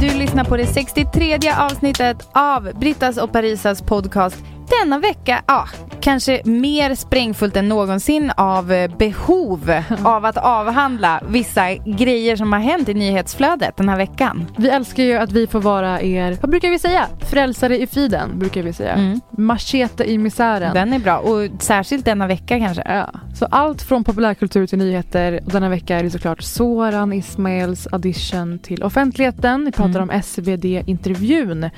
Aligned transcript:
Du 0.00 0.18
lyssnar 0.18 0.44
på 0.44 0.56
det 0.56 0.66
63 0.66 1.38
avsnittet 1.58 2.28
av 2.32 2.70
Brittas 2.80 3.16
och 3.16 3.32
Parisas 3.32 3.82
podcast. 3.82 4.44
Denna 4.70 4.98
vecka, 4.98 5.42
ja, 5.46 5.68
kanske 6.00 6.40
mer 6.44 6.94
sprängfullt 6.94 7.56
än 7.56 7.68
någonsin 7.68 8.32
av 8.36 8.72
eh, 8.72 8.90
behov 8.98 9.82
av 10.04 10.24
att 10.24 10.36
avhandla 10.36 11.22
vissa 11.28 11.74
grejer 11.74 12.36
som 12.36 12.52
har 12.52 12.60
hänt 12.60 12.88
i 12.88 12.94
nyhetsflödet 12.94 13.76
den 13.76 13.88
här 13.88 13.96
veckan. 13.96 14.46
Vi 14.56 14.68
älskar 14.68 15.02
ju 15.02 15.14
att 15.16 15.32
vi 15.32 15.46
får 15.46 15.60
vara 15.60 16.02
er, 16.02 16.36
vad 16.40 16.50
brukar 16.50 16.70
vi 16.70 16.78
säga? 16.78 17.06
Frälsare 17.30 17.78
i 17.82 17.86
friden 17.86 18.38
brukar 18.38 18.62
vi 18.62 18.72
säga. 18.72 18.92
Mm. 18.92 19.20
Machete 19.30 20.04
i 20.10 20.18
misären. 20.18 20.74
Den 20.74 20.92
är 20.92 20.98
bra 20.98 21.18
och 21.18 21.48
särskilt 21.62 22.04
denna 22.04 22.26
vecka 22.26 22.58
kanske. 22.58 22.82
Ja. 22.86 23.10
Så 23.34 23.46
allt 23.50 23.82
från 23.82 24.04
populärkultur 24.04 24.66
till 24.66 24.78
nyheter. 24.78 25.40
Och 25.46 25.52
denna 25.52 25.68
vecka 25.68 25.98
är 25.98 26.02
det 26.02 26.10
såklart 26.10 26.42
Soran 26.42 27.12
Ismails 27.12 27.86
audition 27.92 28.58
till 28.58 28.82
offentligheten. 28.82 29.64
Vi 29.64 29.72
pratar 29.72 29.88
Mm. 30.00 30.02
om 30.02 30.22
SvD-intervjun. 30.22 31.70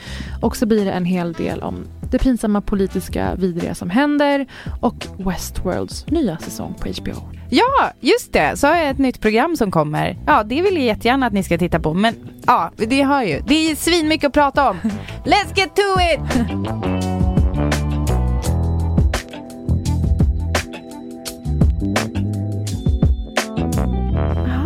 Och 0.43 0.57
så 0.57 0.67
blir 0.67 0.85
det 0.85 0.93
en 0.93 1.05
hel 1.05 1.33
del 1.33 1.63
om 1.63 1.85
det 2.11 2.19
pinsamma 2.19 2.61
politiska 2.61 3.35
vidriga 3.35 3.75
som 3.75 3.91
händer 3.91 4.47
och 4.81 5.07
Westworlds 5.19 6.07
nya 6.07 6.39
säsong 6.39 6.75
på 6.75 6.89
HBO. 6.89 7.41
Ja, 7.51 7.93
just 8.01 8.33
det. 8.33 8.57
Så 8.57 8.67
har 8.67 8.77
jag 8.77 8.91
ett 8.91 8.99
nytt 8.99 9.21
program 9.21 9.57
som 9.57 9.71
kommer. 9.71 10.19
Ja, 10.27 10.43
det 10.43 10.63
vill 10.63 10.75
jag 10.75 10.85
jättegärna 10.85 11.27
att 11.27 11.33
ni 11.33 11.43
ska 11.43 11.59
titta 11.59 11.81
på. 11.81 11.95
Men 11.95 12.15
ja, 12.47 12.71
det 12.77 13.03
har 13.03 13.23
ju. 13.23 13.41
Det 13.47 13.71
är 13.71 13.77
svinmycket 13.77 14.27
att 14.27 14.33
prata 14.33 14.71
om. 14.71 14.77
Let's 15.25 15.53
get 15.57 15.77
to 15.77 15.83
it! 16.01 16.21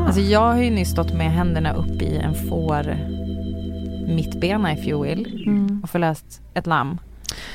Alltså 0.07 0.21
jag 0.21 0.41
har 0.41 0.63
ju 0.63 0.71
nyss 0.71 0.91
stått 0.91 1.13
med 1.13 1.33
händerna 1.33 1.75
upp 1.75 2.03
i 2.03 2.17
en 2.17 2.35
får 2.35 2.97
mittbena 4.15 4.73
if 4.73 4.87
you 4.87 5.03
will 5.03 5.27
och 5.83 5.91
förlöst 5.91 6.41
ett 6.55 6.67
lamm. 6.67 6.99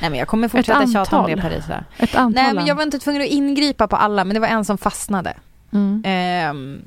Nej 0.02 0.10
men 0.10 0.20
jag 0.20 0.28
kommer 0.28 0.48
fortsätta 0.48 0.84
Ett 0.84 0.94
tjata 0.94 1.20
om 1.20 1.32
det. 1.36 1.42
Parisa. 1.42 1.84
Ett 1.98 2.16
antal 2.16 2.44
Nej 2.44 2.54
men 2.54 2.66
jag 2.66 2.76
var 2.76 2.84
inte 2.84 3.00
tvungen 3.00 3.22
att 3.22 3.28
ingripa 3.28 3.88
på 3.88 3.96
alla 3.96 4.24
men 4.26 4.34
det 4.34 4.40
var 4.40 4.48
en 4.48 4.66
som 4.66 4.78
fastnade. 4.78 5.34
mm. 5.72 6.04
Ehm, 6.06 6.82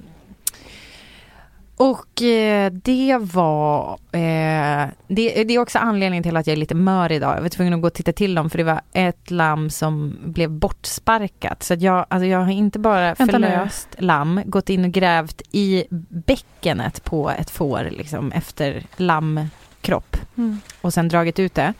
och 1.77 2.23
eh, 2.23 2.73
det 2.73 3.17
var... 3.21 3.93
Eh, 4.13 4.87
det, 5.09 5.45
det 5.45 5.55
är 5.55 5.59
också 5.59 5.79
anledningen 5.79 6.23
till 6.23 6.37
att 6.37 6.47
jag 6.47 6.53
är 6.53 6.57
lite 6.57 6.75
mör 6.75 7.13
idag. 7.13 7.37
Jag 7.37 7.43
var 7.43 7.49
tvungen 7.49 7.75
att 7.75 7.81
gå 7.81 7.87
och 7.87 7.95
titta 7.95 8.13
till 8.13 8.35
dem 8.35 8.51
för 8.51 8.59
det 8.59 8.65
var 8.65 8.81
ett 8.93 9.31
lamm 9.31 9.71
som 9.71 10.17
blev 10.25 10.51
bortsparkat. 10.51 11.63
Så 11.63 11.75
att 11.75 11.83
jag, 11.83 12.07
alltså 12.09 12.27
jag 12.27 12.39
har 12.39 12.51
inte 12.53 12.79
bara 12.79 13.15
Vänta 13.15 13.25
nu. 13.39 13.47
förlöst 13.51 13.89
lamm, 13.99 14.41
gått 14.47 14.69
in 14.71 14.85
och 14.85 14.91
grävt 14.91 15.43
i 15.53 15.85
bäckenet 16.09 17.05
på 17.05 17.31
ett 17.31 17.51
får 17.51 17.89
liksom 17.91 18.33
efter 18.33 18.83
lammkropp 18.97 20.17
Mm. 20.37 20.61
och 20.81 20.95
sen 20.95 21.09
dragit 21.09 21.39
ut 21.39 21.55
det. 21.55 21.75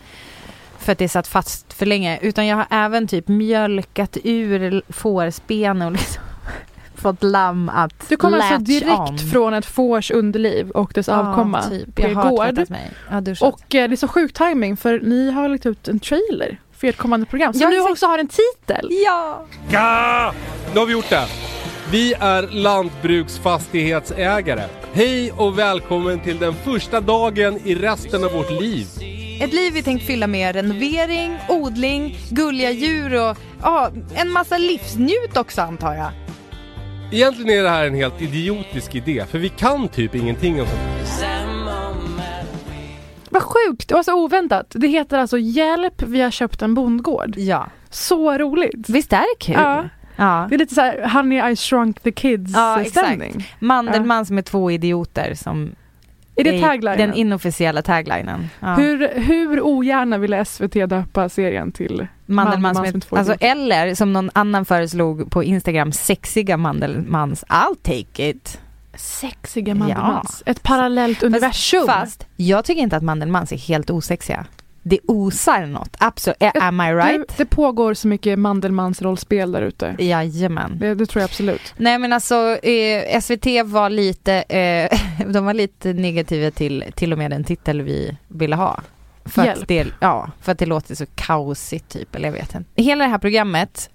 För 0.83 0.93
att 0.93 0.99
det 0.99 1.09
satt 1.09 1.27
fast 1.27 1.73
för 1.73 1.87
länge. 1.87 2.19
Utan 2.23 2.47
jag 2.47 2.57
har 2.57 2.67
även 2.71 3.09
typ 3.09 3.29
mjölkat 3.29 4.17
ur 4.25 4.83
fårsben 4.89 5.83
och 5.83 5.93
liksom 5.93 6.23
fått 6.95 7.23
lamm 7.23 7.69
att 7.69 8.09
Du 8.09 8.17
kommer 8.17 8.39
alltså 8.39 8.59
direkt 8.59 8.99
on. 8.99 9.19
från 9.19 9.55
ett 9.55 9.67
fårs 9.67 10.11
underliv 10.11 10.71
och 10.71 10.93
dess 10.95 11.09
avkomma 11.09 11.61
Ja, 11.65 11.71
typ. 11.71 11.95
på 11.95 12.03
Jag 12.03 12.11
er 12.11 12.15
har 12.15 12.31
gård. 12.31 12.55
duschat. 13.25 13.55
Och 13.55 13.75
eh, 13.75 13.89
det 13.89 13.95
är 13.95 13.97
så 13.97 14.09
sjuk 14.09 14.33
timing 14.33 14.77
för 14.77 15.01
ni 15.01 15.31
har 15.31 15.49
lagt 15.49 15.67
ut 15.67 15.89
en 15.89 16.01
trailer 16.01 16.61
för 16.77 16.87
ert 16.89 16.97
kommande 16.97 17.27
program. 17.27 17.55
Så 17.55 17.63
Ja, 17.63 17.69
nu 17.69 17.77
exakt. 17.77 17.93
också 17.93 18.07
har 18.07 18.19
en 18.19 18.29
titel. 18.29 18.89
ja! 18.91 19.45
Ja! 19.71 20.33
Nu 20.75 20.79
har 20.79 20.87
vi 20.87 20.93
gjort 20.93 21.11
det. 21.11 21.27
Vi 21.91 22.15
är 22.21 22.49
lantbruksfastighetsägare. 22.51 24.63
Hej 24.93 25.33
och 25.33 25.59
välkommen 25.59 26.21
till 26.21 26.39
den 26.39 26.55
första 26.55 27.01
dagen 27.01 27.59
i 27.65 27.75
resten 27.75 28.25
av 28.25 28.33
vårt 28.33 28.51
liv. 28.51 28.87
Ett 29.41 29.53
liv 29.53 29.73
vi 29.73 29.83
tänkt 29.83 30.07
fylla 30.07 30.27
med 30.27 30.55
renovering, 30.55 31.39
odling, 31.49 32.19
gulliga 32.31 32.71
djur 32.71 33.31
och 33.31 33.37
ja, 33.63 33.91
en 34.15 34.31
massa 34.31 34.59
livsnjut 34.59 35.37
också 35.37 35.63
antar 35.63 35.95
jag. 35.95 36.11
Egentligen 37.13 37.59
är 37.59 37.63
det 37.63 37.69
här 37.69 37.87
en 37.87 37.95
helt 37.95 38.23
idiotisk 38.23 38.95
idé, 38.95 39.25
för 39.31 39.39
vi 39.39 39.49
kan 39.49 39.89
typ 39.89 40.15
ingenting 40.15 40.61
om 40.61 40.67
sånt. 40.67 41.03
Vad 43.31 43.43
sjukt, 43.43 43.89
det 43.89 43.95
var 43.95 44.03
så 44.03 44.25
oväntat. 44.25 44.67
Det 44.71 44.87
heter 44.89 45.19
alltså 45.19 45.39
Hjälp, 45.39 46.03
vi 46.03 46.21
har 46.21 46.31
köpt 46.31 46.63
en 46.63 46.75
bondgård. 46.75 47.35
Ja. 47.37 47.67
Så 47.91 48.39
roligt. 48.39 48.89
Visst 48.89 49.13
är 49.13 49.19
det 49.19 49.45
kul? 49.45 49.55
Ja. 49.55 49.89
ja. 50.17 50.47
Det 50.49 50.55
är 50.55 50.59
lite 50.59 50.75
så 50.75 50.81
här 50.81 51.09
Honey 51.09 51.51
I 51.53 51.57
shrunk 51.57 52.01
the 52.01 52.13
kids 52.13 52.53
Ja, 52.55 52.77
eh, 52.77 52.87
exakt. 52.87 53.07
stämning. 53.07 53.49
Mandelmann 53.59 54.27
som 54.27 54.39
är 54.39 54.43
två 54.43 54.71
idioter 54.71 55.35
som 55.35 55.71
Är 56.37 56.45
det 56.45 56.61
taglinen? 56.61 56.99
den 56.99 57.15
inofficiella 57.15 57.83
taglinen. 57.83 58.49
Ja. 58.61 58.75
Hur, 58.75 59.09
hur 59.15 59.61
ogärna 59.61 60.19
ville 60.19 60.45
SVT 60.45 60.73
döpa 60.73 61.29
serien 61.29 61.73
till 61.73 62.07
Mandelmann 62.27 62.75
som 62.75 62.85
är, 62.85 63.01
två 63.01 63.17
alltså, 63.17 63.35
eller 63.41 63.95
som 63.95 64.13
någon 64.13 64.31
annan 64.35 64.65
föreslog 64.65 65.31
på 65.31 65.45
Instagram, 65.45 65.93
sexiga 65.93 66.57
Mandelmans. 66.57 67.45
I'll 67.45 67.77
take 67.83 68.29
it. 68.29 68.61
Sexiga 68.95 69.75
Mandelmans. 69.75 70.43
Ett 70.47 70.63
parallellt 70.63 71.19
Fast, 71.19 71.27
universum. 71.27 71.87
fast 71.87 72.27
jag 72.37 72.65
tycker 72.65 72.83
inte 72.83 72.97
att 72.97 73.03
Mandelmans 73.03 73.53
är 73.53 73.57
helt 73.57 73.91
osexiga. 73.91 74.47
Det 74.83 74.99
osar 75.07 75.67
något, 75.67 75.97
absolut. 75.99 76.37
Am 76.55 76.81
I 76.81 76.85
right? 76.95 77.29
det, 77.29 77.35
det 77.37 77.45
pågår 77.47 77.95
så 77.95 78.09
mycket 78.09 78.39
Mandelmans 78.39 79.03
rollspel 79.03 79.53
där 79.53 79.63
ute. 79.63 79.97
Jajamän. 79.99 80.79
Det, 80.79 80.95
det 80.95 81.07
tror 81.07 81.21
jag 81.21 81.25
absolut. 81.29 81.75
Nej 81.77 81.99
men 81.99 82.13
alltså 82.13 82.57
eh, 82.63 83.21
SVT 83.21 83.47
var 83.65 83.91
lite, 83.91 84.35
eh, 84.43 84.99
de 85.33 85.45
var 85.45 85.55
lite 85.55 85.93
negativa 85.93 86.51
till 86.51 86.85
till 86.95 87.13
och 87.13 87.19
med 87.19 87.31
den 87.31 87.45
titel 87.45 87.83
vi 87.83 88.17
ville 88.29 88.57
ha. 88.57 88.81
För 89.25 89.45
Hjälp. 89.45 89.63
att, 89.63 89.69
det, 89.69 89.87
ja, 90.01 90.31
för 90.41 90.53
att 90.53 90.59
det 90.59 90.67
låter 90.67 90.95
så 90.95 91.07
kaosigt 91.15 91.89
typ, 91.89 92.15
eller 92.15 92.29
jag 92.29 92.33
vet 92.33 92.55
inte. 92.55 92.83
Hela 92.83 93.05
det 93.05 93.11
här 93.11 93.19
programmet 93.19 93.91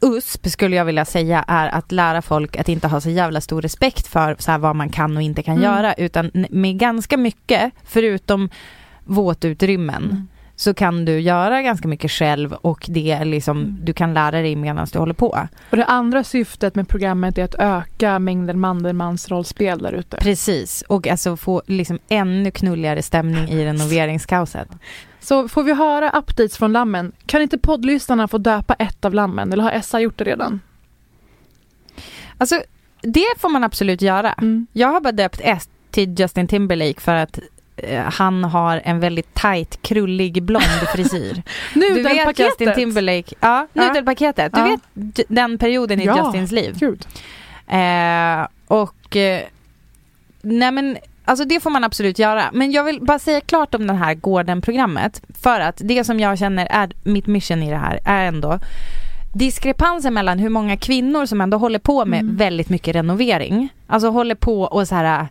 USP 0.00 0.50
skulle 0.50 0.76
jag 0.76 0.84
vilja 0.84 1.04
säga 1.04 1.44
är 1.48 1.68
att 1.68 1.92
lära 1.92 2.22
folk 2.22 2.56
att 2.56 2.68
inte 2.68 2.88
ha 2.88 3.00
så 3.00 3.10
jävla 3.10 3.40
stor 3.40 3.62
respekt 3.62 4.06
för 4.06 4.36
så 4.38 4.50
här, 4.50 4.58
vad 4.58 4.76
man 4.76 4.88
kan 4.88 5.16
och 5.16 5.22
inte 5.22 5.42
kan 5.42 5.54
Mm. 5.56 5.64
göra 5.64 5.94
utan 5.94 6.30
med 6.50 6.78
ganska 6.78 7.16
mycket, 7.16 7.72
förutom 7.84 8.48
våtutrymmen, 9.04 10.04
Mm. 10.04 10.28
så 10.56 10.74
kan 10.74 11.04
du 11.04 11.20
göra 11.20 11.62
ganska 11.62 11.88
mycket 11.88 12.10
själv 12.10 12.52
och 12.52 12.86
det 12.88 13.10
är 13.10 13.24
liksom, 13.24 13.58
Mm. 13.58 13.78
du 13.82 13.92
kan 13.92 14.14
lära 14.14 14.40
dig 14.42 14.56
medan 14.56 14.86
du 14.92 14.98
håller 14.98 15.14
på. 15.14 15.38
Och 15.70 15.76
det 15.76 15.84
andra 15.84 16.24
syftet 16.24 16.74
med 16.74 16.88
programmet 16.88 17.38
är 17.38 17.44
att 17.44 17.54
öka 17.58 18.18
mängden 18.18 18.60
Mandelmans 18.60 19.28
rollspel 19.30 19.78
där 19.78 19.92
ute. 19.92 20.16
Precis, 20.16 20.82
och 20.88 21.06
alltså 21.06 21.36
få 21.36 21.62
liksom 21.66 21.98
ännu 22.08 22.50
knulligare 22.50 23.02
stämning 23.02 23.48
i 23.48 23.64
renoveringskaoset. 23.66 24.68
Så 25.20 25.48
får 25.48 25.62
vi 25.62 25.74
höra 25.74 26.10
updates 26.10 26.56
från 26.56 26.72
lammen. 26.72 27.12
Kan 27.26 27.42
inte 27.42 27.58
poddlyssnarna 27.58 28.28
få 28.28 28.38
döpa 28.38 28.74
ett 28.74 29.04
av 29.04 29.14
lammen? 29.14 29.52
Eller 29.52 29.62
har 29.62 29.70
Essa 29.70 30.00
gjort 30.00 30.18
det 30.18 30.24
redan? 30.24 30.60
Alltså, 32.38 32.62
det 33.02 33.26
får 33.38 33.48
man 33.48 33.64
absolut 33.64 34.02
göra. 34.02 34.32
Mm. 34.32 34.66
Jag 34.72 34.88
har 34.88 35.00
bara 35.00 35.12
döpt 35.12 35.40
ett 35.44 35.68
till 35.90 36.14
Justin 36.20 36.48
Timberlake 36.48 37.00
för 37.00 37.14
att 37.14 37.38
han 38.12 38.44
har 38.44 38.80
en 38.84 39.00
väldigt 39.00 39.34
tight, 39.34 39.78
krullig, 39.82 40.42
blond 40.42 40.64
frisyr. 40.94 41.42
du 41.74 41.80
vet 41.80 41.96
Nudelpaketet. 41.96 42.38
Justin 42.46 42.74
Timberlake, 42.74 43.34
ja, 43.40 43.66
Ja. 43.72 43.82
nudelpaketet. 43.88 44.52
Du 44.52 44.60
Ja. 44.60 44.66
vet 44.94 45.20
den 45.28 45.58
perioden 45.58 46.00
i 46.00 46.04
Ja. 46.04 46.16
Justins 46.24 46.52
liv. 46.52 46.76
Gud. 46.80 47.06
Eh, 47.68 48.46
och 48.66 49.16
eh, 49.16 49.40
nej 50.42 50.70
men 50.72 50.96
Alltså 51.26 51.44
det 51.44 51.60
får 51.60 51.70
man 51.70 51.84
absolut 51.84 52.18
göra. 52.18 52.42
Men 52.52 52.72
jag 52.72 52.84
vill 52.84 53.00
bara 53.00 53.18
säga 53.18 53.40
klart 53.40 53.74
om 53.74 53.86
den 53.86 53.96
här 53.96 54.14
Gården-programmet. 54.14 55.22
För 55.42 55.60
att 55.60 55.80
det 55.84 56.04
som 56.04 56.20
jag 56.20 56.38
känner 56.38 56.66
är 56.70 56.90
mitt 57.04 57.26
mission 57.26 57.62
i 57.62 57.70
det 57.70 57.76
här 57.76 58.00
är 58.04 58.24
ändå 58.24 58.58
diskrepansen 59.34 60.14
mellan 60.14 60.38
hur 60.38 60.48
många 60.48 60.76
kvinnor 60.76 61.26
som 61.26 61.40
ändå 61.40 61.56
håller 61.58 61.78
på 61.78 62.04
med 62.04 62.20
Mm. 62.20 62.36
väldigt 62.36 62.68
mycket 62.68 62.94
renovering. 62.96 63.68
Alltså 63.86 64.08
håller 64.08 64.34
på 64.34 64.62
och 64.62 64.88
så 64.88 64.94
här 64.94 65.26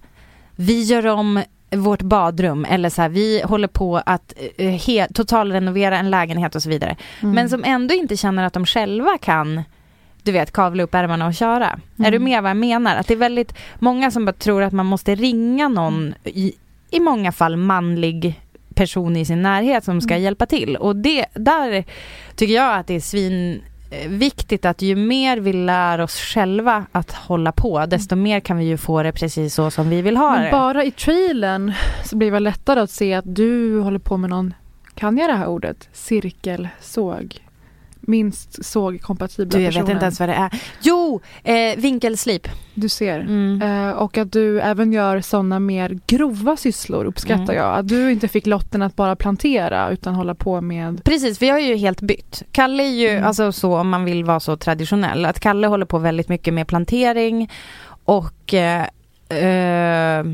vi 0.55 0.83
gör 0.83 1.07
om 1.07 1.43
vårt 1.75 2.01
badrum 2.01 2.65
eller 2.69 2.89
så 2.89 3.01
här, 3.01 3.09
vi 3.09 3.41
håller 3.45 3.67
på 3.67 3.97
att 4.05 4.33
eh, 4.57 4.65
he- 4.73 5.13
totalrenovera 5.13 5.97
en 5.97 6.09
lägenhet 6.11 6.55
och 6.55 6.63
så 6.63 6.69
vidare. 6.69 6.95
Mm. 7.21 7.35
Men 7.35 7.49
som 7.49 7.63
ändå 7.63 7.93
inte 7.93 8.17
känner 8.17 8.43
att 8.43 8.53
de 8.53 8.65
själva 8.65 9.17
kan 9.21 9.63
du 10.23 10.31
vet, 10.31 10.51
kavla 10.51 10.83
upp 10.83 10.95
ärmarna 10.95 11.27
och 11.27 11.33
köra. 11.33 11.79
Är 11.97 12.11
du 12.11 12.17
Mm. 12.17 12.23
med 12.23 12.43
vad 12.43 12.49
jag 12.49 12.57
menar? 12.57 12.95
Att 12.95 13.07
det 13.07 13.13
är 13.13 13.17
väldigt 13.17 13.53
många 13.79 14.11
som 14.11 14.25
bara 14.25 14.33
tror 14.33 14.61
att 14.63 14.73
man 14.73 14.85
måste 14.85 15.15
ringa 15.15 15.67
någon, 15.67 16.13
i, 16.23 16.53
i 16.91 16.99
många 16.99 17.31
fall 17.31 17.57
manlig 17.57 18.39
person 18.75 19.15
i 19.17 19.25
sin 19.25 19.41
närhet 19.41 19.83
som 19.83 20.01
ska 20.01 20.13
Mm. 20.13 20.23
hjälpa 20.23 20.45
till. 20.45 20.75
Och 20.75 20.95
det, 20.95 21.25
där 21.33 21.83
tycker 22.35 22.53
jag 22.53 22.77
att 22.79 22.87
det 22.87 22.93
är 22.95 22.99
svin 22.99 23.51
eh, 23.53 23.72
viktigt 24.07 24.65
att 24.65 24.81
ju 24.81 24.95
mer 24.95 25.37
vi 25.37 25.53
lär 25.53 26.01
oss 26.01 26.15
själva 26.15 26.85
att 26.91 27.11
hålla 27.11 27.51
på, 27.51 27.85
desto 27.85 28.15
mer 28.15 28.39
kan 28.39 28.57
vi 28.57 28.65
ju 28.65 28.77
få 28.77 29.03
det 29.03 29.11
precis 29.11 29.53
så 29.53 29.71
som 29.71 29.89
vi 29.89 30.01
vill 30.01 30.17
ha 30.17 30.31
Men 30.31 30.43
det. 30.43 30.51
bara 30.51 30.83
i 30.83 30.91
trailern 30.91 31.73
så 32.05 32.15
blir 32.15 32.31
det 32.31 32.39
lättare 32.39 32.79
att 32.79 32.91
se 32.91 33.13
att 33.13 33.35
du 33.35 33.79
håller 33.79 33.99
på 33.99 34.17
med 34.17 34.29
någon, 34.29 34.53
kan 34.95 35.17
jag 35.17 35.29
det 35.29 35.33
här 35.33 35.47
ordet? 35.47 35.89
Cirkelsåg. 35.93 37.39
Minst 38.07 38.65
sågkompatibla 38.65 39.57
Du, 39.57 39.63
jag 39.63 39.69
personer. 39.73 39.85
vet 39.85 39.93
inte 39.93 40.05
ens 40.05 40.19
vad 40.19 40.29
det 40.29 40.35
är. 40.35 40.49
Jo, 40.81 41.21
eh, 41.43 41.77
vinkelslip. 41.77 42.47
Du 42.73 42.89
ser. 42.89 43.19
Mm. 43.19 43.61
Eh, 43.61 43.91
och 43.93 44.17
att 44.17 44.31
du 44.31 44.61
även 44.61 44.93
gör 44.93 45.21
sådana 45.21 45.59
mer 45.59 45.99
grova 46.07 46.57
sysslor 46.57 47.05
uppskattar 47.05 47.43
Mm. 47.43 47.55
jag. 47.55 47.77
Att 47.79 47.87
du 47.87 48.11
inte 48.11 48.27
fick 48.27 48.45
lotten 48.47 48.81
att 48.81 48.95
bara 48.95 49.15
plantera 49.15 49.89
utan 49.89 50.15
hålla 50.15 50.35
på 50.35 50.61
med 50.61 51.03
Precis, 51.03 51.41
vi 51.41 51.49
har 51.49 51.59
ju 51.59 51.75
helt 51.75 52.01
bytt. 52.01 52.43
Kalle 52.51 52.83
är 52.83 52.87
ju, 52.87 53.09
Mm. 53.09 53.25
alltså 53.25 53.51
så 53.51 53.77
om 53.77 53.89
man 53.89 54.05
vill 54.05 54.23
vara 54.23 54.39
så 54.39 54.57
traditionell, 54.57 55.25
att 55.25 55.39
Kalle 55.39 55.67
håller 55.67 55.85
på 55.85 55.97
väldigt 55.99 56.29
mycket 56.29 56.53
med 56.53 56.67
plantering 56.67 57.51
och 58.05 58.53
eh, 58.53 58.83
eh, 59.29 60.25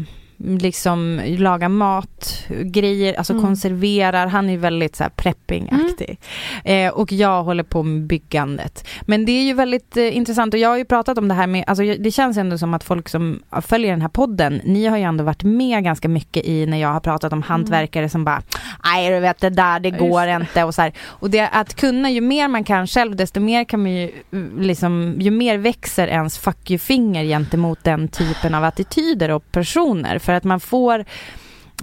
liksom 0.44 1.21
laga 1.25 1.69
mat, 1.69 2.45
grejer, 2.63 3.13
alltså 3.13 3.33
Mm. 3.33 3.45
konserverar. 3.45 4.27
Han 4.27 4.50
är 4.50 4.57
väldigt 4.57 4.95
så 4.95 5.03
här 5.03 5.12
prepping-aktig. 5.15 6.18
Eh, 6.63 6.91
och 6.91 7.12
jag 7.12 7.44
håller 7.44 7.63
på 7.63 7.83
med 7.83 8.07
byggandet. 8.07 8.88
Men 9.01 9.25
det 9.25 9.31
är 9.31 9.44
ju 9.44 9.53
väldigt 9.53 9.97
eh, 9.97 10.18
intressant 10.18 10.53
och 10.53 10.59
jag 10.59 10.69
har 10.69 10.77
ju 10.77 10.86
pratat 10.86 11.18
om 11.18 11.27
det 11.27 11.33
här 11.33 11.47
med, 11.47 11.63
alltså 11.68 11.83
det 11.83 12.12
känns 12.12 12.38
ändå 12.38 12.57
som 12.57 12.74
att 12.74 12.83
folk 12.83 13.09
som 13.09 13.39
följer 13.62 13.91
den 13.91 14.01
här 14.01 14.09
podden, 14.09 14.62
ni 14.63 14.86
har 14.86 14.97
ju 14.97 15.03
ändå 15.03 15.24
varit 15.24 15.44
med 15.44 15.83
ganska 15.83 16.09
mycket 16.09 16.45
i 16.45 16.65
när 16.65 16.77
jag 16.77 16.89
har 16.94 17.00
pratat 17.00 17.33
om 17.33 17.41
hantverkare 17.41 18.09
som 18.09 18.25
bara, 18.25 18.41
nej 18.83 19.09
du 19.09 19.19
vet 19.19 19.39
det 19.39 19.50
där 19.50 19.80
det 19.80 19.91
går 19.91 20.27
just 20.27 20.39
inte 20.41 20.63
och 20.63 20.75
så 20.75 20.81
här. 20.81 20.94
Och 21.06 21.30
det 21.30 21.47
att 21.47 21.75
kunna, 21.75 22.09
ju 22.09 22.21
mer 22.21 22.47
man 22.47 22.63
kan 22.63 22.88
själv 22.88 23.15
desto 23.15 23.39
mer 23.39 23.63
kan 23.63 23.81
man 23.81 23.91
ju 23.91 24.12
mm, 24.33 24.62
liksom, 24.62 25.15
ju 25.19 25.31
mer 25.31 25.57
växer 25.57 26.07
ens 26.07 26.38
fuck 26.38 26.71
you-finger 26.71 27.24
gentemot 27.24 27.83
den 27.83 28.07
typen 28.07 28.56
av 28.56 28.63
attityder 28.63 29.30
och 29.31 29.51
personer. 29.51 30.19
För 30.29 30.33
att 30.33 30.43
man 30.43 30.59
får 30.59 31.05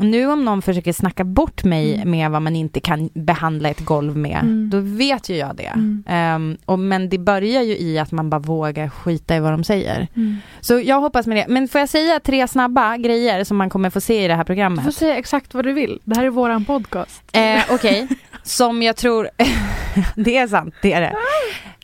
nu 0.01 0.27
om 0.27 0.45
någon 0.45 0.63
försöker 0.63 0.93
snacka 0.93 1.25
bort 1.25 1.65
mig 1.65 1.95
Mm. 1.95 2.11
med 2.11 2.31
vad 2.31 2.43
man 2.43 2.57
inte 2.57 2.81
kan 2.81 3.11
behandla 3.15 3.69
ett 3.69 3.81
golv 3.81 4.17
med, 4.17 4.39
Mm. 4.43 4.71
då 4.71 4.81
vet 4.81 5.29
ju 5.29 5.37
jag 5.37 5.57
det. 5.57 5.67
Mm. 5.67 6.05
Ehm, 6.09 6.57
och, 6.65 6.79
men 6.79 7.09
det 7.09 7.19
börjar 7.19 7.63
ju 7.63 7.79
i 7.79 7.99
att 7.99 8.13
man 8.13 8.31
bara 8.31 8.39
vågar 8.39 8.89
skita 8.89 9.37
i 9.37 9.41
vad 9.41 9.53
de 9.53 9.65
säger. 9.65 10.09
Mm. 10.17 10.37
Så 10.61 10.81
jag 10.81 11.01
hoppas 11.01 11.27
med 11.27 11.37
det. 11.37 11.45
Men 11.49 11.69
får 11.69 11.79
jag 11.79 11.89
säga 11.89 12.21
tre 12.21 12.49
snabba 12.49 12.97
grejer 12.97 13.45
som 13.45 13.57
man 13.57 13.71
kommer 13.71 13.91
få 13.91 14.01
se 14.01 14.25
i 14.25 14.29
det 14.29 14.35
här 14.35 14.39
Du 14.39 14.45
får 14.45 14.47
programmet? 14.47 14.95
säga 14.95 15.17
exakt 15.17 15.55
vad 15.55 15.65
du 15.65 15.73
vill. 15.73 16.01
Det 16.05 16.17
här 16.17 16.25
är 16.25 16.31
våran 16.31 16.65
podcast. 16.65 17.23
Eh, 17.33 17.61
Okej, 17.71 18.09
som 18.43 18.83
jag 18.83 18.97
tror, 18.97 19.29
det 20.17 20.37
är 20.37 20.49
sant, 20.49 20.75
det 20.83 20.93
är 20.93 21.01
det. 21.01 21.15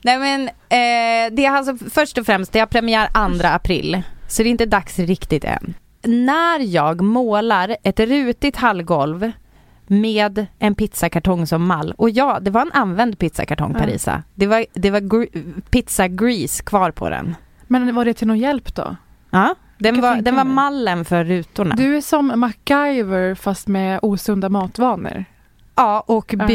Nej 0.05 0.19
men, 0.19 0.49
eh, 0.49 1.35
det 1.37 1.45
är 1.45 1.51
alltså 1.51 1.77
först 1.91 2.19
och 2.19 2.27
främst, 2.27 2.53
det 2.53 2.59
har 2.59 2.67
premiär 2.67 3.09
2 3.39 3.47
april. 3.49 4.03
Så 4.29 4.43
det 4.43 4.49
är 4.49 4.51
inte 4.51 4.67
dags 4.67 4.99
riktigt 4.99 5.45
än. 5.45 5.75
När 6.03 6.61
jag 6.61 7.01
målar 7.01 7.77
ett 7.83 8.01
rutigt 8.01 8.57
hallgolv 8.57 9.33
med 9.87 10.47
en 10.59 10.75
pizzakartong 10.75 11.47
som 11.47 11.67
mall. 11.67 11.95
Och 11.99 12.11
ja, 12.11 12.39
det 12.41 12.51
var 12.51 12.61
en 12.63 12.73
använd 12.73 13.19
pizzakartong. 13.19 13.75
Parisa. 13.75 14.23
Det 14.35 14.47
var, 14.47 14.65
det 14.73 14.91
var 14.91 15.01
gr- 15.01 15.61
pizza 15.71 16.09
grease 16.09 16.63
kvar 16.63 16.91
på 16.91 17.11
den. 17.11 17.37
Men 17.67 17.95
var 17.95 18.05
det 18.05 18.15
till 18.15 18.27
någon 18.27 18.39
hjälp 18.39 18.75
då? 18.75 18.97
Ja, 19.31 19.55
den 19.79 20.01
var, 20.01 20.17
den 20.17 20.37
var 20.37 20.45
mallen 20.45 21.05
för 21.05 21.25
rutorna. 21.25 21.75
Du 21.75 21.97
är 21.97 22.01
som 22.01 22.33
MacGyver 22.37 23.35
fast 23.35 23.69
med 23.69 23.99
osunda 24.03 24.49
matvanor. 24.49 25.25
ja, 25.75 26.01
och 26.07 26.35
Ja. 26.39 26.47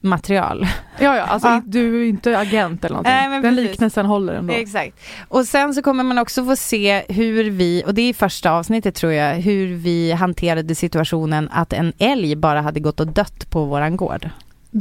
Byggmaterial. 0.00 0.66
Ja, 0.98 1.16
ja, 1.16 1.22
alltså 1.22 1.48
Ja. 1.58 1.62
du 1.66 2.02
är 2.02 2.08
inte 2.08 2.38
agent 2.38 2.84
eller 2.84 2.94
någonting. 2.94 3.12
Nej, 3.12 3.28
men 3.28 3.42
Den 3.42 3.56
precis. 3.56 3.70
liknelsen 3.70 4.06
håller 4.06 4.34
ändå. 4.34 4.52
Exakt. 4.54 5.00
Och 5.28 5.44
sen 5.44 5.74
så 5.74 5.82
kommer 5.82 6.04
man 6.04 6.18
också 6.18 6.44
få 6.44 6.56
se 6.56 7.02
hur 7.08 7.50
vi, 7.50 7.82
och 7.86 7.94
det 7.94 8.02
är 8.02 8.08
i 8.08 8.14
första 8.14 8.50
avsnittet 8.50 8.94
tror 8.94 9.12
jag, 9.12 9.34
hur 9.34 9.74
vi 9.74 10.12
hanterade 10.12 10.74
situationen 10.74 11.48
att 11.52 11.72
en 11.72 11.92
älg 11.98 12.36
bara 12.36 12.60
hade 12.60 12.80
gått 12.80 13.00
och 13.00 13.06
dött 13.06 13.50
på 13.50 13.64
våran 13.64 13.96
gård. 13.96 14.30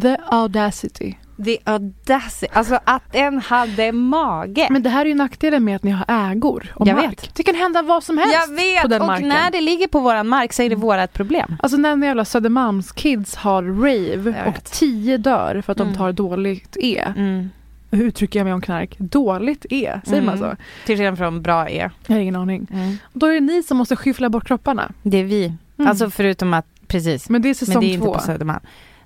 The 0.02 0.18
audacity. 0.30 1.14
The 1.46 1.58
audacity, 1.64 2.48
alltså 2.54 2.80
att 2.84 3.04
den 3.12 3.40
hade 3.40 3.92
mage. 3.92 4.68
Men 4.72 4.84
det 4.84 4.90
här 4.90 5.02
är 5.06 5.10
ju 5.10 5.16
nackdelen 5.16 5.64
med 5.64 5.76
att 5.76 5.84
ni 5.84 5.92
har 5.92 6.06
ägor 6.32 6.72
och 6.76 6.88
Jag 6.88 6.96
mark. 6.96 7.12
vet. 7.12 7.36
Det 7.36 7.44
kan 7.44 7.56
hända 7.56 7.82
vad 7.82 8.04
som 8.04 8.18
helst 8.18 8.34
jag 8.34 8.56
vet, 8.56 8.82
på 8.82 8.88
den 8.88 9.02
och 9.02 9.08
marken. 9.08 9.28
när 9.30 9.52
det 9.52 9.62
ligger 9.62 9.88
på 9.88 10.00
våran 10.00 10.28
mark 10.28 10.54
så 10.54 10.62
är 10.62 10.70
det 10.70 10.76
Mm. 10.76 10.82
vårat 10.88 11.14
problem. 11.14 11.58
Alltså 11.64 11.78
när 11.78 12.06
jävla 12.06 12.26
Södermalmskids 12.26 13.36
har 13.36 13.64
rave 13.64 14.46
och 14.48 14.64
tio 14.64 15.18
dör 15.18 15.62
för 15.62 15.72
att 15.72 15.80
Mm. 15.80 15.92
de 15.94 15.98
tar 15.98 16.12
dåligt 16.12 16.78
E. 16.80 17.04
Mm. 17.18 17.50
Hur 17.92 18.04
uttrycker 18.06 18.40
jag 18.40 18.44
mig 18.46 18.54
om 18.54 18.62
knark? 18.62 18.96
Dåligt 18.98 19.66
E, 19.70 20.00
säger 20.06 20.22
man 20.22 20.38
Mm. 20.38 20.50
så? 20.50 20.56
Till 20.86 20.98
skillnad 20.98 21.18
från 21.18 21.42
bra 21.42 21.70
E. 21.70 21.90
Jag 22.08 22.16
har 22.16 22.22
ingen 22.22 22.36
aning. 22.36 22.68
Då 23.14 23.26
är 23.28 23.34
det 23.34 23.40
ni 23.40 23.64
som 23.64 23.78
måste 23.78 23.96
skyffla 23.96 24.30
bort 24.30 24.48
kropparna. 24.48 24.92
Det 25.04 25.18
är 25.18 25.24
vi. 25.24 25.46
Mm. 25.78 25.90
Alltså 25.90 26.10
förutom 26.10 26.54
att, 26.54 26.66
precis. 26.88 27.30
Men 27.30 27.42
det 27.42 27.48
är 27.48 27.50
Men 27.50 27.56
säsong 27.56 27.82
det 27.82 27.88
är 27.88 27.94
inte 27.94 28.06
två. 28.06 28.14
på 28.14 28.20
Södermalm. 28.20 28.60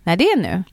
Nej 0.03 0.17
det 0.17 0.23
är 0.25 0.37
nu. 0.37 0.63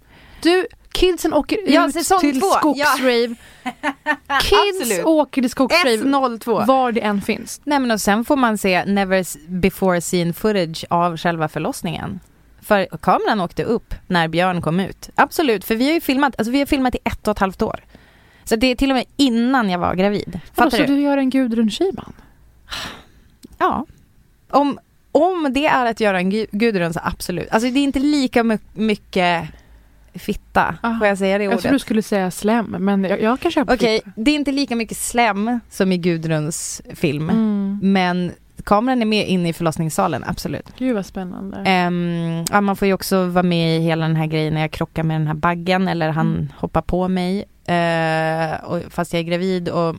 Du, 0.42 0.66
kidsen 0.92 1.32
åker 1.34 1.58
Ja, 1.66 1.86
ut 1.88 1.94
till 2.20 2.40
två. 2.40 2.46
Ja. 2.76 2.86
skogsrave. 2.86 3.34
Kids 4.42 5.00
åker 5.04 5.42
till 5.42 5.50
skogsrave 5.50 5.96
S02. 5.96 6.66
var 6.66 6.92
det 6.92 7.00
än 7.00 7.20
finns. 7.22 7.60
Nej 7.64 7.78
men 7.78 7.90
och 7.90 8.00
sen 8.00 8.24
får 8.24 8.36
man 8.36 8.58
se 8.58 8.84
never 8.84 9.48
before 9.50 10.00
seen 10.00 10.34
footage 10.34 10.84
av 10.90 11.16
själva 11.16 11.48
förlossningen. 11.48 12.20
För 12.62 12.86
kameran 13.02 13.40
åkte 13.40 13.64
upp 13.64 13.94
när 14.06 14.28
Björn 14.28 14.62
kom 14.62 14.80
ut. 14.80 15.10
Absolut, 15.14 15.64
för 15.64 15.74
vi 15.74 15.86
har 15.86 15.92
ju 15.94 16.00
filmat, 16.00 16.34
alltså 16.38 16.52
vi 16.52 16.58
har 16.58 16.66
filmat 16.66 16.94
i 16.94 16.98
ett 17.04 17.28
och 17.28 17.32
ett 17.32 17.38
halvt 17.38 17.62
år. 17.62 17.84
Så 18.44 18.56
det 18.56 18.66
är 18.66 18.74
till 18.74 18.90
och 18.90 18.96
med 18.96 19.04
innan 19.16 19.70
jag 19.70 19.78
var 19.78 19.94
gravid. 19.94 20.40
Fattar 20.54 20.70
så 20.70 20.76
du? 20.76 20.86
du 20.86 21.00
gör 21.00 21.16
en 21.18 21.30
Gudrun 21.30 21.70
Schyman? 21.70 22.12
Ja. 23.58 23.86
Om, 24.50 24.78
om 25.12 25.46
det 25.52 25.66
är 25.66 25.86
att 25.86 26.00
göra 26.00 26.18
en 26.18 26.32
gu- 26.32 26.46
Gudrun 26.52 26.92
så 26.94 27.00
absolut. 27.04 27.48
Alltså 27.50 27.70
det 27.70 27.80
är 27.80 27.84
inte 27.84 27.98
lika 27.98 28.44
my- 28.44 28.58
mycket 28.72 29.48
fitta, 30.14 30.74
Ah. 30.80 30.98
får 30.98 31.06
jag 31.06 31.18
säga 31.18 31.38
det 31.38 31.44
Jag 31.44 31.52
trodde 31.52 31.68
du 31.68 31.72
ordet? 31.72 31.80
skulle 31.82 32.02
säga 32.02 32.30
slem, 32.30 32.76
men 32.78 33.04
jag, 33.04 33.22
jag 33.22 33.40
kan 33.40 33.50
köpa 33.50 33.74
Okej, 33.74 33.98
fitta. 34.04 34.10
det 34.16 34.30
är 34.30 34.34
inte 34.34 34.52
lika 34.52 34.76
mycket 34.76 34.96
slem 34.96 35.60
som 35.70 35.92
i 35.92 35.96
Gudruns 35.98 36.82
film. 36.94 37.30
Mm. 37.30 37.78
Men 37.82 38.32
kameran 38.64 39.02
är 39.02 39.06
med 39.06 39.28
inne 39.28 39.48
i 39.48 39.52
förlossningssalen, 39.52 40.24
absolut. 40.26 40.66
Gud 40.78 40.94
vad 40.94 41.06
spännande. 41.06 41.56
Ehm, 41.66 42.44
ja, 42.52 42.60
man 42.60 42.76
får 42.76 42.88
ju 42.88 42.94
också 42.94 43.24
vara 43.26 43.42
med 43.42 43.76
i 43.76 43.80
hela 43.80 44.06
den 44.06 44.16
här 44.16 44.26
grejen 44.26 44.54
när 44.54 44.60
jag 44.60 44.70
krockar 44.70 45.02
med 45.02 45.20
den 45.20 45.26
här 45.26 45.34
baggen 45.34 45.88
eller 45.88 46.08
han 46.08 46.32
Mm. 46.34 46.48
hoppar 46.56 46.82
på 46.82 47.08
mig. 47.08 47.44
Eh, 47.66 48.64
och, 48.64 48.80
fast 48.92 49.12
jag 49.12 49.20
är 49.20 49.24
gravid 49.24 49.68
och 49.68 49.96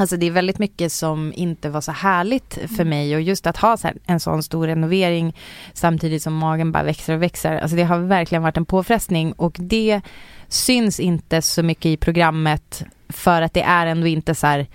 Alltså 0.00 0.16
det 0.16 0.26
är 0.26 0.30
väldigt 0.30 0.58
mycket 0.58 0.92
som 0.92 1.32
inte 1.36 1.68
var 1.70 1.80
så 1.80 1.92
härligt 1.92 2.54
för 2.54 2.74
Mm. 2.74 2.88
mig 2.88 3.14
och 3.14 3.20
just 3.22 3.46
att 3.46 3.56
ha 3.56 3.76
en 4.06 4.20
sån 4.20 4.42
stor 4.42 4.66
renovering 4.66 5.36
samtidigt 5.72 6.22
som 6.22 6.34
magen 6.34 6.72
bara 6.72 6.82
växer 6.82 7.14
och 7.14 7.22
växer. 7.22 7.58
Alltså 7.58 7.76
det 7.76 7.82
har 7.82 7.98
verkligen 7.98 8.42
varit 8.42 8.56
en 8.56 8.64
påfrestning 8.64 9.32
och 9.32 9.56
det 9.58 10.00
syns 10.48 11.00
inte 11.00 11.42
så 11.42 11.62
mycket 11.62 11.86
i 11.86 11.96
programmet 11.96 12.84
för 13.08 13.42
att 13.42 13.54
det 13.54 13.62
är 13.62 13.86
ändå 13.86 14.06
inte 14.06 14.34
så 14.34 14.46
här, 14.46 14.66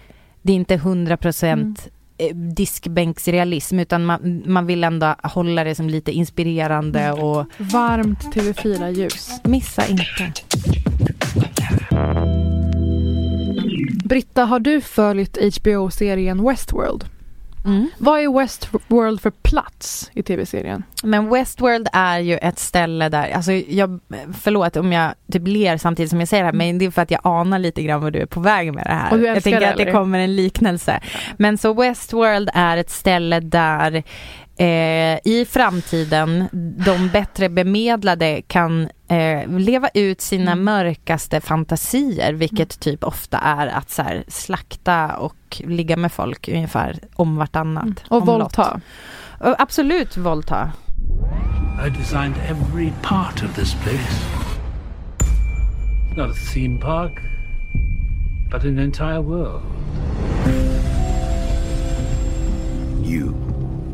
det 0.41 0.51
är 0.51 0.55
inte 0.55 0.77
100% 0.77 1.77
eh, 2.17 2.35
diskbänksrealism 2.35 3.79
utan 3.79 4.05
man, 4.05 4.43
man 4.45 4.65
vill 4.65 4.83
ändå 4.83 5.15
hålla 5.23 5.63
det 5.63 5.75
som 5.75 5.89
lite 5.89 6.11
inspirerande 6.11 7.11
och 7.11 7.45
Varmt 7.57 8.19
TV4-ljus. 8.35 9.29
missa 9.43 9.87
inte. 9.87 10.33
Britta, 14.07 14.45
har 14.45 14.59
du 14.59 14.81
följt 14.81 15.37
HBO-serien 15.57 16.47
Westworld? 16.47 17.05
Mm. 17.65 17.89
Vad 17.97 18.19
är 18.19 18.39
Westworld 18.39 19.21
för 19.21 19.31
plats 19.31 20.11
i 20.13 20.23
tv-serien? 20.23 20.83
Men 21.03 21.29
Westworld 21.29 21.87
är 21.93 22.19
ju 22.19 22.37
ett 22.37 22.59
ställe 22.59 23.09
där, 23.09 23.31
alltså 23.31 23.51
jag, 23.51 23.99
förlåt 24.41 24.77
om 24.77 24.91
jag 24.91 25.13
typ 25.31 25.47
ler 25.47 25.77
samtidigt 25.77 26.09
som 26.09 26.19
jag 26.19 26.29
säger 26.29 26.43
det 26.43 26.47
här, 26.47 26.53
men 26.53 26.77
det 26.77 26.85
är 26.85 26.91
för 26.91 27.01
att 27.01 27.11
jag 27.11 27.21
anar 27.23 27.59
lite 27.59 27.83
grann 27.83 28.01
vad 28.01 28.13
du 28.13 28.19
är 28.19 28.25
på 28.25 28.39
väg 28.39 28.73
med 28.73 28.85
det 28.85 28.93
här. 28.93 29.11
Och 29.11 29.17
du 29.17 29.25
jag 29.25 29.43
tänker 29.43 29.59
det, 29.59 29.69
att 29.69 29.77
det 29.77 29.91
kommer 29.91 30.19
en 30.19 30.35
liknelse. 30.35 30.99
Men 31.37 31.57
så 31.57 31.73
Westworld 31.73 32.49
är 32.53 32.77
ett 32.77 32.89
ställe 32.89 33.39
där 33.39 34.03
eh, 34.57 35.19
i 35.23 35.47
framtiden 35.49 36.45
de 36.85 37.09
bättre 37.09 37.49
bemedlade 37.49 38.41
kan 38.47 38.89
eh, 39.07 39.47
leva 39.49 39.89
ut 39.93 40.21
sina 40.21 40.51
Mm. 40.51 40.65
mörkaste 40.65 41.41
fantasier, 41.41 42.33
vilket 42.33 42.79
typ 42.79 43.03
ofta 43.03 43.37
är 43.37 43.67
att 43.67 43.89
så 43.89 44.01
här, 44.01 44.23
slakta 44.27 45.15
och 45.17 45.61
ligga 45.65 45.97
med 45.97 46.11
folk 46.11 46.47
ungefär 46.49 46.99
om 47.15 47.35
vartannat. 47.37 47.83
Mm. 47.85 47.95
Och 48.09 48.25
våldta. 48.25 48.81
Och 49.39 49.61
Absolut 49.61 50.17
våldta. 50.17 50.71
I 51.87 51.89
designed 51.89 52.35
every 52.49 52.91
part 53.01 53.43
of 53.43 53.55
this 53.55 53.73
place. 53.73 54.25
Not 56.17 56.31
a 56.31 56.39
theme 56.53 56.79
park, 56.81 57.19
but 58.51 58.63
an 58.63 58.79
entire 58.79 59.19
world. 59.21 59.61
You 63.03 63.33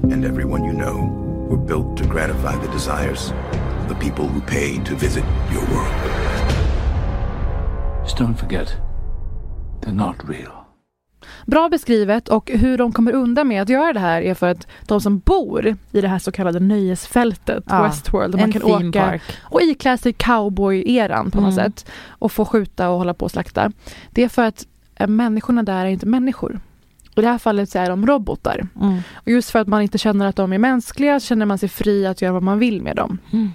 and 0.04 0.26
everyone 0.26 0.64
you 0.66 0.74
know 0.74 1.31
were 1.52 1.66
built 1.68 1.98
to 1.98 2.04
gratify 2.04 2.56
the 2.66 2.72
desires 2.72 3.34
of 3.82 3.88
the 3.90 3.96
people 3.96 4.26
who 4.26 4.42
pay 4.42 4.78
to 4.86 4.96
visit 4.96 5.24
your 5.54 5.64
world. 5.74 5.96
Just 8.04 8.18
don't 8.18 8.36
forget, 8.40 8.68
they're 9.82 9.96
not 9.96 10.16
real. 10.30 10.52
Bra 11.46 11.70
beskrivet 11.70 12.30
och 12.30 12.50
hur 12.54 12.78
de 12.78 12.92
kommer 12.92 13.12
undan 13.14 13.48
med 13.48 13.62
att 13.62 13.70
göra 13.70 13.94
det 13.94 14.00
här 14.00 14.22
är 14.22 14.34
för 14.34 14.48
att 14.52 14.68
de 14.88 15.02
som 15.02 15.20
bor 15.20 15.76
i 15.92 16.02
det 16.02 16.08
här 16.08 16.20
så 16.20 16.32
kallade 16.32 16.60
nöjesfältet, 16.60 17.64
Ja, 17.68 17.84
Westworld, 17.84 18.32
där 18.34 18.40
man 18.40 18.46
en 18.46 18.52
kan 18.52 18.62
theme 18.62 18.90
åka 18.90 19.02
park. 19.02 19.22
och 19.44 19.62
iklä 19.62 19.98
sig 19.98 20.14
cowboy-eran 20.14 21.32
på 21.32 21.42
något 21.42 21.54
Mm. 21.54 21.66
sätt 21.72 21.86
och 22.10 22.32
få 22.32 22.46
skjuta 22.46 22.90
och 22.90 22.98
hålla 22.98 23.14
på 23.14 23.26
och 23.26 23.32
slakta. 23.32 23.72
Det 24.12 24.24
är 24.24 24.30
för 24.30 24.44
att 24.44 24.66
eh, 24.96 25.08
människorna 25.08 25.64
där 25.64 25.86
är 25.86 25.90
inte 25.90 26.06
människor. 26.06 26.60
I 27.16 27.22
det 27.22 27.28
här 27.28 27.38
fallet 27.38 27.70
så 27.70 27.80
är 27.80 27.90
de 27.90 28.08
robotar. 28.08 28.68
Mm. 28.82 28.98
Och 29.16 29.28
just 29.28 29.50
för 29.50 29.60
att 29.60 29.68
man 29.68 29.82
inte 29.82 29.98
känner 29.98 30.26
att 30.28 30.36
de 30.36 30.54
är 30.54 30.58
mänskliga 30.58 31.20
känner 31.20 31.46
man 31.46 31.58
sig 31.58 31.70
fri 31.70 32.06
att 32.08 32.22
göra 32.22 32.34
vad 32.34 32.44
man 32.44 32.60
vill 32.60 32.82
med 32.82 32.96
dem. 32.96 33.18
Mm. 33.34 33.50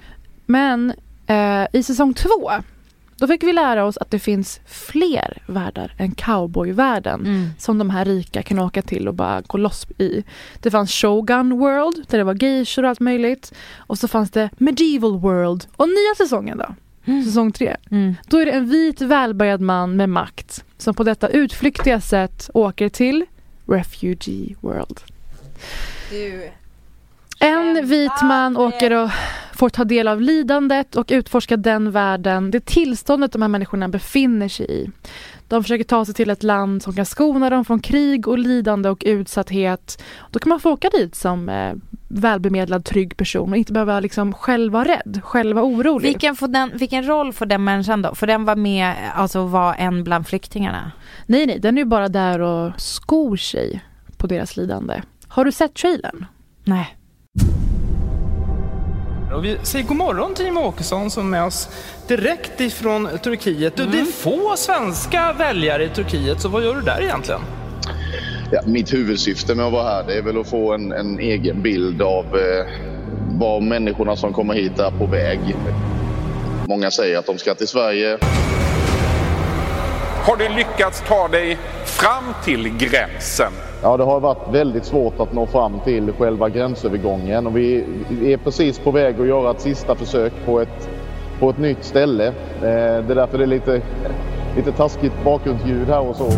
Men 0.46 0.92
eh, 1.26 1.66
i 1.72 1.82
säsong 1.82 2.14
två, 2.14 2.50
då 3.18 3.26
fick 3.26 3.42
vi 3.42 3.52
lära 3.52 3.84
oss 3.84 3.96
att 3.96 4.10
det 4.10 4.18
finns 4.18 4.60
fler 4.66 5.42
världar 5.46 5.94
än 5.98 6.10
cowboyvärlden 6.14 7.20
Mm. 7.20 7.48
som 7.58 7.78
de 7.78 7.90
här 7.90 8.04
rika 8.04 8.42
kan 8.42 8.58
åka 8.58 8.82
till 8.82 9.08
och 9.08 9.14
bara 9.14 9.40
gå 9.40 9.58
loss 9.58 9.86
i. 9.98 10.24
Det 10.60 10.70
fanns 10.70 10.90
Shogun 10.92 11.58
World 11.58 12.04
där 12.08 12.18
det 12.18 12.24
var 12.24 12.42
geishor 12.42 12.82
och 12.82 12.88
allt 12.88 13.00
möjligt. 13.00 13.52
Och 13.76 13.98
så 13.98 14.08
fanns 14.08 14.30
det 14.30 14.50
Medieval 14.58 15.18
World. 15.18 15.66
Och 15.76 15.88
nya 15.88 16.14
säsongen 16.26 16.58
då, 16.58 16.74
säsong 17.24 17.52
tre, 17.52 17.76
Mm. 17.90 18.14
då 18.28 18.38
är 18.38 18.46
det 18.46 18.52
en 18.52 18.68
vit 18.68 19.00
välbärgad 19.00 19.60
man 19.60 19.96
med 19.96 20.08
makt 20.08 20.64
som 20.78 20.94
på 20.94 21.02
detta 21.04 21.28
utflyktiga 21.28 22.00
sätt 22.00 22.50
åker 22.54 22.88
till 22.88 23.24
Refugee 23.66 24.56
World. 24.60 25.00
En 27.40 27.86
vit 27.86 28.22
man 28.22 28.56
åker 28.56 28.90
och 28.90 29.10
får 29.54 29.68
ta 29.68 29.84
del 29.84 30.08
av 30.08 30.20
lidandet 30.20 30.96
och 30.96 31.06
utforska 31.08 31.56
den 31.56 31.90
världen, 31.90 32.50
det 32.50 32.64
tillståndet 32.64 33.32
de 33.32 33.42
här 33.42 33.48
människorna 33.48 33.88
befinner 33.88 34.48
sig 34.48 34.66
i. 34.70 34.90
De 35.48 35.62
försöker 35.62 35.84
ta 35.84 36.04
sig 36.04 36.14
till 36.14 36.30
ett 36.30 36.42
land 36.42 36.82
som 36.82 36.94
kan 36.94 37.06
skona 37.06 37.50
dem 37.50 37.64
från 37.64 37.80
krig 37.80 38.28
och 38.28 38.38
lidande 38.38 38.88
och 38.88 39.02
utsatthet. 39.06 40.02
Då 40.30 40.38
kan 40.38 40.48
man 40.48 40.60
få 40.60 40.70
åka 40.72 40.88
dit 40.88 41.14
som 41.14 41.48
eh, 41.48 41.74
välbemedlad, 42.18 42.84
trygg 42.84 43.16
person 43.16 43.50
och 43.50 43.56
inte 43.56 43.72
behöva 43.72 44.00
liksom 44.00 44.32
själv 44.32 44.72
vara 44.72 44.84
rädd, 44.88 45.20
själv 45.24 45.56
vara 45.56 45.66
orolig. 45.66 46.08
Vilken, 46.08 46.36
får 46.36 46.48
den, 46.48 46.70
vilken 46.74 47.06
roll 47.06 47.32
får 47.32 47.46
den 47.46 47.64
människan 47.64 48.02
då? 48.02 48.14
Får 48.14 48.26
den 48.26 48.44
vara 48.44 48.56
med, 48.56 48.94
alltså 49.14 49.42
vara 49.46 49.74
en 49.74 50.04
bland 50.04 50.26
flyktingarna? 50.26 50.92
Nej, 51.26 51.46
nej, 51.46 51.58
den 51.58 51.78
är 51.78 51.82
ju 51.82 51.84
bara 51.84 52.08
där 52.08 52.40
och 52.40 52.72
skor 52.80 53.36
sig 53.36 53.80
på 54.16 54.26
deras 54.26 54.56
lidande. 54.56 55.02
Har 55.28 55.44
du 55.44 55.52
sett 55.52 55.74
trailern? 55.74 56.26
Nej. 56.64 56.96
Och 59.34 59.44
vi 59.44 59.58
säger 59.62 59.86
god 59.86 59.96
morgon 59.96 60.34
till 60.34 60.44
Jimmie 60.44 60.62
Åkesson 60.62 61.10
som 61.10 61.26
är 61.26 61.30
med 61.30 61.44
oss 61.44 61.68
direkt 62.08 62.60
ifrån 62.60 63.08
Turkiet. 63.22 63.76
Du, 63.76 63.86
Det 63.86 64.00
är 64.00 64.04
få 64.04 64.56
svenska 64.56 65.32
väljare 65.32 65.84
i 65.84 65.88
Turkiet, 65.88 66.40
så 66.40 66.48
vad 66.48 66.64
gör 66.64 66.74
du 66.74 66.80
där 66.80 67.02
egentligen? 67.02 67.40
Ja, 68.50 68.60
mitt 68.66 68.94
huvudsyfte 68.94 69.54
med 69.54 69.66
att 69.66 69.72
vara 69.72 69.82
här 69.82 70.04
det 70.06 70.18
är 70.18 70.22
väl 70.22 70.40
att 70.40 70.48
få 70.48 70.74
en, 70.74 70.92
en 70.92 71.18
egen 71.18 71.62
bild 71.62 72.02
av 72.02 72.24
eh, 72.24 72.66
vad 73.30 73.62
människorna 73.62 74.16
som 74.16 74.32
kommer 74.32 74.54
hit 74.54 74.78
är 74.78 74.90
på 74.90 75.06
väg. 75.06 75.38
Många 76.68 76.90
säger 76.90 77.18
att 77.18 77.26
de 77.26 77.38
ska 77.38 77.54
till 77.54 77.68
Sverige. 77.68 78.18
Har 80.26 80.36
du 80.36 80.48
lyckats 80.48 81.02
ta 81.08 81.28
dig 81.28 81.58
fram 81.84 82.24
till 82.44 82.76
gränsen? 82.78 83.52
Ja, 83.82 83.96
det 83.96 84.04
har 84.04 84.20
varit 84.20 84.54
väldigt 84.54 84.84
svårt 84.84 85.20
att 85.20 85.32
nå 85.32 85.46
fram 85.46 85.80
till 85.84 86.12
själva 86.12 86.48
gränsövergången 86.48 87.46
och 87.46 87.56
vi, 87.56 87.84
är 88.24 88.36
precis 88.36 88.78
på 88.78 88.90
väg 88.90 89.20
att 89.20 89.26
göra 89.26 89.50
ett 89.50 89.60
sista 89.60 89.94
försök 89.94 90.32
på 90.46 90.60
ett, 90.60 90.88
på 91.40 91.50
ett 91.50 91.58
nytt 91.58 91.84
ställe. 91.84 92.26
Eh, 92.26 92.32
det 92.60 92.68
är 93.10 93.14
därför 93.14 93.38
det 93.38 93.44
är 93.44 93.48
lite, 93.48 93.82
lite 94.56 94.72
taskigt 94.72 95.24
bakgrundsljud 95.24 95.88
här 95.88 96.00
och 96.00 96.16
så. 96.16 96.32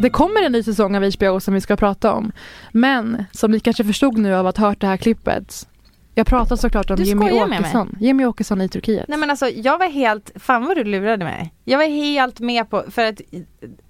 Det 0.00 0.10
kommer 0.10 0.42
en 0.42 0.52
ny 0.52 0.62
säsong 0.62 0.96
av 0.96 1.12
HBO 1.14 1.40
som 1.40 1.54
vi 1.54 1.60
ska 1.60 1.76
prata 1.76 2.12
om. 2.12 2.32
Men 2.72 3.24
som 3.32 3.50
ni 3.50 3.60
kanske 3.60 3.84
förstod 3.84 4.18
nu 4.18 4.34
av 4.34 4.46
att 4.46 4.56
ha 4.56 4.68
hört 4.68 4.80
det 4.80 4.86
här 4.86 4.96
klippet. 4.96 5.68
Jag 6.14 6.26
pratar 6.26 6.56
såklart 6.56 6.90
om 6.90 6.96
Du 6.96 7.02
Jimmy. 7.02 7.30
Åkesson. 7.30 7.96
Jimmy 8.00 8.24
Åkesson 8.24 8.60
i 8.60 8.68
Turkiet. 8.68 9.08
Nej 9.08 9.18
men 9.18 9.30
alltså 9.30 9.48
jag 9.48 9.78
var 9.78 9.88
helt, 9.88 10.32
fan 10.36 10.66
vad 10.66 10.76
du 10.76 10.84
lurade 10.84 11.24
mig. 11.24 11.54
Jag 11.64 11.78
var 11.78 11.86
helt 11.86 12.40
med 12.40 12.70
på, 12.70 12.84
för 12.88 13.04
att 13.04 13.20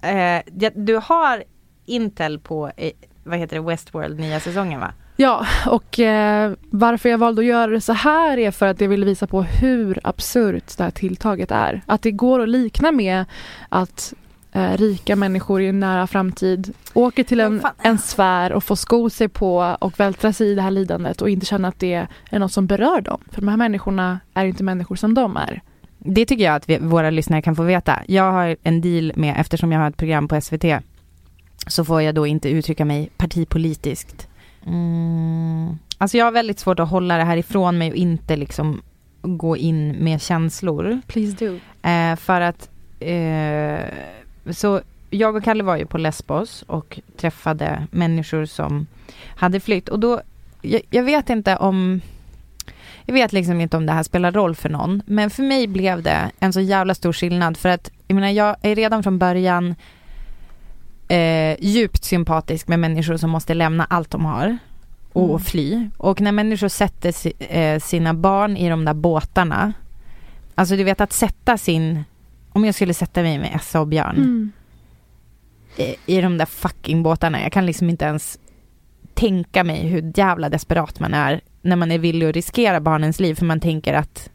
eh, 0.01 0.71
du 0.73 0.95
har 0.95 1.43
Intel 1.85 2.39
på, 2.39 2.71
eh, 2.77 2.91
vad 3.23 3.39
heter 3.39 3.55
det, 3.55 3.61
Westworld 3.61 4.19
nya 4.19 4.39
säsongen 4.39 4.79
va? 4.79 4.93
Ja, 5.15 5.45
och 5.67 5.99
eh, 5.99 6.53
varför 6.69 7.09
jag 7.09 7.17
valde 7.17 7.41
att 7.41 7.45
göra 7.45 7.71
det 7.71 7.81
så 7.81 7.93
här 7.93 8.37
är 8.37 8.51
för 8.51 8.67
att 8.67 8.81
jag 8.81 8.89
ville 8.89 9.05
visa 9.05 9.27
på 9.27 9.41
hur 9.41 9.99
absurt 10.03 10.77
det 10.77 10.83
här 10.83 10.91
tilltaget 10.91 11.51
är. 11.51 11.81
Att 11.85 12.01
det 12.01 12.11
går 12.11 12.39
att 12.39 12.49
likna 12.49 12.91
med 12.91 13.25
att 13.69 14.13
eh, 14.51 14.77
rika 14.77 15.15
människor 15.15 15.61
i 15.61 15.67
en 15.67 15.79
nära 15.79 16.07
framtid 16.07 16.73
åker 16.93 17.23
till 17.23 17.39
en, 17.39 17.61
en 17.81 17.97
sfär 17.97 18.51
och 18.53 18.63
får 18.63 18.75
sko 18.75 19.09
sig 19.09 19.27
på 19.27 19.75
och 19.79 19.99
vältra 19.99 20.33
sig 20.33 20.47
i 20.47 20.55
det 20.55 20.61
här 20.61 20.71
lidandet 20.71 21.21
och 21.21 21.29
inte 21.29 21.45
känna 21.45 21.67
att 21.67 21.79
det 21.79 22.07
är 22.29 22.39
något 22.39 22.51
som 22.51 22.67
berör 22.67 23.01
dem. 23.01 23.21
För 23.31 23.41
de 23.41 23.47
här 23.47 23.57
människorna 23.57 24.19
är 24.33 24.45
inte 24.45 24.63
människor 24.63 24.95
som 24.95 25.13
de 25.13 25.37
är. 25.37 25.61
Det 25.97 26.25
tycker 26.25 26.43
jag 26.43 26.55
att 26.55 26.69
vi, 26.69 26.77
våra 26.77 27.09
lyssnare 27.09 27.41
kan 27.41 27.55
få 27.55 27.63
veta. 27.63 27.99
Jag 28.07 28.31
har 28.31 28.55
en 28.63 28.81
deal 28.81 29.13
med, 29.15 29.35
eftersom 29.39 29.71
jag 29.71 29.79
har 29.79 29.89
ett 29.89 29.97
program 29.97 30.27
på 30.27 30.41
SVT, 30.41 30.65
så 31.67 31.85
får 31.85 32.01
jag 32.01 32.15
då 32.15 32.27
inte 32.27 32.49
uttrycka 32.49 32.85
mig 32.85 33.09
partipolitiskt. 33.17 34.27
Mm. 34.65 35.77
Alltså 35.97 36.17
jag 36.17 36.25
har 36.25 36.31
väldigt 36.31 36.59
svårt 36.59 36.79
att 36.79 36.89
hålla 36.89 37.17
det 37.17 37.23
här 37.23 37.37
ifrån 37.37 37.77
mig 37.77 37.91
och 37.91 37.97
inte 37.97 38.35
liksom 38.35 38.81
gå 39.21 39.57
in 39.57 39.91
med 39.91 40.21
känslor. 40.21 41.01
Please 41.07 41.45
do. 41.45 41.59
Eh, 41.89 42.15
för 42.15 42.41
att, 42.41 42.69
eh, 42.99 43.79
så 44.49 44.81
jag 45.09 45.35
och 45.35 45.43
Kalle 45.43 45.63
var 45.63 45.77
ju 45.77 45.85
på 45.85 45.97
Lesbos 45.97 46.63
och 46.67 46.99
träffade 47.17 47.87
människor 47.91 48.45
som 48.45 48.87
hade 49.35 49.59
flytt 49.59 49.89
och 49.89 49.99
då, 49.99 50.21
jag, 50.61 50.81
jag 50.89 51.03
vet 51.03 51.29
inte 51.29 51.57
om, 51.57 52.01
jag 53.05 53.13
vet 53.13 53.33
liksom 53.33 53.61
inte 53.61 53.77
om 53.77 53.85
det 53.85 53.93
här 53.93 54.03
spelar 54.03 54.31
roll 54.31 54.55
för 54.55 54.69
någon, 54.69 55.01
men 55.05 55.29
för 55.29 55.43
mig 55.43 55.67
blev 55.67 56.01
det 56.03 56.31
en 56.39 56.53
så 56.53 56.61
jävla 56.61 56.95
stor 56.95 57.13
skillnad 57.13 57.57
för 57.57 57.69
att, 57.69 57.91
jag 58.07 58.15
menar 58.15 58.29
jag 58.29 58.55
är 58.61 58.75
redan 58.75 59.03
från 59.03 59.19
början 59.19 59.75
eh, 61.07 61.55
djupt 61.59 62.03
sympatisk 62.03 62.67
med 62.67 62.79
människor 62.79 63.17
som 63.17 63.29
måste 63.29 63.53
lämna 63.53 63.85
allt 63.89 64.09
de 64.11 64.25
har 64.25 64.57
och 65.13 65.29
Mm. 65.29 65.39
fly. 65.39 65.89
Och 65.97 66.21
när 66.21 66.31
människor 66.31 66.67
sätter 66.67 67.11
si, 67.11 67.33
eh, 67.39 67.79
sina 67.79 68.13
barn 68.13 68.57
i 68.57 68.69
de 68.69 68.85
där 68.85 68.93
båtarna, 68.93 69.73
alltså 70.55 70.75
du 70.75 70.83
vet 70.83 71.01
att 71.01 71.13
sätta 71.13 71.57
sin, 71.57 72.03
om 72.53 72.65
jag 72.65 72.75
skulle 72.75 72.93
sätta 72.93 73.21
mig 73.21 73.37
med 73.39 73.55
Essa 73.55 73.81
och 73.81 73.87
Björn 73.87 74.15
Mm. 74.15 74.51
i, 75.77 76.17
i 76.17 76.21
de 76.21 76.37
där 76.37 76.45
fucking 76.45 77.03
båtarna, 77.03 77.41
jag 77.41 77.51
kan 77.51 77.65
liksom 77.65 77.89
inte 77.89 78.05
ens 78.05 78.39
tänka 79.13 79.63
mig 79.63 79.87
hur 79.87 80.11
jävla 80.15 80.49
desperat 80.49 80.99
man 80.99 81.13
är 81.13 81.41
när 81.61 81.75
man 81.75 81.91
är 81.91 81.99
villig 81.99 82.27
att 82.29 82.35
riskera 82.35 82.79
barnens 82.81 83.19
liv 83.19 83.35
för 83.35 83.45
man 83.45 83.59
tänker 83.59 83.93
att 83.93 84.29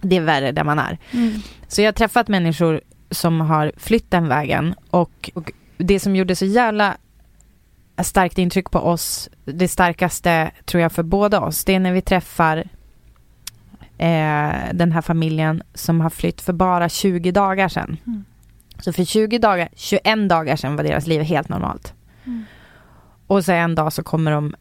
det 0.00 0.16
är 0.16 0.20
värre 0.20 0.52
där 0.52 0.64
man 0.64 0.78
är. 0.78 0.98
Mm. 1.10 1.32
Så 1.68 1.80
jag 1.80 1.86
har 1.86 1.92
träffat 1.92 2.28
människor 2.28 2.80
som 3.10 3.40
har 3.40 3.72
flytt 3.76 4.10
den 4.10 4.28
vägen 4.28 4.74
och, 4.90 5.30
och 5.34 5.52
det 5.76 6.00
som 6.00 6.16
gjorde 6.16 6.36
så 6.36 6.44
jävla 6.44 6.96
starkt 8.02 8.38
intryck 8.38 8.70
på 8.70 8.78
oss, 8.78 9.28
det 9.44 9.68
starkaste 9.68 10.50
tror 10.64 10.82
jag 10.82 10.92
för 10.92 11.02
båda 11.02 11.40
oss, 11.40 11.64
det 11.64 11.74
är 11.74 11.80
när 11.80 11.92
vi 11.92 12.02
träffar 12.02 12.68
eh, 14.02 14.74
den 14.74 14.92
här 14.92 15.00
familjen 15.00 15.62
som 15.74 16.00
har 16.00 16.10
flytt 16.10 16.40
för 16.40 16.52
bara 16.52 16.88
20 16.88 17.32
dagar 17.32 17.68
sedan. 17.68 17.96
Mm. 18.06 18.24
Så 18.78 18.92
för 18.92 19.04
20 19.04 19.38
dagar, 19.38 19.68
21 19.76 20.28
dagar 20.28 20.56
sedan 20.56 20.76
var 20.76 20.84
deras 20.84 21.06
liv 21.06 21.22
helt 21.22 21.48
normalt. 21.48 21.94
Mm. 22.24 22.44
Och 23.26 23.44
så 23.44 23.52
en 23.52 23.74
dag 23.74 23.92
så 23.92 24.02
kommer 24.02 24.30
de 24.30 24.54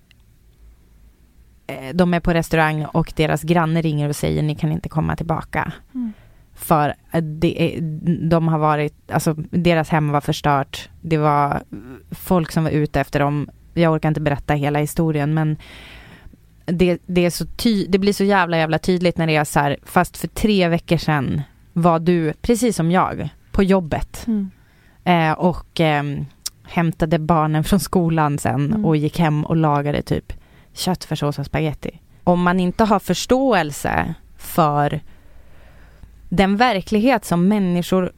eh, 1.67 1.93
de 1.93 2.13
är 2.13 2.19
på 2.19 2.33
restaurang 2.33 2.86
och 2.86 3.13
deras 3.15 3.41
granne 3.43 3.81
ringer 3.81 4.10
och 4.10 4.15
säger 4.15 4.43
ni 4.43 4.55
kan 4.55 4.71
inte 4.71 4.89
komma 4.89 5.15
tillbaka. 5.15 5.74
Mm. 5.93 6.13
För 6.55 6.95
att 7.12 7.41
det 7.41 7.79
de 8.29 8.48
har 8.48 8.60
varit, 8.60 9.12
alltså 9.12 9.33
deras 9.50 9.89
hem 9.89 10.10
var 10.10 10.21
förstört. 10.21 10.89
Det 11.01 11.17
var 11.17 11.63
folk 12.12 12.51
som 12.51 12.63
var 12.63 12.71
ute 12.71 13.01
efter 13.01 13.19
dem. 13.19 13.50
Jag 13.74 13.93
orkar 13.93 14.10
inte 14.10 14.21
berätta 14.21 14.53
hela 14.53 14.79
historien 14.79 15.33
men 15.33 15.57
det, 16.71 17.01
det, 17.05 17.25
är 17.25 17.29
så 17.29 17.45
ty, 17.45 17.85
det 17.89 17.97
blir 17.99 18.13
så 18.13 18.23
jävla 18.23 18.57
jävla 18.57 18.79
tydligt 18.79 19.17
när 19.17 19.27
det 19.27 19.35
är 19.35 19.43
så 19.43 19.59
här, 19.59 19.77
fast 19.83 20.17
för 20.17 20.27
tre 20.27 20.67
veckor 20.67 20.97
sedan 20.97 21.41
var 21.73 21.99
du, 21.99 22.33
precis 22.33 22.75
som 22.75 22.91
jag, 22.91 23.29
på 23.51 23.63
jobbet. 23.63 24.27
Mm. 24.27 24.51
Eh, 25.03 25.31
och 25.31 25.79
ehm, 25.79 26.25
hämtade 26.63 27.19
barnen 27.19 27.63
från 27.63 27.79
skolan 27.79 28.37
sen 28.37 28.65
Mm. 28.65 28.85
och 28.85 28.97
gick 28.97 29.19
hem 29.19 29.45
och 29.45 29.55
lagade 29.55 30.01
typ 30.01 30.33
köttfärssås 30.73 31.39
och 31.39 31.45
spaghetti. 31.45 31.99
Om 32.23 32.41
man 32.41 32.59
inte 32.59 32.83
har 32.83 32.99
förståelse 32.99 34.13
för 34.37 35.01
den 36.29 36.57
verklighet 36.57 37.25
som 37.25 37.47
människor 37.47 38.11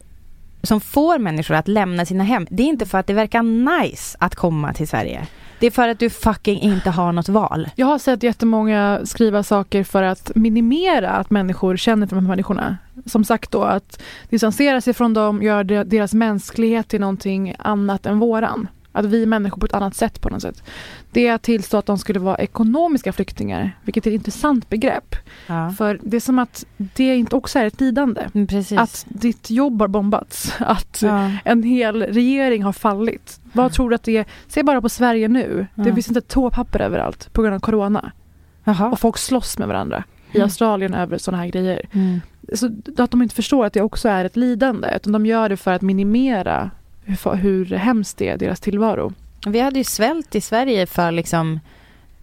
som 0.64 0.82
får 0.82 1.20
människor 1.20 1.56
att 1.56 1.68
lämna 1.68 2.06
sina 2.06 2.24
hem. 2.24 2.48
Det 2.50 2.64
är 2.64 2.68
inte 2.68 2.86
för 2.86 2.98
att 2.98 3.08
det 3.08 3.14
verkar 3.14 3.44
nice 3.82 4.18
att 4.20 4.36
komma 4.36 4.74
till 4.74 4.88
Sverige. 4.88 5.28
Det 5.64 5.68
är 5.68 5.72
för 5.72 5.88
att 5.88 6.00
du 6.00 6.10
fucking 6.10 6.60
inte 6.60 6.90
har 6.90 7.12
något 7.12 7.30
val. 7.30 7.70
Jag 7.76 7.86
har 7.86 8.00
sett 8.00 8.24
jättemånga 8.24 9.02
skriva 9.04 9.44
saker 9.44 9.84
för 9.84 10.04
att 10.04 10.32
minimera 10.36 11.10
att 11.10 11.30
människor 11.30 11.78
känner 11.78 12.08
för 12.08 12.16
de 12.16 12.26
här 12.26 12.30
människorna. 12.30 12.78
Som 13.06 13.26
sagt 13.26 13.52
då 13.52 13.64
att 13.64 14.02
distansera 14.30 14.82
sig 14.82 14.94
från 14.94 15.14
dem 15.14 15.44
gör 15.44 15.64
deras 15.64 16.14
mänsklighet 16.14 16.88
till 16.88 17.00
någonting 17.00 17.56
annat 17.60 18.06
än 18.06 18.20
våran. 18.20 18.68
Att 18.96 19.06
vi 19.06 19.24
är 19.24 19.28
människor 19.28 19.58
på 19.60 19.66
ett 19.66 19.74
annat 19.74 19.96
sätt 19.96 20.22
på 20.22 20.30
något 20.30 20.42
sätt. 20.42 20.64
Det 21.12 21.28
är 21.28 21.34
att 21.34 21.42
tillstå 21.42 21.78
att 21.78 21.86
de 21.86 21.98
skulle 21.98 22.20
vara 22.20 22.38
ekonomiska 22.38 23.14
flyktingar, 23.14 23.78
vilket 23.84 24.08
är 24.08 24.12
ett 24.12 24.16
intressant 24.16 24.70
begrepp. 24.70 25.16
Ja. 25.48 25.72
För 25.78 26.00
det 26.04 26.16
är 26.18 26.22
som 26.22 26.40
att 26.40 26.66
det 26.78 27.16
inte 27.16 27.36
också 27.36 27.60
är 27.60 27.66
ett 27.66 27.82
lidande. 27.82 28.22
Mm, 28.34 28.48
Precis. 28.48 28.78
Att 28.80 29.06
ditt 29.10 29.50
jobb 29.50 29.82
har 29.82 29.88
bombats, 29.88 30.54
att 30.60 31.02
ja. 31.02 31.32
en 31.46 31.64
hel 31.64 32.04
regering 32.04 32.64
har 32.64 32.74
fallit. 32.74 33.40
Vad 33.54 33.74
tror 33.74 33.90
du 33.90 33.96
att 33.96 34.04
det 34.04 34.18
är? 34.18 34.26
Se 34.48 34.64
bara 34.64 34.82
på 34.82 34.90
Sverige 34.90 35.28
nu. 35.28 35.68
Det 35.76 35.94
finns 35.94 36.08
inte 36.08 36.22
toapapper 36.22 36.80
överallt 36.80 37.34
på 37.34 37.42
grund 37.42 37.56
av 37.56 37.60
corona. 37.60 38.12
Jaha. 38.64 38.90
Och 38.92 39.00
folk 39.00 39.18
slåss 39.18 39.58
med 39.58 39.68
varandra 39.68 40.04
i 40.32 40.36
Mm. 40.38 40.46
Australien 40.46 40.94
över 40.94 41.18
sådana 41.18 41.44
här 41.44 41.50
grejer. 41.50 41.82
Mm. 41.92 42.22
Så 42.54 42.70
att 42.98 43.12
de 43.12 43.22
inte 43.22 43.36
förstår 43.36 43.66
att 43.66 43.74
det 43.74 43.82
också 43.82 44.10
är 44.10 44.26
ett 44.26 44.36
lidande. 44.36 44.88
Utan 44.96 45.14
de 45.14 45.26
gör 45.26 45.50
det 45.50 45.58
för 45.58 45.72
att 45.74 45.82
minimera 45.82 46.72
hur, 47.06 47.36
hur 47.36 47.66
hemskt 47.66 48.18
det 48.18 48.30
är, 48.30 48.38
deras 48.38 48.60
tillvaro. 48.60 49.14
Vi 49.46 49.60
hade 49.60 49.78
ju 49.78 49.84
svält 49.84 50.36
i 50.36 50.42
Sverige 50.42 50.86
för 50.86 51.12
liksom 51.12 51.60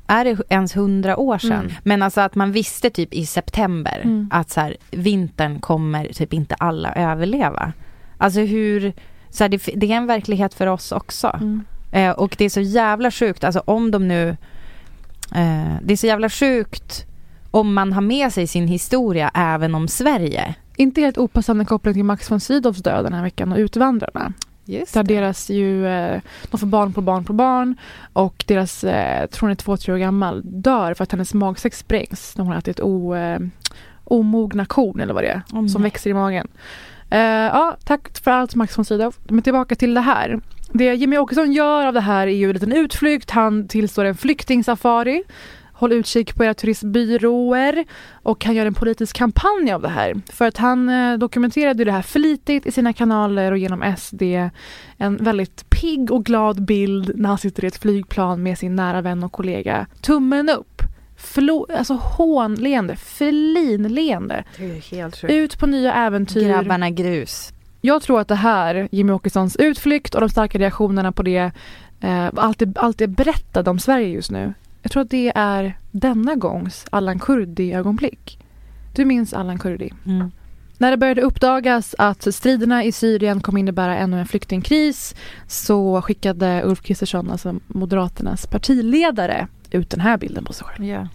är 0.06 0.24
det 0.24 0.42
ens 0.48 0.76
hundra 0.76 1.16
år 1.16 1.38
sedan? 1.38 1.52
Mm. 1.60 1.72
Men 1.82 2.02
alltså 2.02 2.20
att 2.20 2.34
man 2.34 2.52
visste 2.52 2.90
typ 2.90 3.14
i 3.14 3.26
september 3.26 4.00
Mm. 4.04 4.28
att 4.32 4.50
så 4.50 4.60
här, 4.60 4.76
vintern 4.90 5.60
kommer 5.60 6.06
typ 6.06 6.32
inte 6.32 6.54
alla 6.54 6.92
överleva. 6.94 7.72
Alltså 8.18 8.40
hur, 8.40 8.92
så 9.30 9.44
här, 9.44 9.48
det, 9.48 9.62
det 9.74 9.92
är 9.92 9.96
en 9.96 10.06
verklighet 10.06 10.54
för 10.54 10.66
oss 10.66 10.92
också. 10.92 11.38
Mm. 11.40 11.64
Eh, 11.92 12.10
och 12.10 12.34
det 12.38 12.44
är 12.44 12.50
så 12.50 12.60
jävla 12.60 13.10
sjukt, 13.10 13.44
alltså 13.44 13.62
om 13.64 13.90
de 13.90 14.08
nu, 14.08 14.28
eh, 15.34 15.74
det 15.82 15.92
är 15.92 15.96
så 15.96 16.06
jävla 16.06 16.30
sjukt 16.30 17.06
om 17.50 17.74
man 17.74 17.92
har 17.92 18.02
med 18.02 18.32
sig 18.32 18.46
sin 18.46 18.68
historia 18.68 19.30
även 19.34 19.74
om 19.74 19.88
Sverige. 19.88 20.54
Inte 20.76 21.00
helt 21.00 21.18
opassande 21.18 21.64
koppling 21.64 21.94
till 21.94 22.04
Max 22.04 22.30
von 22.30 22.40
Sydows 22.40 22.78
död 22.78 23.04
den 23.04 23.12
här 23.12 23.22
veckan 23.22 23.52
och 23.52 23.58
Utvandrarna. 23.58 24.32
Just 24.78 24.94
Där 24.94 25.02
deras 25.02 25.50
ju, 25.50 25.86
eh, 25.86 26.20
de 26.50 26.58
får 26.58 26.66
barn 26.66 26.92
på 26.92 27.00
barn 27.00 27.24
på 27.24 27.32
barn 27.32 27.76
och 28.12 28.44
deras, 28.46 28.84
eh, 28.84 29.26
tror 29.26 29.40
hon 29.40 29.50
är 29.50 29.54
två, 29.54 29.76
tre 29.76 29.94
år 29.94 29.98
gammal, 29.98 30.42
dör 30.44 30.94
för 30.94 31.04
att 31.04 31.12
hennes 31.12 31.34
magsäck 31.34 31.74
sprängs 31.74 32.36
när 32.36 32.44
hon 32.44 32.52
har 32.52 32.58
ätit 32.58 32.80
o, 32.80 33.14
eh, 33.14 33.38
omogna 34.04 34.64
korn 34.64 35.00
eller 35.00 35.14
vad 35.14 35.22
det 35.22 35.28
är, 35.28 35.42
Oh, 35.52 35.66
som 35.66 35.82
nej. 35.82 35.90
växer 35.90 36.10
i 36.10 36.14
magen. 36.14 36.48
Eh, 37.10 37.20
ja, 37.20 37.76
tack 37.84 38.18
för 38.18 38.30
allt 38.30 38.54
Max 38.54 38.78
von 38.78 38.84
Sydow. 38.84 39.14
Men 39.28 39.42
tillbaka 39.42 39.74
till 39.74 39.94
det 39.94 40.00
här. 40.00 40.40
Det 40.72 40.94
Jimmy 40.94 41.18
Åkesson 41.18 41.52
gör 41.52 41.86
av 41.86 41.94
det 41.94 42.00
här 42.00 42.26
är 42.26 42.32
ju 42.32 42.46
en 42.46 42.52
liten 42.52 42.72
utflykt. 42.72 43.30
Han 43.30 43.68
tillstår 43.68 44.04
en 44.04 44.14
flyktingsafari. 44.14 45.22
Håll 45.80 45.92
utkik 45.92 46.34
på 46.34 46.44
era 46.44 46.54
turistbyråer. 46.54 47.84
Och 48.22 48.44
han 48.44 48.54
gör 48.54 48.66
en 48.66 48.74
politisk 48.74 49.16
kampanj 49.16 49.72
av 49.72 49.82
det 49.82 49.88
här. 49.88 50.20
För 50.32 50.44
att 50.44 50.56
han 50.56 50.88
eh, 50.88 51.18
dokumenterade 51.18 51.84
det 51.84 51.92
här 51.92 52.02
flitigt 52.02 52.66
i 52.66 52.72
sina 52.72 52.92
kanaler 52.92 53.52
och 53.52 53.58
genom 53.58 53.94
SD. 53.98 54.22
En 54.96 55.16
väldigt 55.16 55.70
pigg 55.70 56.10
och 56.10 56.24
glad 56.24 56.62
bild 56.62 57.12
när 57.14 57.28
han 57.28 57.38
sitter 57.38 57.64
i 57.64 57.66
ett 57.66 57.76
flygplan 57.76 58.42
med 58.42 58.58
sin 58.58 58.76
nära 58.76 59.00
vän 59.00 59.24
och 59.24 59.32
kollega. 59.32 59.86
Tummen 60.00 60.48
upp. 60.48 60.82
Flo, 61.16 61.66
alltså 61.76 61.94
hånleende, 61.94 62.96
sjukt. 65.16 65.32
Ut 65.34 65.58
på 65.58 65.66
nya 65.66 65.94
äventyr. 65.94 66.48
Grabbarna 66.48 66.90
grus. 66.90 67.52
Jag 67.80 68.02
tror 68.02 68.20
att 68.20 68.28
det 68.28 68.34
här, 68.34 68.88
Jimmy 68.90 69.12
Åkessons 69.12 69.56
utflykt 69.56 70.14
och 70.14 70.20
de 70.20 70.30
starka 70.30 70.58
reaktionerna 70.58 71.12
på 71.12 71.22
det, 71.22 71.52
eh, 72.00 72.28
allt, 72.34 72.58
det, 72.58 72.78
allt 72.78 72.98
det 72.98 73.08
berättade 73.08 73.70
om 73.70 73.78
Sverige 73.78 74.08
just 74.08 74.30
nu. 74.30 74.54
Jag 74.82 74.92
tror 74.92 75.02
att 75.02 75.10
det 75.10 75.32
är 75.34 75.78
denna 75.90 76.34
gångs 76.34 76.86
Allan 76.90 77.18
Kurdi-ögonblick. 77.18 78.38
Du 78.94 79.04
minns 79.04 79.34
Allan 79.34 79.58
Kurdi? 79.58 79.90
Mm. 80.06 80.30
När 80.78 80.90
det 80.90 80.96
började 80.96 81.22
uppdagas 81.22 81.94
att 81.98 82.34
striderna 82.34 82.84
i 82.84 82.92
Syrien 82.92 83.40
kommer 83.40 83.60
innebära 83.60 83.96
ännu 83.96 84.20
en 84.20 84.26
flyktingkris 84.26 85.14
så 85.46 86.02
skickade 86.02 86.62
Ulf 86.64 86.82
Kristersson, 86.82 87.30
alltså 87.30 87.54
Moderaternas 87.66 88.46
partiledare, 88.46 89.46
ut 89.70 89.90
den 89.90 90.00
här 90.00 90.18
bilden 90.18 90.44
på 90.44 90.52
sig 90.52 90.66
själv. 90.66 90.84
Ja. 90.84 91.08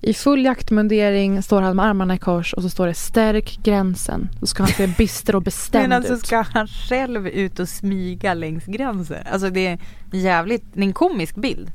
I 0.00 0.14
full 0.14 0.44
jaktmundering 0.44 1.42
står 1.42 1.62
han 1.62 1.76
med 1.76 1.84
armarna 1.84 2.14
i 2.14 2.18
kors 2.18 2.54
och 2.54 2.62
så 2.62 2.70
står 2.70 2.86
det 2.86 2.94
stärk 2.94 3.58
gränsen. 3.64 4.28
Då 4.40 4.46
ska 4.46 4.62
han 4.62 4.72
se 4.72 4.86
bister 4.86 5.34
och 5.36 5.42
bestämd 5.42 5.82
Men 5.88 5.92
alltså 5.92 6.14
ut. 6.14 6.26
ska 6.26 6.40
han 6.40 6.66
själv 6.66 7.28
ut 7.28 7.58
och 7.58 7.68
smyga 7.68 8.34
längs 8.34 8.64
gränsen? 8.64 9.26
Alltså 9.32 9.50
det 9.50 9.66
är 9.66 9.78
jävligt, 10.12 10.64
det 10.72 10.80
är 10.80 10.84
en 10.84 10.92
komisk 10.92 11.34
bild. 11.36 11.70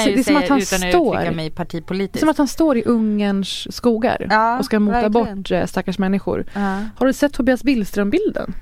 Kan 0.00 0.02
jag 0.02 0.16
ju 0.16 0.24
säga 0.24 0.38
att 0.38 0.48
han 0.48 0.58
utan 0.60 0.82
att 0.82 0.88
står- 0.88 1.14
uttrycka 1.16 1.36
mig 1.36 1.50
partipolitiskt. 1.50 2.20
Som 2.20 2.28
att 2.28 2.38
han 2.38 2.48
står 2.48 2.76
i 2.76 2.82
Ungerns 2.84 3.74
skogar 3.76 4.26
Ja, 4.30 4.58
och 4.58 4.64
ska 4.64 4.80
mota 4.80 5.08
verkligen. 5.08 5.36
bort 5.42 5.50
eh, 5.50 5.66
stackars 5.66 5.98
människor. 5.98 6.44
Ja. 6.54 6.78
Har 6.96 7.06
du 7.06 7.12
sett 7.12 7.32
Tobias 7.32 7.62
Billström-bilden? 7.62 8.54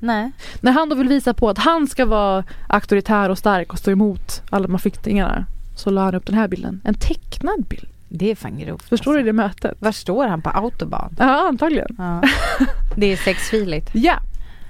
Nej. 0.00 0.30
När 0.60 0.72
han 0.72 0.88
då 0.88 0.96
vill 0.96 1.08
visa 1.08 1.34
på 1.34 1.48
att 1.50 1.58
han 1.58 1.86
ska 1.86 2.06
vara 2.06 2.44
auktoritär 2.68 3.28
och 3.28 3.38
stark 3.38 3.72
och 3.72 3.78
stå 3.78 3.90
emot 3.90 4.42
alla 4.50 4.66
de 4.66 4.72
här 4.72 4.78
flyktingarna 4.78 5.46
så 5.76 5.90
la 5.90 6.04
han 6.04 6.14
upp 6.14 6.26
den 6.26 6.34
här 6.34 6.48
bilden. 6.48 6.80
En 6.84 6.94
tecknad 6.94 7.64
bild. 7.68 7.88
Det 8.08 8.30
är 8.30 8.34
fan 8.34 8.58
grovt. 8.58 8.88
Förstår 8.88 9.12
du 9.12 9.18
alltså. 9.18 9.26
det 9.26 9.32
mötet? 9.32 9.76
Var 9.80 9.92
står 9.92 10.26
han? 10.26 10.42
På 10.42 10.50
autobahn? 10.50 11.14
Ja, 11.18 11.48
antagligen. 11.48 11.88
Ja. 11.98 12.22
Det 12.96 13.12
är 13.12 13.16
sexfiligt. 13.16 13.90
Ja. 13.94 14.14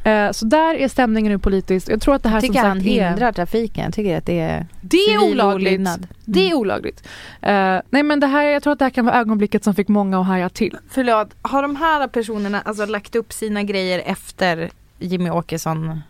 Eh, 0.05 0.31
så 0.33 0.47
där 0.47 0.75
är 0.75 0.88
stämningen 0.88 1.33
nu 1.33 1.38
politiskt. 1.38 1.88
Jag 1.88 2.01
tror 2.01 2.14
att 2.14 2.23
det 2.23 2.29
här 2.29 2.37
Jag 2.37 2.43
som 2.43 2.49
tycker 2.49 2.61
sagt 2.62 2.69
han 2.69 2.79
är... 2.79 3.09
hindrar 3.11 3.33
trafiken. 3.33 3.85
Jag 3.85 3.95
tycker 3.95 4.19
att 4.19 4.27
det 4.27 4.40
är 4.40 4.67
Det 4.81 4.97
är 4.97 5.19
olagligt. 5.31 5.69
olydnad. 5.69 6.07
Det 6.25 6.51
är 6.51 6.55
olagligt. 6.55 7.09
Eh, 7.43 7.79
nej 7.90 8.03
men 8.03 8.21
det 8.21 8.27
här, 8.27 8.43
jag 8.45 8.62
tror 8.62 8.73
att 8.73 8.79
det 8.79 8.85
här 8.85 8.90
kan 8.90 9.05
vara 9.05 9.17
ögonblicket 9.17 9.64
som 9.64 9.75
fick 9.75 9.88
många 9.88 10.21
att 10.21 10.27
haja 10.27 10.49
till. 10.49 10.77
Förlåt, 10.90 11.29
har 11.43 11.62
de 11.62 11.77
här 11.77 12.09
personerna 12.09 12.61
alltså 12.61 12.87
lagt 12.87 13.17
upp 13.17 13.33
sina 13.33 13.62
grejer 13.62 14.03
efter 14.07 14.71
Jimmy 14.99 15.31
Åkesson 15.31 16.01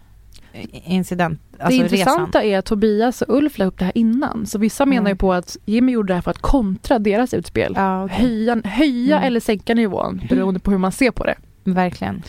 incident? 0.85 1.41
Alltså 1.59 1.69
det 1.69 1.75
intressanta 1.85 2.43
är 2.43 2.59
att 2.59 2.65
Tobias 2.65 3.23
och 3.23 3.37
Ulf 3.37 3.59
la 3.59 3.65
upp 3.65 3.79
det 3.79 3.85
här 3.85 3.99
innan. 3.99 4.47
Så 4.47 4.59
vissa 4.59 4.87
menar 4.87 5.03
ju 5.03 5.11
Mm. 5.11 5.19
på 5.19 5.33
att 5.33 5.57
Jimmy 5.65 5.93
gjorde 5.93 6.09
det 6.11 6.15
här 6.15 6.23
för 6.23 6.31
att 6.31 6.39
kontra 6.39 6.99
deras 6.99 7.35
utspel. 7.35 7.73
Ja, 7.77 8.05
okej. 8.05 8.17
Höja, 8.17 8.61
höja 8.65 9.17
Mm. 9.17 9.27
eller 9.27 9.41
sänka 9.41 9.75
nivån 9.75 10.21
beroende 10.29 10.61
på 10.61 10.71
hur 10.71 10.79
man 10.79 10.93
ser 10.93 11.11
på 11.11 11.25
det. 11.25 11.35
Verkligen. 11.65 12.23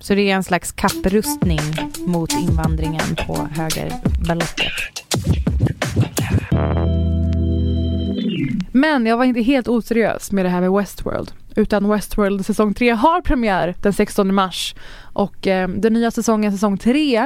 Så 0.00 0.14
det 0.14 0.30
är 0.30 0.34
en 0.34 0.44
slags 0.44 0.72
kapprustning 0.72 1.60
mot 2.06 2.32
invandringen 2.32 3.16
på 3.26 3.48
högerballottet. 3.52 4.72
Men 8.72 9.06
jag 9.06 9.16
var 9.16 9.24
inte 9.24 9.40
helt 9.40 9.68
oseriös 9.68 10.32
med 10.32 10.44
det 10.44 10.48
här 10.48 10.60
med 10.60 10.72
Westworld. 10.72 11.32
Utan 11.56 11.88
Westworld 11.88 12.46
säsong 12.46 12.74
3 12.74 12.90
har 12.90 13.20
premiär 13.20 13.74
den 13.82 13.92
16 13.92 14.34
mars. 14.34 14.74
Och 15.02 15.46
eh, 15.46 15.68
den 15.68 15.92
nya 15.92 16.10
säsongen, 16.10 16.52
säsong 16.52 16.78
3, 16.78 17.16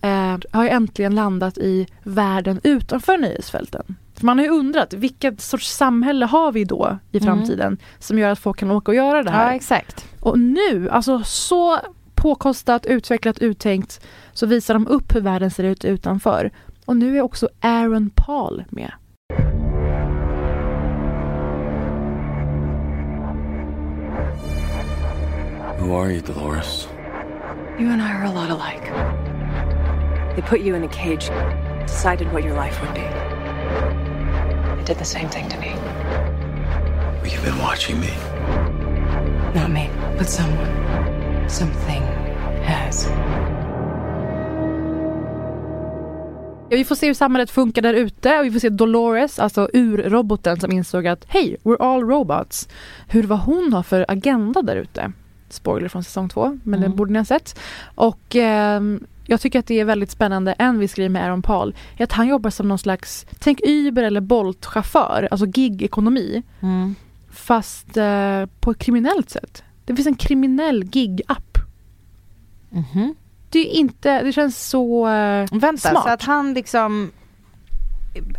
eh, 0.00 0.38
har 0.50 0.62
ju 0.62 0.68
äntligen 0.68 1.14
landat 1.14 1.58
i 1.58 1.86
världen 2.02 2.60
utanför 2.64 3.18
nöjesfälten. 3.18 3.96
För 4.14 4.26
man 4.26 4.38
har 4.38 4.44
ju 4.44 4.50
undrat, 4.50 4.92
vilket 4.92 5.40
sorts 5.40 5.68
samhälle 5.76 6.26
har 6.26 6.52
vi 6.52 6.64
då 6.64 6.98
i 7.12 7.16
Mm. 7.18 7.26
framtiden 7.26 7.78
som 7.98 8.18
gör 8.18 8.30
att 8.30 8.38
folk 8.38 8.58
kan 8.58 8.70
åka 8.70 8.90
och 8.90 8.94
göra 8.96 9.22
det 9.22 9.30
här? 9.30 9.46
Ja, 9.46 9.54
exakt. 9.54 10.04
Och 10.20 10.38
nu, 10.38 10.88
alltså 10.90 11.22
så 11.24 11.78
påkostat, 12.22 12.86
utvecklat, 12.86 13.38
uttänkt 13.38 14.00
så 14.32 14.46
visar 14.46 14.74
de 14.74 14.86
upp 14.86 15.14
hur 15.14 15.20
världen 15.20 15.50
ser 15.50 15.64
ut 15.64 15.84
utanför. 15.84 16.50
Och 16.84 16.96
nu 16.96 17.16
är 17.16 17.22
också 17.22 17.48
Aaron 17.60 18.10
Paul 18.14 18.64
med. 18.68 18.92
Who 25.78 25.96
are 25.96 26.12
you, 26.12 26.20
Dolores? 26.20 26.88
You 27.78 27.90
and 27.90 28.02
I 28.02 28.04
are 28.04 28.24
a 28.24 28.32
lot 28.32 28.50
alike. 28.50 28.92
They 30.34 30.42
put 30.42 30.60
you 30.60 30.76
in 30.76 30.84
a 30.84 30.92
cage, 30.92 31.30
decided 31.86 32.32
what 32.32 32.44
your 32.44 32.54
life 32.64 32.80
would 32.82 32.94
be. 32.94 33.08
They 34.76 34.84
did 34.84 34.98
the 34.98 35.04
same 35.04 35.28
thing 35.28 35.48
to 35.48 35.60
me. 35.60 35.74
You've 37.24 37.44
been 37.44 37.58
watching 37.58 38.00
me. 38.00 38.12
Not 39.54 39.70
me, 39.70 39.90
but 40.18 40.28
someone. 40.28 41.11
Something 41.52 42.02
has. 42.66 43.08
Ja, 46.70 46.76
vi 46.76 46.84
får 46.84 46.94
se 46.94 47.06
hur 47.06 47.14
samhället 47.14 47.50
funkar 47.50 47.82
där 47.82 47.94
ute 47.94 48.38
och 48.38 48.44
vi 48.44 48.50
får 48.50 48.58
se 48.58 48.68
Dolores, 48.68 49.38
alltså 49.38 49.68
urroboten 49.72 50.60
som 50.60 50.72
insåg 50.72 51.06
att 51.06 51.24
hej, 51.28 51.56
we're 51.62 51.82
all 51.82 52.00
robots. 52.02 52.68
Hur 53.08 53.22
vad 53.22 53.38
hon 53.38 53.72
har 53.72 53.82
för 53.82 54.04
agenda 54.08 54.62
där 54.62 54.76
ute. 54.76 55.12
Spoiler 55.48 55.88
från 55.88 56.04
säsong 56.04 56.28
två, 56.28 56.58
men 56.64 56.78
Mm. 56.78 56.90
det 56.90 56.96
borde 56.96 57.12
ni 57.12 57.18
ha 57.18 57.24
sett. 57.24 57.58
Och 57.94 58.36
ehm, 58.36 59.06
jag 59.26 59.40
tycker 59.40 59.58
att 59.58 59.66
det 59.66 59.80
är 59.80 59.84
väldigt 59.84 60.10
spännande, 60.10 60.52
en 60.52 60.78
vi 60.78 60.88
skriver 60.88 61.08
med 61.08 61.24
Aaron 61.24 61.42
Paul, 61.42 61.74
är 61.96 62.04
att 62.04 62.12
han 62.12 62.28
jobbar 62.28 62.50
som 62.50 62.68
någon 62.68 62.78
slags, 62.78 63.26
tänk 63.38 63.60
Uber 63.66 64.02
eller 64.02 64.20
Bolt-chaufför, 64.20 65.28
alltså 65.30 65.46
gig-ekonomi. 65.46 66.42
Mm. 66.60 66.94
Fast 67.30 67.96
eh, 67.96 68.46
på 68.60 68.70
ett 68.70 68.78
kriminellt 68.78 69.30
sätt. 69.30 69.62
Det 69.84 69.94
finns 69.96 70.06
en 70.08 70.14
kriminell 70.16 70.84
gig-app. 70.84 71.58
Mhm. 72.70 73.14
Det 73.50 73.58
är 73.58 73.72
inte, 73.80 74.22
det 74.22 74.32
känns 74.32 74.68
så 74.68 75.08
eh, 75.08 75.46
Vänta, 75.52 75.90
smart. 75.90 76.02
så 76.04 76.08
att 76.08 76.22
han 76.22 76.54
liksom 76.54 77.10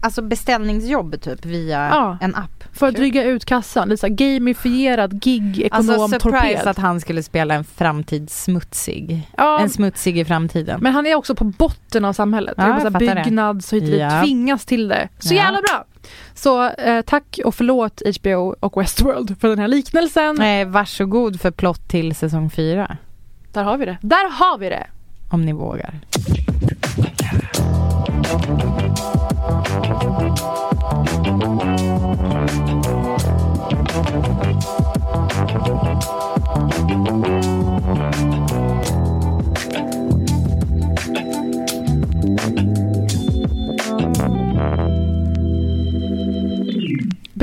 Alltså 0.02 0.22
beställningsjobb 0.22 1.22
typ 1.22 1.46
via 1.46 1.88
Ja. 1.92 2.18
en 2.22 2.36
app. 2.36 2.64
För 2.74 2.88
att 2.88 2.96
dryga 2.96 3.24
ut 3.24 3.46
kassan, 3.46 3.90
lite 3.90 4.10
gamifierad 4.10 5.22
gig-ekonom 5.24 5.90
Alltså 5.90 6.08
surprise 6.20 6.54
torped. 6.54 6.68
att 6.68 6.78
han 6.78 7.02
skulle 7.02 7.24
spela 7.24 7.54
en 7.56 7.64
framtidssmutsig. 7.64 9.30
Ja. 9.38 9.60
En 9.60 9.70
smutsig 9.70 10.18
i 10.18 10.26
framtiden. 10.26 10.80
Men 10.84 10.94
han 10.94 11.06
är 11.06 11.16
också 11.16 11.36
på 11.36 11.44
botten 11.44 12.06
av 12.06 12.14
samhället. 12.14 12.54
Ja, 12.58 12.68
Ja, 12.68 12.84
jag 12.84 12.94
det. 12.94 13.00
byggnads 13.00 13.74
och 13.74 13.80
hit. 13.80 14.00
Ja. 14.00 14.22
Tvingas 14.24 14.66
till 14.66 14.88
det. 14.88 15.10
Så 15.20 15.34
Ja. 15.34 15.38
jävla 15.44 15.62
bra! 15.62 15.86
Så 16.34 16.70
eh, 16.70 17.02
tack 17.02 17.40
och 17.46 17.56
förlåt 17.56 18.02
HBO 18.22 18.56
och 18.60 18.82
Westworld 18.82 19.42
för 19.42 19.48
den 19.48 19.60
här 19.60 19.68
liknelsen. 19.68 20.36
Nej, 20.40 20.66
varsågod 20.66 21.42
för 21.42 21.52
plott 21.52 21.88
till 21.90 22.16
säsong 22.16 22.50
fyra. 22.50 22.98
Där 23.52 23.64
har 23.64 23.78
vi 23.78 23.86
det. 23.86 23.98
Där 24.02 24.30
har 24.30 24.58
vi 24.58 24.70
det! 24.70 24.88
Om 25.30 25.46
ni 25.46 25.54
vågar. 25.54 26.00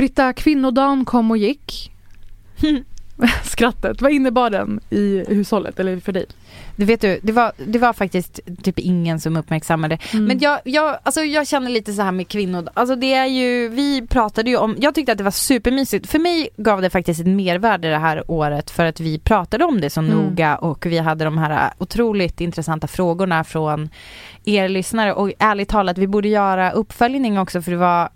Britta, 0.01 0.33
kvinnodagen 0.33 1.05
kom 1.05 1.31
och 1.31 1.37
gick. 1.37 1.93
Skrattet, 3.45 4.03
vad 4.03 4.13
innebar 4.13 4.51
den 4.51 4.81
i 4.91 5.25
hushållet 5.29 5.81
eller 5.81 6.01
för 6.01 6.13
dig? 6.13 6.27
Du 6.77 6.85
vet 6.85 7.01
du, 7.01 7.21
det 7.23 7.33
var, 7.33 7.53
det 7.67 7.79
var 7.79 7.93
faktiskt 7.93 8.41
typ 8.63 8.79
ingen 8.79 9.21
som 9.21 9.37
uppmärksammade. 9.37 9.99
Mm. 10.13 10.25
Men 10.25 10.39
jag, 10.39 10.61
jag, 10.65 10.99
alltså 11.03 11.21
jag 11.21 11.49
känner 11.49 11.71
lite 11.71 11.93
så 11.93 12.03
här 12.03 12.13
med 12.13 12.29
kvinnor, 12.29 12.69
alltså 12.75 12.97
det 12.97 13.15
är 13.15 13.27
ju, 13.27 13.69
vi 13.69 14.07
pratade 14.07 14.51
ju 14.51 14.57
om, 14.57 14.77
jag 14.79 14.95
tyckte 14.95 15.13
att 15.13 15.19
det 15.19 15.25
var 15.25 15.31
supermysigt. 15.31 16.07
För 16.07 16.19
mig 16.19 16.49
gav 16.57 16.83
det 16.83 16.91
faktiskt 16.91 17.21
ett 17.21 17.27
mervärde 17.27 17.91
det 17.91 17.99
här 17.99 18.31
året 18.31 18.71
för 18.71 18.85
att 18.85 19.01
vi 19.01 19.19
pratade 19.19 19.65
om 19.65 19.81
det 19.81 19.91
så 19.91 20.01
Mm. 20.01 20.13
noga 20.13 20.57
och 20.57 20.87
vi 20.87 20.99
hade 20.99 21.25
de 21.25 21.39
här 21.39 21.73
otroligt 21.79 22.41
intressanta 22.41 22.87
frågorna 22.87 23.45
från 23.45 23.89
er 24.45 24.69
lyssnare 24.69 25.13
och 25.13 25.33
ärligt 25.39 25.69
talat 25.69 25.99
vi 25.99 26.07
borde 26.07 26.29
göra 26.29 26.71
uppföljning 26.71 27.39
också 27.39 27.63
för 27.63 27.71
det 27.71 27.77
var 27.77 28.09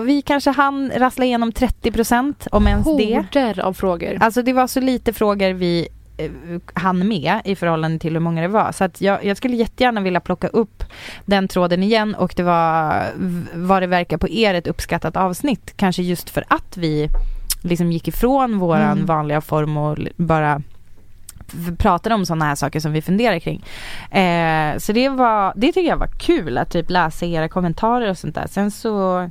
vi 0.00 0.22
kanske 0.22 0.50
hann 0.50 0.92
rassla 0.96 1.24
igenom 1.24 1.52
30% 1.52 2.48
om 2.52 2.66
ens 2.66 2.86
det. 2.98 3.14
Horder 3.16 3.60
av 3.60 3.72
frågor. 3.72 4.16
Alltså 4.20 4.42
det 4.42 4.52
var 4.52 4.66
så 4.66 4.80
lite 4.80 5.12
frågor 5.12 5.52
vi 5.52 5.88
eh, 6.16 6.30
hann 6.74 7.08
med 7.08 7.40
i 7.44 7.56
förhållande 7.56 7.98
till 7.98 8.12
hur 8.12 8.20
många 8.20 8.42
det 8.42 8.48
var. 8.48 8.72
Så 8.72 8.84
att 8.84 9.00
jag, 9.00 9.24
jag 9.24 9.36
skulle 9.36 9.56
jättegärna 9.56 10.00
vilja 10.00 10.20
plocka 10.20 10.48
upp 10.48 10.84
den 11.24 11.48
tråden 11.48 11.82
igen 11.82 12.14
och 12.14 12.32
det 12.36 12.42
var 12.42 13.02
vad 13.54 13.82
det 13.82 13.86
verkar 13.86 14.18
på 14.18 14.28
er 14.28 14.54
ett 14.54 14.66
uppskattat 14.66 15.16
avsnitt. 15.16 15.72
Kanske 15.76 16.02
just 16.02 16.30
för 16.30 16.44
att 16.48 16.76
vi 16.76 17.08
liksom 17.62 17.92
gick 17.92 18.08
ifrån 18.08 18.58
våran 18.58 18.92
Mm. 18.92 19.06
vanliga 19.06 19.40
form 19.40 19.76
och 19.76 19.98
bara 20.16 20.62
pratade 21.78 22.14
om 22.14 22.26
sådana 22.26 22.44
här 22.44 22.54
saker 22.54 22.80
som 22.80 22.92
vi 22.92 23.02
funderar 23.02 23.38
kring. 23.38 23.64
Eh, 24.10 24.78
så 24.78 24.92
det 24.92 25.08
var, 25.08 25.52
det 25.56 25.66
tycker 25.72 25.88
jag 25.90 25.96
var 25.96 26.10
kul 26.18 26.58
att 26.58 26.70
typ 26.70 26.90
läsa 26.90 27.26
era 27.26 27.48
kommentarer 27.48 28.10
och 28.10 28.18
sånt 28.18 28.34
där. 28.34 28.46
Sen 28.50 28.70
så 28.70 29.30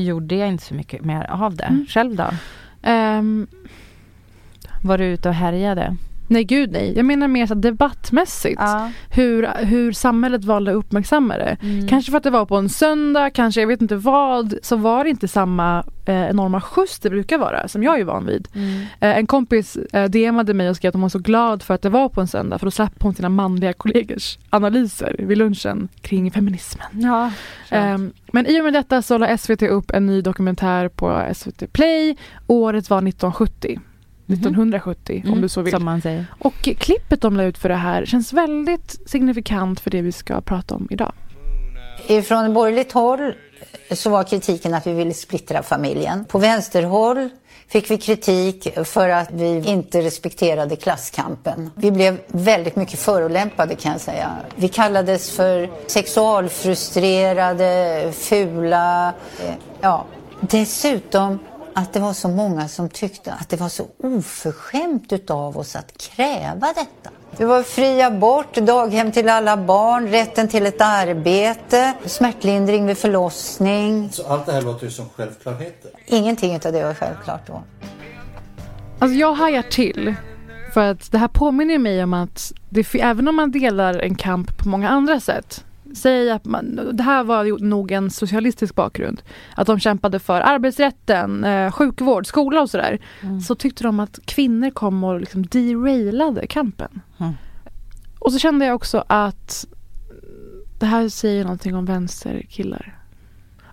gjorde 0.00 0.34
jag 0.36 0.48
inte 0.48 0.64
så 0.64 0.74
mycket 0.74 1.04
mer 1.04 1.30
av 1.30 1.54
det. 1.56 1.64
Mm. 1.64 1.86
Själv 1.88 2.16
då? 2.16 2.26
Ehm, 2.82 3.46
Var 4.82 4.98
du 4.98 5.04
ute 5.04 5.28
och 5.28 5.34
härjade? 5.34 5.96
Nej 6.32 6.44
gud 6.44 6.72
nej, 6.72 6.92
jag 6.96 7.04
menar 7.04 7.28
mer 7.28 7.46
så 7.46 7.54
debattmässigt. 7.54 8.60
Hur, 9.10 9.64
hur 9.64 9.92
samhället 9.92 10.44
valde 10.44 10.70
att 10.70 10.76
uppmärksamma 10.76 11.36
det. 11.36 11.56
Mm. 11.62 11.88
Kanske 11.88 12.10
för 12.10 12.16
att 12.16 12.24
det 12.24 12.30
var 12.30 12.46
på 12.46 12.56
en 12.56 12.68
söndag, 12.68 13.30
kanske 13.30 13.60
jag 13.60 13.68
vet 13.68 13.82
inte 13.82 13.96
vad, 13.96 14.54
så 14.62 14.76
var 14.76 15.04
det 15.04 15.10
inte 15.10 15.28
samma 15.28 15.84
eh, 16.06 16.30
enorma 16.30 16.60
skjuts 16.60 16.98
det 16.98 17.10
brukar 17.10 17.38
vara, 17.38 17.68
som 17.68 17.82
jag 17.82 18.00
är 18.00 18.04
van 18.04 18.26
vid. 18.26 18.48
Mm. 18.54 18.80
Eh, 19.00 19.18
en 19.18 19.26
kompis 19.26 19.76
eh, 19.76 20.04
DMade 20.04 20.54
mig 20.54 20.70
och 20.70 20.76
skrev 20.76 20.88
att 20.88 20.94
hon 20.94 21.02
var 21.02 21.08
så 21.08 21.18
glad 21.18 21.62
för 21.62 21.74
att 21.74 21.82
det 21.82 21.88
var 21.88 22.08
på 22.08 22.20
en 22.20 22.28
söndag 22.28 22.58
för 22.58 22.66
då 22.66 22.70
slapp 22.70 23.02
hon 23.02 23.14
sina 23.14 23.28
manliga 23.28 23.72
kollegors 23.72 24.38
analyser 24.50 25.16
vid 25.18 25.38
lunchen 25.38 25.88
kring 26.00 26.30
feminismen. 26.30 26.86
Ja, 26.92 27.30
Ehm, 27.72 28.12
men 28.32 28.46
i 28.46 28.60
och 28.60 28.64
med 28.64 28.72
detta 28.72 29.02
så 29.02 29.18
la 29.18 29.38
SVT 29.38 29.62
upp 29.62 29.90
en 29.90 30.06
ny 30.06 30.22
dokumentär 30.22 30.88
på 30.88 31.28
SVT 31.34 31.72
Play. 31.72 32.16
Året 32.46 32.90
var 32.90 32.98
1970. 32.98 33.80
1970 34.32 35.20
om 35.24 35.28
Mm, 35.30 35.42
du 35.42 35.48
så 35.48 35.62
vill. 35.62 35.74
Som 35.74 35.84
man 35.84 36.00
säger. 36.00 36.26
Och 36.38 36.54
klippet 36.78 37.20
de 37.20 37.36
la 37.36 37.42
ut 37.42 37.58
för 37.58 37.68
det 37.68 37.74
här 37.74 38.04
känns 38.06 38.32
väldigt 38.32 39.00
signifikant 39.10 39.80
för 39.80 39.90
det 39.90 40.02
vi 40.02 40.12
ska 40.12 40.40
prata 40.40 40.74
om 40.74 40.88
idag. 40.90 41.12
Från 42.24 42.54
borgerligt 42.54 42.92
håll 42.92 43.34
så 43.90 44.10
var 44.10 44.24
kritiken 44.24 44.74
att 44.74 44.86
vi 44.86 44.92
ville 44.92 45.14
splittra 45.14 45.62
familjen. 45.62 46.24
På 46.24 46.38
vänsterhåll 46.38 47.28
fick 47.68 47.90
vi 47.90 47.98
kritik 47.98 48.68
för 48.84 49.08
att 49.08 49.28
vi 49.32 49.62
inte 49.66 50.00
respekterade 50.02 50.76
klasskampen. 50.76 51.70
Vi 51.74 51.90
blev 51.90 52.18
väldigt 52.26 52.76
mycket 52.76 52.98
förolämpade 52.98 53.74
kan 53.74 53.92
jag 53.92 54.00
säga. 54.00 54.30
Vi 54.56 54.68
kallades 54.68 55.30
för 55.36 55.70
sexualfrustrerade, 55.86 58.12
fula. 58.12 59.08
eh, 59.46 59.54
Ja. 59.80 60.04
Dessutom 60.40 61.38
att 61.74 61.92
det 61.92 62.00
var 62.00 62.12
så 62.12 62.28
många 62.28 62.68
som 62.68 62.88
tyckte 62.88 63.32
att 63.32 63.48
det 63.48 63.56
var 63.56 63.68
så 63.68 63.86
oförskämt 64.02 65.12
utav 65.12 65.58
oss 65.58 65.76
att 65.76 65.98
kräva 65.98 66.66
detta. 66.66 67.10
Det 67.36 67.44
var 67.44 67.62
fri 67.62 68.02
abort, 68.02 68.54
daghem 68.54 69.12
till 69.12 69.28
alla 69.28 69.56
barn, 69.56 70.08
rätten 70.08 70.48
till 70.48 70.66
ett 70.66 70.80
arbete, 70.80 71.92
smärtlindring 72.04 72.86
vid 72.86 72.98
förlossning. 72.98 74.08
Så 74.12 74.26
allt 74.26 74.46
det 74.46 74.52
här 74.52 74.62
låter 74.62 74.84
ju 74.84 74.90
som 74.90 75.08
självklarheter. 75.08 75.90
Ingenting 76.06 76.56
utav 76.56 76.72
det 76.72 76.84
var 76.84 76.94
självklart 76.94 77.46
då. 77.46 77.62
Alltså 78.98 79.16
jag 79.16 79.32
hajar 79.32 79.62
till 79.62 80.14
för 80.74 80.90
att 80.90 81.12
det 81.12 81.18
här 81.18 81.28
påminner 81.28 81.78
mig 81.78 82.02
om 82.02 82.14
att 82.14 82.52
det, 82.68 82.94
även 82.94 83.28
om 83.28 83.36
man 83.36 83.50
delar 83.50 83.94
en 83.98 84.14
kamp 84.14 84.58
på 84.58 84.68
många 84.68 84.88
andra 84.88 85.20
säg 85.20 85.40
Säg 85.94 86.30
att 86.30 86.44
man, 86.44 86.90
det 86.92 87.02
här 87.02 87.24
var 87.24 87.64
nog 87.64 87.92
en 87.92 88.10
socialistisk 88.10 88.74
bakgrund. 88.74 89.22
Att 89.56 89.66
de 89.66 89.80
kämpade 89.80 90.18
för 90.18 90.40
arbetsrätten, 90.40 91.44
eh, 91.44 91.72
sjukvård, 91.72 92.26
skola 92.26 92.62
och 92.62 92.70
sådär. 92.70 92.98
Så 93.46 93.54
tyckte 93.54 93.84
de 93.84 94.00
att 94.00 94.18
kvinnor 94.24 94.70
kom 94.70 95.04
och 95.04 95.20
liksom 95.20 95.46
derailade 95.46 96.46
kampen. 96.46 97.00
Mm. 97.20 97.32
Och 98.18 98.32
så 98.32 98.38
kände 98.38 98.66
jag 98.66 98.74
också 98.74 99.04
att 99.06 99.66
det 100.78 100.86
här 100.86 101.08
säger 101.08 101.44
någonting 101.44 101.76
om 101.76 101.84
vänsterkillar. 101.84 102.98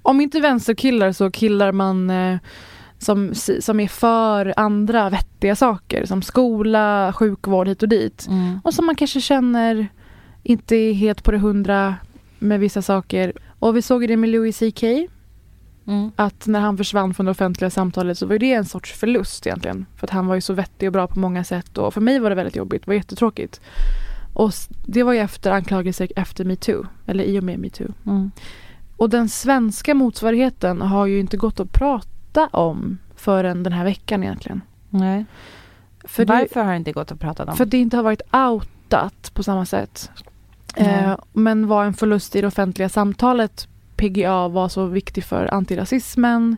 Om 0.02 0.22
inte 0.22 0.40
vänsterkillar 0.40 1.12
så 1.12 1.32
killar 1.32 1.72
man 1.72 2.10
eh, 2.10 2.38
som, 2.98 3.34
som 3.60 3.80
är 3.80 3.88
för 3.88 4.54
andra 4.58 5.10
vettiga 5.10 5.56
saker 5.56 6.06
som 6.06 6.22
skola, 6.22 7.14
sjukvård 7.16 7.68
hit 7.68 7.84
och 7.84 7.90
dit. 7.90 8.28
Mm. 8.28 8.60
Och 8.64 8.74
som 8.74 8.86
man 8.86 8.96
kanske 8.96 9.22
känner 9.22 9.88
inte 10.44 10.76
är 10.76 10.94
helt 10.94 11.24
på 11.24 11.32
det 11.32 11.38
hundra 11.38 11.96
med 12.40 12.60
vissa 12.60 12.82
saker. 12.82 13.34
Och 13.60 13.78
vi 13.78 13.82
såg 13.82 14.08
det 14.08 14.18
med 14.18 14.30
Louis 14.30 14.58
CK. 14.60 14.84
Mm. 15.88 16.12
Att 16.16 16.48
när 16.48 16.60
han 16.60 16.78
försvann 16.78 17.14
från 17.14 17.26
det 17.26 17.32
offentliga 17.32 17.70
samtalet 17.70 18.18
så 18.18 18.26
var 18.26 18.38
det 18.38 18.54
en 18.54 18.66
sorts 18.66 18.94
förlust 18.94 19.48
egentligen. 19.48 19.86
För 19.96 20.08
att 20.08 20.12
han 20.12 20.28
var 20.28 20.36
ju 20.36 20.42
så 20.42 20.54
vettig 20.54 20.90
och 20.90 20.94
bra 20.94 21.08
på 21.08 21.20
många 21.20 21.44
sätt. 21.44 21.78
Och 21.78 21.94
för 21.94 22.02
mig 22.02 22.20
var 22.20 22.30
det 22.30 22.36
väldigt 22.36 22.56
jobbigt, 22.56 22.82
det 22.82 22.88
var 22.88 22.96
jättetråkigt. 22.96 23.62
Och 24.34 24.52
det 24.86 25.04
var 25.04 25.14
ju 25.14 25.20
efter 25.20 25.52
anklagelser 25.52 26.08
efter 26.16 26.46
metoo. 26.46 26.86
Eller 27.06 27.24
i 27.24 27.40
och 27.40 27.44
med 27.44 27.60
metoo. 27.60 27.88
Mm. 28.06 28.32
Och 28.98 29.10
den 29.10 29.30
svenska 29.30 29.94
motsvarigheten 29.94 30.82
har 30.82 31.06
ju 31.06 31.20
inte 31.20 31.38
gått 31.38 31.60
att 31.60 31.72
prata 31.72 32.48
om 32.48 32.98
förrän 33.16 33.64
den 33.64 33.74
här 33.74 33.84
veckan 33.84 34.24
egentligen. 34.24 34.62
Nej. 34.90 35.26
För 36.04 36.26
det- 36.26 36.34
Varför 36.34 36.64
har 36.64 36.72
det 36.72 36.78
inte 36.78 36.92
gått 36.92 37.12
att 37.12 37.20
prata 37.20 37.46
om? 37.46 37.56
För 37.58 37.64
att 37.64 37.72
det 37.72 37.78
inte 37.78 37.96
har 37.98 38.04
varit 38.04 38.22
outat 38.34 39.32
på 39.34 39.44
samma 39.44 39.66
sätt. 39.66 40.12
Mm. 40.76 41.06
Eh, 41.06 41.18
men 41.34 41.68
var 41.68 41.86
en 41.86 41.94
förlust 41.94 42.36
i 42.36 42.42
det 42.42 42.48
offentliga 42.48 42.90
samtalet. 42.90 43.68
PGA 43.96 44.48
var 44.48 44.70
så 44.70 44.86
viktig 44.86 45.24
för 45.24 45.54
antirasismen. 45.54 46.58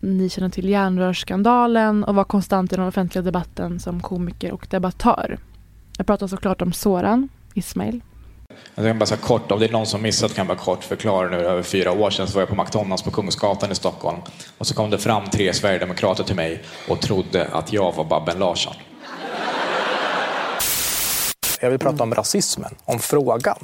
Ni 0.00 0.28
känner 0.28 0.48
till 0.48 0.68
järnrörsskandalen 0.68 2.04
och 2.04 2.14
var 2.14 2.24
konstant 2.24 2.72
i 2.72 2.76
den 2.76 2.84
offentliga 2.84 3.22
debatten 3.22 3.80
som 3.80 4.00
komiker 4.00 4.52
och 4.52 4.66
debattör. 4.70 5.38
Jag 5.96 6.06
pratar 6.06 6.26
såklart 6.26 6.62
om 6.62 6.72
Soran 6.72 7.28
Ismail. 7.54 8.00
Jag 8.74 8.86
kan 8.86 8.98
bara 8.98 9.06
säga 9.06 9.20
kort, 9.20 9.52
om 9.52 9.60
det 9.60 9.66
är 9.66 9.72
någon 9.72 9.86
som 9.86 10.02
missat 10.02 10.34
kan 10.34 10.46
jag 10.46 10.56
bara 10.56 10.64
kort 10.64 10.84
förklara 10.84 11.28
nu. 11.28 11.36
Över 11.36 11.62
fyra 11.62 11.92
år 11.92 12.10
sedan 12.10 12.28
så 12.28 12.34
var 12.34 12.42
jag 12.42 12.48
på 12.48 12.62
McDonalds 12.62 13.02
på 13.02 13.10
Kungsgatan 13.10 13.72
i 13.72 13.74
Stockholm. 13.74 14.18
Och 14.58 14.66
så 14.66 14.74
kom 14.74 14.90
det 14.90 14.98
fram 14.98 15.24
tre 15.24 15.52
sverigedemokrater 15.52 16.24
till 16.24 16.36
mig 16.36 16.62
och 16.88 17.00
trodde 17.00 17.46
att 17.46 17.72
jag 17.72 17.92
var 17.92 18.04
Babben 18.04 18.38
Larsson. 18.38 18.74
Jag 21.62 21.70
vill 21.70 21.78
prata 21.78 22.02
om 22.02 22.14
rasismen, 22.14 22.74
om 22.84 22.98
frågan. 22.98 23.56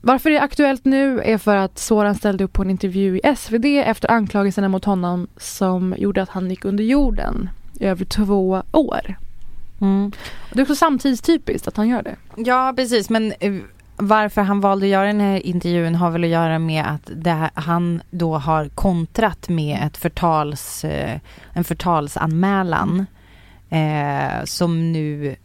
Varför 0.00 0.30
det 0.30 0.36
är 0.36 0.42
aktuellt 0.42 0.84
nu 0.84 1.20
är 1.20 1.38
för 1.38 1.56
att 1.56 1.78
Soran 1.78 2.14
ställde 2.14 2.44
upp 2.44 2.52
på 2.52 2.62
en 2.62 2.70
intervju 2.70 3.18
i 3.18 3.36
SvD 3.36 3.64
efter 3.64 4.10
anklagelserna 4.10 4.68
mot 4.68 4.84
honom 4.84 5.26
som 5.36 5.94
gjorde 5.98 6.22
att 6.22 6.28
han 6.28 6.50
gick 6.50 6.64
under 6.64 6.84
jorden 6.84 7.50
i 7.80 7.84
över 7.84 8.04
två 8.04 8.62
år. 8.72 9.16
Mm. 9.80 10.12
Det 10.52 10.58
är 10.58 10.62
också 10.62 10.74
samtidstypiskt 10.76 11.68
att 11.68 11.76
han 11.76 11.88
gör 11.88 12.02
det. 12.02 12.16
Ja, 12.36 12.72
precis. 12.76 13.10
Men 13.10 13.32
eh, 13.40 13.52
varför 13.96 14.42
han 14.42 14.60
valde 14.60 14.86
att 14.86 14.90
göra 14.90 15.06
den 15.06 15.20
här 15.20 15.46
intervjun 15.46 15.94
har 15.94 16.10
väl 16.10 16.24
att 16.24 16.30
göra 16.30 16.58
med 16.58 16.84
att 16.86 17.10
det, 17.16 17.30
här- 17.30 17.50
han 17.54 18.02
då 18.10 18.36
har 18.38 18.68
kontrat 18.68 19.48
med 19.48 19.82
ett 19.86 19.96
förtals, 19.96 20.84
eh, 20.84 21.18
en 21.52 21.64
förtalsanmälan 21.64 23.06
eh, 23.70 24.44
som 24.44 24.92
nu 24.92 25.36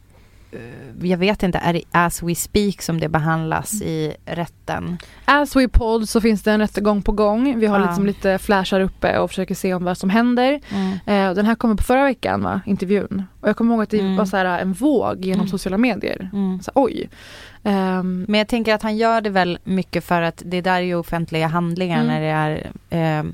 jag 1.01 1.17
vet 1.17 1.43
inte, 1.43 1.57
är 1.57 1.73
det 1.73 1.81
as 1.91 2.23
we 2.23 2.35
speak 2.35 2.81
som 2.81 2.99
det 2.99 3.09
behandlas 3.09 3.81
i 3.81 4.13
rätten? 4.25 4.97
As 5.25 5.55
we 5.55 5.67
podd 5.67 6.09
så 6.09 6.21
finns 6.21 6.43
det 6.43 6.51
en 6.51 6.59
rättegång 6.59 7.01
på 7.01 7.11
gång. 7.11 7.59
Vi 7.59 7.65
har 7.65 7.79
Ja. 7.79 7.85
liksom 7.85 8.05
lite 8.05 8.37
flashar 8.37 8.79
uppe 8.79 9.17
och 9.19 9.29
försöker 9.29 9.55
se 9.55 9.73
om 9.73 9.83
vad 9.83 9.97
som 9.97 10.09
händer. 10.09 10.61
Mm. 10.69 10.91
Eh, 11.05 11.35
den 11.35 11.45
här 11.45 11.55
kommer 11.55 11.75
på 11.75 11.83
förra 11.83 12.03
veckan, 12.03 12.43
va? 12.43 12.61
intervjun. 12.65 13.23
Och 13.41 13.49
jag 13.49 13.57
kommer 13.57 13.73
ihåg 13.73 13.83
att 13.83 13.89
det 13.89 13.99
Mm. 13.99 14.15
var 14.15 14.25
så 14.25 14.37
här 14.37 14.59
en 14.59 14.73
våg 14.73 15.25
genom 15.25 15.39
Mm. 15.39 15.49
sociala 15.51 15.77
medier. 15.77 16.29
Mm. 16.33 16.61
Så, 16.61 16.71
oj. 16.75 17.09
Ehm, 17.63 18.25
Men 18.29 18.37
jag 18.37 18.47
tänker 18.47 18.73
att 18.75 18.83
han 18.83 18.97
gör 18.97 19.21
det 19.21 19.29
väl 19.29 19.59
mycket 19.63 20.03
för 20.03 20.21
att 20.21 20.41
det 20.45 20.61
där 20.61 20.75
är 20.75 20.79
ju 20.81 20.95
offentliga 20.95 21.47
handlingar 21.47 22.03
Mm. 22.03 22.07
när 22.07 22.21
det 22.21 22.27
är 22.91 23.19
eh, 23.19 23.25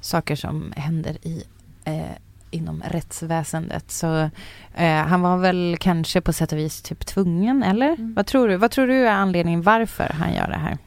saker 0.00 0.36
som 0.36 0.72
händer 0.76 1.16
i 1.22 1.42
eh, 1.84 1.94
inom 2.50 2.82
rättsväsendet. 2.86 3.90
Så 3.90 4.30
eh, 4.74 4.96
han 4.96 5.20
var 5.20 5.36
väl 5.38 5.76
kanske 5.80 6.20
på 6.20 6.32
sätt 6.32 6.52
och 6.52 6.58
vis 6.58 6.82
typ 6.82 7.06
tvungen, 7.06 7.62
eller? 7.62 7.88
Mm. 7.88 8.14
Vad 8.14 8.26
tror 8.26 8.48
du? 8.48 8.56
Vad 8.56 8.70
tror 8.70 8.86
du 8.86 9.06
är 9.06 9.12
anledningen 9.12 9.62
varför 9.62 10.14
han 10.20 10.34
gör 10.34 10.46
det 10.48 10.58
här? 10.58 10.78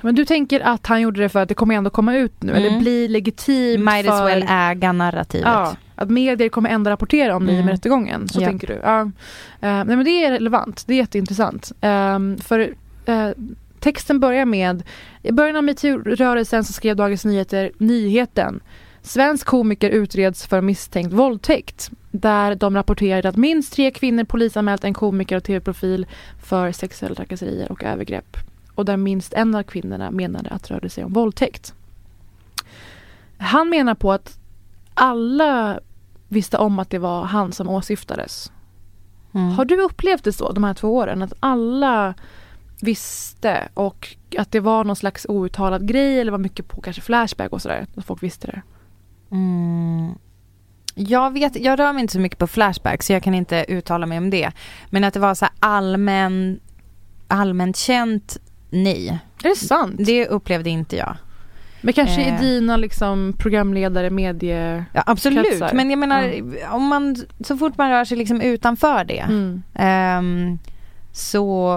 men 0.00 0.14
du 0.14 0.24
tänker 0.24 0.60
att 0.60 0.86
han 0.86 1.00
gjorde 1.00 1.20
det 1.20 1.28
för 1.28 1.42
att 1.42 1.48
det 1.48 1.54
kommer 1.54 1.74
ändå 1.74 1.90
komma 1.90 2.16
ut 2.16 2.42
nu, 2.42 2.52
Mm. 2.52 2.64
eller 2.64 2.80
bli 2.80 3.08
legitimt 3.08 3.84
Might 3.84 4.06
för... 4.06 4.12
as 4.12 4.28
well 4.28 4.46
äga 4.48 4.92
narrativet. 4.92 5.46
Ja, 5.48 5.76
att 5.94 6.10
medier 6.10 6.48
kommer 6.48 6.70
ändå 6.70 6.90
rapportera 6.90 7.36
om 7.36 7.46
det 7.46 7.52
i 7.52 7.54
och 7.54 7.56
Mm. 7.56 7.66
med 7.66 7.72
rättegången. 7.72 8.28
Så 8.28 8.40
Ja. 8.42 8.46
tänker 8.46 8.66
du. 8.66 8.80
Ja. 8.82 9.00
Eh, 9.00 9.10
nej 9.60 9.84
men 9.96 10.04
det 10.04 10.10
är 10.24 10.30
relevant, 10.30 10.84
det 10.86 10.92
är 10.92 10.96
jätteintressant. 10.96 11.72
Ehm, 11.80 12.38
för 12.38 12.74
eh, 13.06 13.28
texten 13.80 14.20
börjar 14.20 14.44
med, 14.44 14.82
i 15.22 15.32
början 15.32 15.56
av 15.56 15.64
metoo-rörelsen 15.64 16.64
så 16.64 16.72
skrev 16.72 16.96
Dagens 16.96 17.24
Nyheter 17.24 17.70
nyheten 17.78 18.60
Svensk 19.02 19.46
komiker 19.46 19.90
utreds 19.90 20.46
för 20.46 20.60
misstänkt 20.60 21.12
våldtäkt. 21.12 21.90
Där 22.10 22.54
de 22.54 22.74
rapporterade 22.74 23.28
att 23.28 23.36
minst 23.36 23.72
tre 23.72 23.90
kvinnor 23.90 24.24
polisanmält 24.24 24.84
en 24.84 24.94
komiker 24.94 25.36
och 25.36 25.44
tv-profil 25.44 26.06
för 26.42 26.72
sexuella 26.72 27.14
trakasserier 27.14 27.72
och 27.72 27.84
övergrepp. 27.84 28.36
Och 28.74 28.84
där 28.84 28.96
minst 28.96 29.32
en 29.32 29.54
av 29.54 29.62
kvinnorna 29.62 30.10
menade 30.10 30.50
att 30.50 30.62
det 30.62 30.74
rörde 30.74 30.88
sig 30.88 31.04
om 31.04 31.12
våldtäkt. 31.12 31.74
Han 33.38 33.68
menar 33.68 33.94
på 33.94 34.12
att 34.12 34.38
alla 34.94 35.80
visste 36.28 36.56
om 36.58 36.78
att 36.78 36.90
det 36.90 36.98
var 36.98 37.24
han 37.24 37.52
som 37.52 37.68
åsyftades. 37.68 38.52
Mm. 39.34 39.50
Har 39.50 39.64
du 39.64 39.80
upplevt 39.80 40.24
det 40.24 40.32
så 40.32 40.52
de 40.52 40.64
här 40.64 40.74
två 40.74 40.96
åren? 40.96 41.22
Att 41.22 41.32
alla 41.40 42.14
visste 42.80 43.68
och 43.74 44.16
att 44.38 44.52
det 44.52 44.60
var 44.60 44.84
någon 44.84 44.96
slags 44.96 45.26
outtalad 45.28 45.88
grej 45.88 46.20
eller 46.20 46.32
var 46.32 46.38
mycket 46.38 46.68
på 46.68 46.80
kanske 46.80 47.02
Flashback 47.02 47.52
och 47.52 47.62
sådär. 47.62 47.86
Att 47.96 48.04
folk 48.04 48.22
visste 48.22 48.46
det. 48.46 48.62
Mm. 49.30 50.14
Jag 50.94 51.32
vet, 51.32 51.56
jag 51.60 51.78
rör 51.78 51.92
mig 51.92 52.00
inte 52.00 52.12
så 52.12 52.20
mycket 52.20 52.38
på 52.38 52.46
Flashback 52.46 53.02
så 53.02 53.12
jag 53.12 53.22
kan 53.22 53.34
inte 53.34 53.64
uttala 53.68 54.06
mig 54.06 54.18
om 54.18 54.30
det. 54.30 54.50
Men 54.90 55.04
att 55.04 55.14
det 55.14 55.20
var 55.20 55.34
så 55.34 55.46
allmän, 55.60 56.60
allmänt 57.28 57.76
känt, 57.76 58.36
nej. 58.70 59.18
Är 59.44 59.48
det 59.48 59.56
sant? 59.56 59.94
Det 59.98 60.26
upplevde 60.26 60.70
inte 60.70 60.96
jag. 60.96 61.16
Men 61.80 61.94
kanske 61.94 62.22
Eh. 62.22 62.34
är 62.34 62.40
dina 62.40 62.76
liksom 62.76 63.34
programledare, 63.38 64.10
medie... 64.10 64.84
Ja, 64.92 65.02
absolut, 65.06 65.46
kretsar. 65.48 65.70
men 65.74 65.90
jag 65.90 65.98
menar 65.98 66.22
Ja. 66.62 66.72
om 66.72 66.84
man, 66.88 67.16
så 67.40 67.56
fort 67.56 67.78
man 67.78 67.90
rör 67.90 68.04
sig 68.04 68.16
liksom 68.18 68.40
utanför 68.40 69.04
det 69.04 69.18
Mm. 69.20 69.62
ehm, 69.74 70.58
så, 71.12 71.74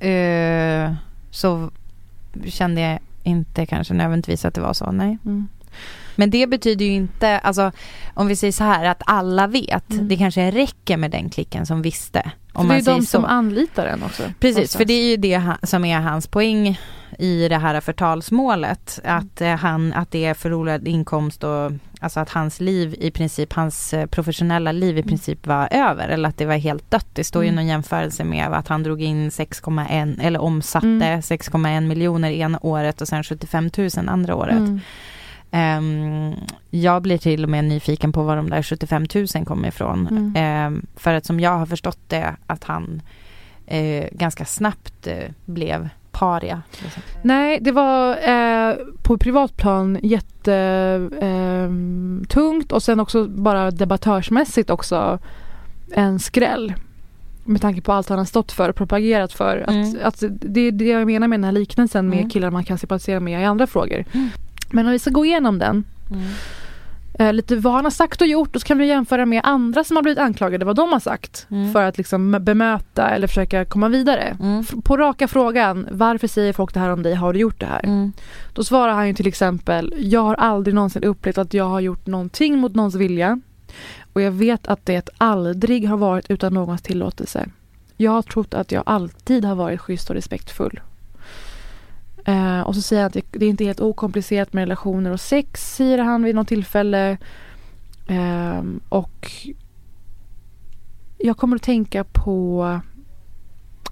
eh, 0.00 0.92
så 1.30 1.70
kände 2.44 2.80
jag 2.80 2.98
inte 3.22 3.66
kanske 3.66 3.94
nödvändigtvis 3.94 4.44
att 4.44 4.54
det 4.54 4.60
var 4.60 4.72
så, 4.72 4.92
nej. 4.92 5.18
Mm. 5.24 5.48
Men 6.16 6.30
det 6.30 6.46
betyder 6.46 6.84
ju 6.84 6.92
inte, 6.92 7.38
alltså 7.38 7.72
om 8.14 8.26
vi 8.26 8.36
säger 8.36 8.52
så 8.52 8.64
här 8.64 8.84
att 8.84 9.02
alla 9.06 9.46
vet, 9.46 9.90
Mm. 9.92 10.08
det 10.08 10.16
kanske 10.16 10.50
räcker 10.50 10.96
med 10.96 11.10
den 11.10 11.30
klicken 11.30 11.66
som 11.66 11.82
visste. 11.82 12.30
Om 12.52 12.66
För 12.66 12.74
det 12.74 12.80
är 12.80 12.82
säger 12.84 12.98
de 12.98 13.04
så. 13.06 13.10
som 13.10 13.24
anlitar 13.24 13.86
en 13.86 14.02
också. 14.02 14.22
Precis, 14.22 14.56
någonstans. 14.56 14.76
för 14.76 14.84
det 14.84 14.92
är 14.94 15.10
ju 15.10 15.16
det 15.16 15.42
som 15.62 15.84
är 15.84 16.00
hans 16.00 16.26
poäng 16.26 16.78
i 17.18 17.48
det 17.48 17.56
här 17.58 17.80
förtalsmålet. 17.80 19.00
Mm. 19.04 19.16
Att, 19.18 19.40
eh, 19.40 19.54
han, 19.56 19.92
att 19.92 20.10
det 20.10 20.24
är 20.24 20.34
förlorad 20.34 20.88
inkomst 20.88 21.44
och 21.44 21.72
alltså 22.00 22.20
att 22.20 22.30
hans 22.30 22.60
liv 22.60 22.94
i 23.00 23.10
princip, 23.10 23.52
hans 23.52 23.94
eh, 23.94 24.06
professionella 24.06 24.72
liv 24.72 24.98
i 24.98 25.02
princip 25.02 25.46
var 25.46 25.68
över. 25.70 26.08
Eller 26.08 26.28
att 26.28 26.36
det 26.38 26.46
var 26.46 26.54
helt 26.56 26.90
dött. 26.90 27.06
Det 27.12 27.24
står 27.24 27.42
ju 27.42 27.48
Mm. 27.48 27.56
någon 27.56 27.66
jämförelse 27.66 28.24
med 28.24 28.46
att 28.52 28.68
han 28.68 28.82
drog 28.82 29.02
in 29.02 29.30
6,1 29.30 30.18
eller 30.22 30.40
omsatte 30.40 30.86
Mm. 30.86 31.20
6,1 31.22 31.80
miljoner 31.86 32.30
ena 32.30 32.58
året 32.62 33.00
och 33.00 33.08
sen 33.08 33.24
75 33.24 33.70
000 33.78 33.90
andra 34.08 34.34
året. 34.34 34.56
Mm. 34.58 34.80
Ehm, 35.50 36.34
jag 36.70 37.02
blir 37.02 37.18
till 37.18 37.44
och 37.44 37.50
med 37.50 37.64
nyfiken 37.64 38.12
på 38.12 38.22
var 38.22 38.36
de 38.36 38.50
där 38.50 38.62
75 38.62 39.06
000 39.34 39.44
kommer 39.46 39.68
ifrån. 39.68 40.06
Mm. 40.10 40.34
Ehm, 40.36 40.86
för 40.96 41.14
att 41.14 41.26
som 41.26 41.40
jag 41.40 41.58
har 41.58 41.66
förstått 41.66 41.98
det 42.08 42.36
att 42.46 42.64
han 42.64 43.02
eh, 43.66 44.04
ganska 44.12 44.44
snabbt 44.44 45.06
eh, 45.06 45.30
blev 45.44 45.88
paria. 46.12 46.62
Liksom. 46.82 47.02
Nej, 47.22 47.58
det 47.60 47.72
var 47.72 48.28
eh, 48.28 48.74
på 49.02 49.18
privatplan 49.18 49.98
jättetungt 50.02 51.12
eh, 51.22 52.28
tungt 52.28 52.72
och 52.72 52.82
sen 52.82 53.00
också 53.00 53.24
bara 53.28 53.70
debattörsmässigt 53.70 54.70
också 54.70 55.18
en 55.92 56.18
skräll. 56.18 56.74
Med 57.44 57.60
tanke 57.60 57.80
på 57.80 57.92
allt 57.92 58.08
han 58.08 58.18
har 58.18 58.24
stått 58.24 58.52
för 58.52 58.68
och 58.68 58.76
propagerat 58.76 59.32
för. 59.32 59.64
Mm. 59.68 59.96
Att, 60.02 60.22
att 60.22 60.30
det 60.30 60.60
är 60.60 60.72
det 60.72 60.84
jag 60.84 61.06
menar 61.06 61.28
med 61.28 61.38
den 61.38 61.44
här 61.44 61.52
liknelsen 61.52 62.08
med 62.08 62.18
Mm. 62.18 62.30
killar 62.30 62.50
man 62.50 62.64
kan 62.64 62.78
sympatisera 62.78 63.20
med 63.20 63.42
i 63.42 63.44
andra 63.44 63.66
frågor. 63.66 64.04
Mm. 64.12 64.28
Men 64.72 64.86
om 64.86 64.92
vi 64.92 64.98
ska 64.98 65.10
gå 65.10 65.24
igenom 65.24 65.58
den. 65.58 65.84
Eh, 67.20 67.32
lite 67.32 67.56
vad 67.56 67.72
han 67.72 67.84
har 67.84 67.90
sagt 67.90 68.20
och 68.20 68.26
gjort 68.26 68.56
och 68.56 68.60
så 68.62 68.66
kan 68.66 68.78
vi 68.78 68.86
jämföra 68.86 69.26
med 69.26 69.40
andra 69.44 69.84
som 69.84 69.96
har 69.96 70.02
blivit 70.02 70.18
anklagade, 70.18 70.64
vad 70.64 70.76
de 70.76 70.92
har 70.92 71.00
sagt. 71.00 71.46
Mm. 71.50 71.72
För 71.72 71.82
att 71.82 71.98
liksom 71.98 72.30
bemöta 72.40 73.10
eller 73.10 73.26
försöka 73.26 73.64
komma 73.64 73.88
vidare. 73.88 74.36
Mm. 74.40 74.64
På 74.84 74.96
raka 74.96 75.28
frågan, 75.28 75.88
varför 75.90 76.26
säger 76.26 76.52
folk 76.52 76.74
det 76.74 76.80
här 76.80 76.90
om 76.90 77.02
dig? 77.02 77.14
Har 77.14 77.32
du 77.32 77.38
gjort 77.38 77.60
det 77.60 77.66
här? 77.66 77.84
Mm. 77.84 78.12
Då 78.52 78.64
svarar 78.64 78.92
han 78.92 79.08
ju 79.08 79.14
till 79.14 79.26
exempel, 79.26 79.94
jag 79.98 80.20
har 80.20 80.34
aldrig 80.34 80.74
någonsin 80.74 81.04
upplevt 81.04 81.38
att 81.38 81.54
jag 81.54 81.64
har 81.64 81.80
gjort 81.80 82.06
någonting 82.06 82.58
mot 82.58 82.74
någons 82.74 82.94
vilja. 82.94 83.40
Och 84.12 84.22
jag 84.22 84.32
vet 84.32 84.68
att 84.68 84.86
det 84.86 85.08
aldrig 85.18 85.88
har 85.88 85.96
varit 85.96 86.30
utan 86.30 86.54
någons 86.54 86.82
tillåtelse. 86.82 87.48
Jag 87.96 88.10
har 88.10 88.22
trott 88.22 88.54
att 88.54 88.72
jag 88.72 88.82
alltid 88.86 89.44
har 89.44 89.54
varit 89.54 89.80
schysst 89.80 90.10
och 90.10 90.16
respektfull. 90.16 90.80
Eh, 92.30 92.60
och 92.60 92.74
så 92.74 92.82
säger 92.82 93.02
han 93.02 93.06
att 93.06 93.12
det, 93.12 93.22
det 93.30 93.44
är 93.46 93.50
inte 93.50 93.64
helt 93.64 93.80
okomplicerat 93.80 94.52
med 94.52 94.62
relationer 94.62 95.10
och 95.10 95.20
sex, 95.20 95.74
säger 95.76 95.98
han 95.98 96.22
vid 96.22 96.34
något 96.34 96.48
tillfälle. 96.48 97.16
Ehm, 98.08 98.80
och 98.88 99.30
jag 101.18 101.36
kommer 101.36 101.56
att 101.56 101.62
tänka 101.62 102.04
på 102.04 102.80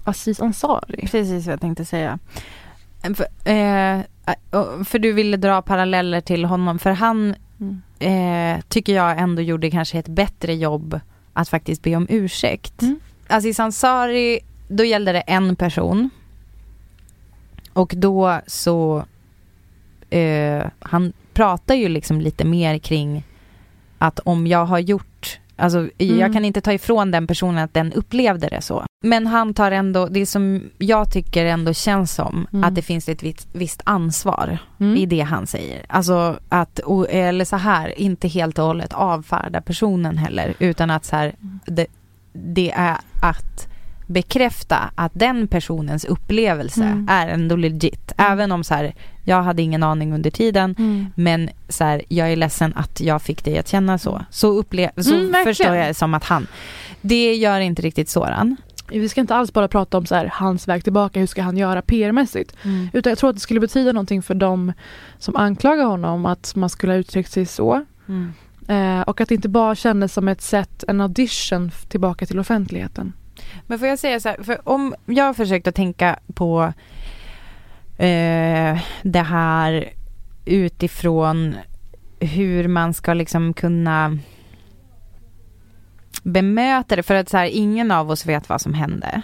Aziz 0.03 0.41
Ansari. 0.41 1.07
Precis 1.07 1.45
vad 1.45 1.53
jag 1.53 1.61
tänkte 1.61 1.85
säga. 1.85 2.19
För, 3.01 3.51
eh, 3.51 4.01
för 4.85 4.99
du 4.99 5.13
ville 5.13 5.37
dra 5.37 5.61
paralleller 5.61 6.21
till 6.21 6.45
honom, 6.45 6.79
för 6.79 6.91
han 6.91 7.35
Mm. 7.61 7.81
eh, 7.99 8.61
tycker 8.67 8.95
jag 8.95 9.19
ändå 9.19 9.41
gjorde 9.41 9.71
kanske 9.71 9.99
ett 9.99 10.07
bättre 10.07 10.53
jobb 10.53 10.99
att 11.33 11.49
faktiskt 11.49 11.81
be 11.83 11.95
om 11.95 12.07
ursäkt. 12.09 12.81
Mm. 12.81 12.99
Aziz 13.27 13.59
Ansari, 13.59 14.39
då 14.67 14.83
gällde 14.83 15.11
det 15.11 15.19
en 15.21 15.55
person. 15.55 16.09
Och 17.79 17.93
då 17.97 18.39
så, 18.47 19.03
eh, 20.09 20.63
han 20.79 21.13
pratar 21.33 21.75
ju 21.75 21.89
liksom 21.89 22.21
lite 22.21 22.45
mer 22.45 22.77
kring 22.77 23.23
att 23.97 24.19
om 24.19 24.47
jag 24.47 24.65
har 24.65 24.79
gjort 24.79 25.39
Alltså, 25.61 25.79
Mm. 25.97 26.19
jag 26.19 26.33
kan 26.33 26.45
inte 26.45 26.61
ta 26.61 26.73
ifrån 26.73 27.11
den 27.11 27.27
personen 27.27 27.63
att 27.63 27.73
den 27.73 27.93
upplevde 27.93 28.47
det 28.47 28.61
så. 28.61 28.85
Men 29.03 29.27
han 29.27 29.53
tar 29.53 29.71
ändå, 29.71 30.07
det 30.07 30.25
som 30.25 30.61
jag 30.77 31.11
tycker 31.11 31.45
ändå 31.45 31.73
känns 31.73 32.11
som, 32.13 32.47
Mm. 32.53 32.63
att 32.63 32.75
det 32.75 32.81
finns 32.81 33.09
ett 33.09 33.23
visst, 33.23 33.47
visst 33.53 33.81
ansvar 33.83 34.57
Mm. 34.79 34.95
i 34.97 35.05
det 35.05 35.21
han 35.21 35.47
säger. 35.47 35.85
Alltså 35.87 36.39
att, 36.49 36.79
eller 37.09 37.45
så 37.45 37.55
här, 37.55 37.99
inte 37.99 38.27
helt 38.27 38.59
och 38.59 38.65
hållet 38.65 38.93
avfärda 38.93 39.61
personen 39.61 40.17
heller, 40.17 40.53
utan 40.59 40.91
att 40.91 41.05
så 41.05 41.15
här, 41.15 41.35
det, 41.65 41.85
det 42.33 42.71
är 42.71 42.97
att 43.21 43.67
bekräfta 44.09 44.91
att 44.95 45.11
den 45.15 45.47
personens 45.47 46.05
upplevelse 46.05 46.83
Mm. 46.83 47.07
är 47.09 47.27
ändå 47.27 47.55
legit. 47.55 48.11
Även 48.17 48.51
om 48.51 48.63
så 48.63 48.73
här, 48.73 48.93
jag 49.23 49.43
hade 49.43 49.61
ingen 49.61 49.83
aning 49.83 50.13
under 50.13 50.31
tiden, 50.31 50.75
Mm. 50.79 51.05
men 51.15 51.49
så 51.69 51.83
här, 51.83 52.01
jag 52.07 52.31
är 52.31 52.35
ledsen 52.35 52.73
att 52.75 53.01
jag 53.01 53.21
fick 53.21 53.43
dig 53.45 53.57
att 53.59 53.67
känna 53.67 53.97
så. 53.97 54.21
Så, 54.29 54.61
upple- 54.61 55.01
så 55.01 55.15
Mm, 55.15 55.43
förstår 55.45 55.75
jag 55.75 55.87
det 55.87 55.93
som 55.93 56.13
att 56.13 56.23
han, 56.23 56.47
det 57.01 57.35
gör 57.35 57.59
inte 57.59 57.81
riktigt 57.81 58.09
Soran. 58.09 58.55
Vi 58.91 59.09
ska 59.09 59.21
inte 59.21 59.35
alls 59.35 59.53
bara 59.53 59.67
prata 59.67 59.97
om 59.97 60.05
så 60.05 60.15
här, 60.15 60.29
hans 60.33 60.67
väg 60.67 60.83
tillbaka, 60.83 61.19
hur 61.19 61.27
ska 61.27 61.41
han 61.41 61.57
göra 61.57 61.81
PR-mässigt. 61.81 62.55
Mm. 62.63 62.87
Utan 62.93 63.09
jag 63.11 63.17
tror 63.17 63.29
att 63.29 63.35
det 63.35 63.39
skulle 63.41 63.59
betyda 63.59 63.91
någonting 63.91 64.21
för 64.21 64.33
dem 64.35 64.73
som 65.19 65.35
anklagar 65.35 65.85
honom 65.85 66.25
att 66.25 66.55
man 66.55 66.69
skulle 66.69 66.93
ha 66.93 66.97
uttryckt 66.97 67.31
sig 67.31 67.45
så. 67.45 67.85
Mm. 68.07 68.33
Eh, 68.67 69.01
och 69.01 69.21
att 69.21 69.29
det 69.29 69.35
inte 69.35 69.49
bara 69.49 69.75
kändes 69.75 70.13
som 70.13 70.27
ett 70.27 70.41
sätt, 70.41 70.83
en 70.87 71.01
audition 71.01 71.71
tillbaka 71.89 72.25
till 72.25 72.39
offentligheten. 72.39 73.13
Men 73.67 73.79
får 73.79 73.87
jag 73.87 73.99
säga 73.99 74.19
så 74.19 74.29
här, 74.29 74.43
för 74.43 74.69
om 74.69 74.95
jag 75.05 75.25
har 75.25 75.33
försökt 75.33 75.67
att 75.67 75.75
tänka 75.75 76.19
på 76.33 76.73
eh, 77.97 78.79
det 79.03 79.25
här 79.25 79.93
utifrån 80.45 81.55
hur 82.19 82.67
man 82.67 82.93
ska 82.93 83.13
liksom 83.13 83.53
kunna 83.53 84.17
bemöta 86.23 86.95
det, 86.95 87.03
för 87.03 87.15
att 87.15 87.29
så 87.29 87.37
här, 87.37 87.45
ingen 87.45 87.91
av 87.91 88.11
oss 88.11 88.25
vet 88.25 88.49
vad 88.49 88.61
som 88.61 88.73
hände. 88.73 89.21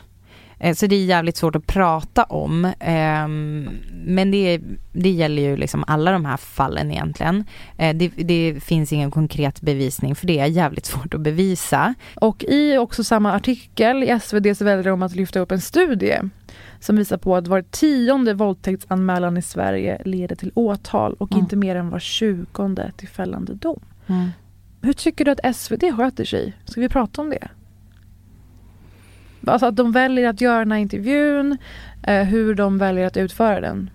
Eh, 0.59 0.73
Så 0.75 0.87
det 0.87 0.95
är 0.95 1.05
jävligt 1.05 1.37
svårt 1.37 1.55
att 1.55 1.67
prata 1.67 2.23
om. 2.23 2.71
ehm, 2.79 3.69
Men 4.05 4.31
det, 4.31 4.61
det 4.93 5.09
gäller 5.09 5.41
ju 5.41 5.57
liksom 5.57 5.83
alla 5.87 6.11
de 6.11 6.25
här 6.25 6.37
fallen 6.37 6.91
egentligen. 6.91 7.43
Eh, 7.77 7.95
Det, 7.95 8.07
det 8.07 8.63
finns 8.63 8.93
ingen 8.93 9.11
konkret 9.11 9.61
bevisning 9.61 10.15
för 10.15 10.27
det 10.27 10.39
är 10.39 10.45
jävligt 10.45 10.85
svårt 10.85 11.13
att 11.13 11.21
bevisa. 11.21 11.93
Och 12.15 12.43
i 12.43 12.77
också 12.77 13.03
samma 13.03 13.33
artikel 13.33 14.03
i 14.03 14.19
SvD 14.19 14.55
så 14.57 14.65
väljer 14.65 14.83
de 14.83 15.03
att 15.03 15.15
lyfta 15.15 15.39
upp 15.39 15.51
en 15.51 15.61
studie 15.61 16.19
som 16.79 16.95
visar 16.95 17.17
på 17.17 17.35
att 17.35 17.47
var 17.47 17.61
tionde 17.61 18.33
våldtäktsanmälan 18.33 19.37
i 19.37 19.41
Sverige 19.41 20.01
leder 20.05 20.35
till 20.35 20.51
åtal 20.55 21.13
och 21.19 21.31
Mm. 21.31 21.43
inte 21.43 21.55
mer 21.55 21.75
än 21.75 21.89
var 21.89 21.99
tjugonde 21.99 22.91
till 22.97 23.07
fällande 23.07 23.53
dom. 23.53 23.79
Mm. 24.07 24.29
Hur 24.81 24.93
tycker 24.93 25.25
du 25.25 25.31
att 25.31 25.55
SvD 25.55 25.91
sköter 25.97 26.25
sig? 26.25 26.53
Ska 26.65 26.81
vi 26.81 26.89
prata 26.89 27.21
om 27.21 27.29
det? 27.29 27.47
Alltså 29.49 29.65
att 29.65 29.75
de 29.75 29.91
väljer 29.91 30.29
att 30.29 30.41
göra 30.41 30.59
den 30.59 30.71
här 30.71 30.79
intervjun, 30.79 31.57
eh, 32.03 32.23
hur 32.23 32.55
de 32.55 32.77
väljer 32.77 33.07
att 33.07 33.17
utföra 33.17 33.61
den. 33.61 33.89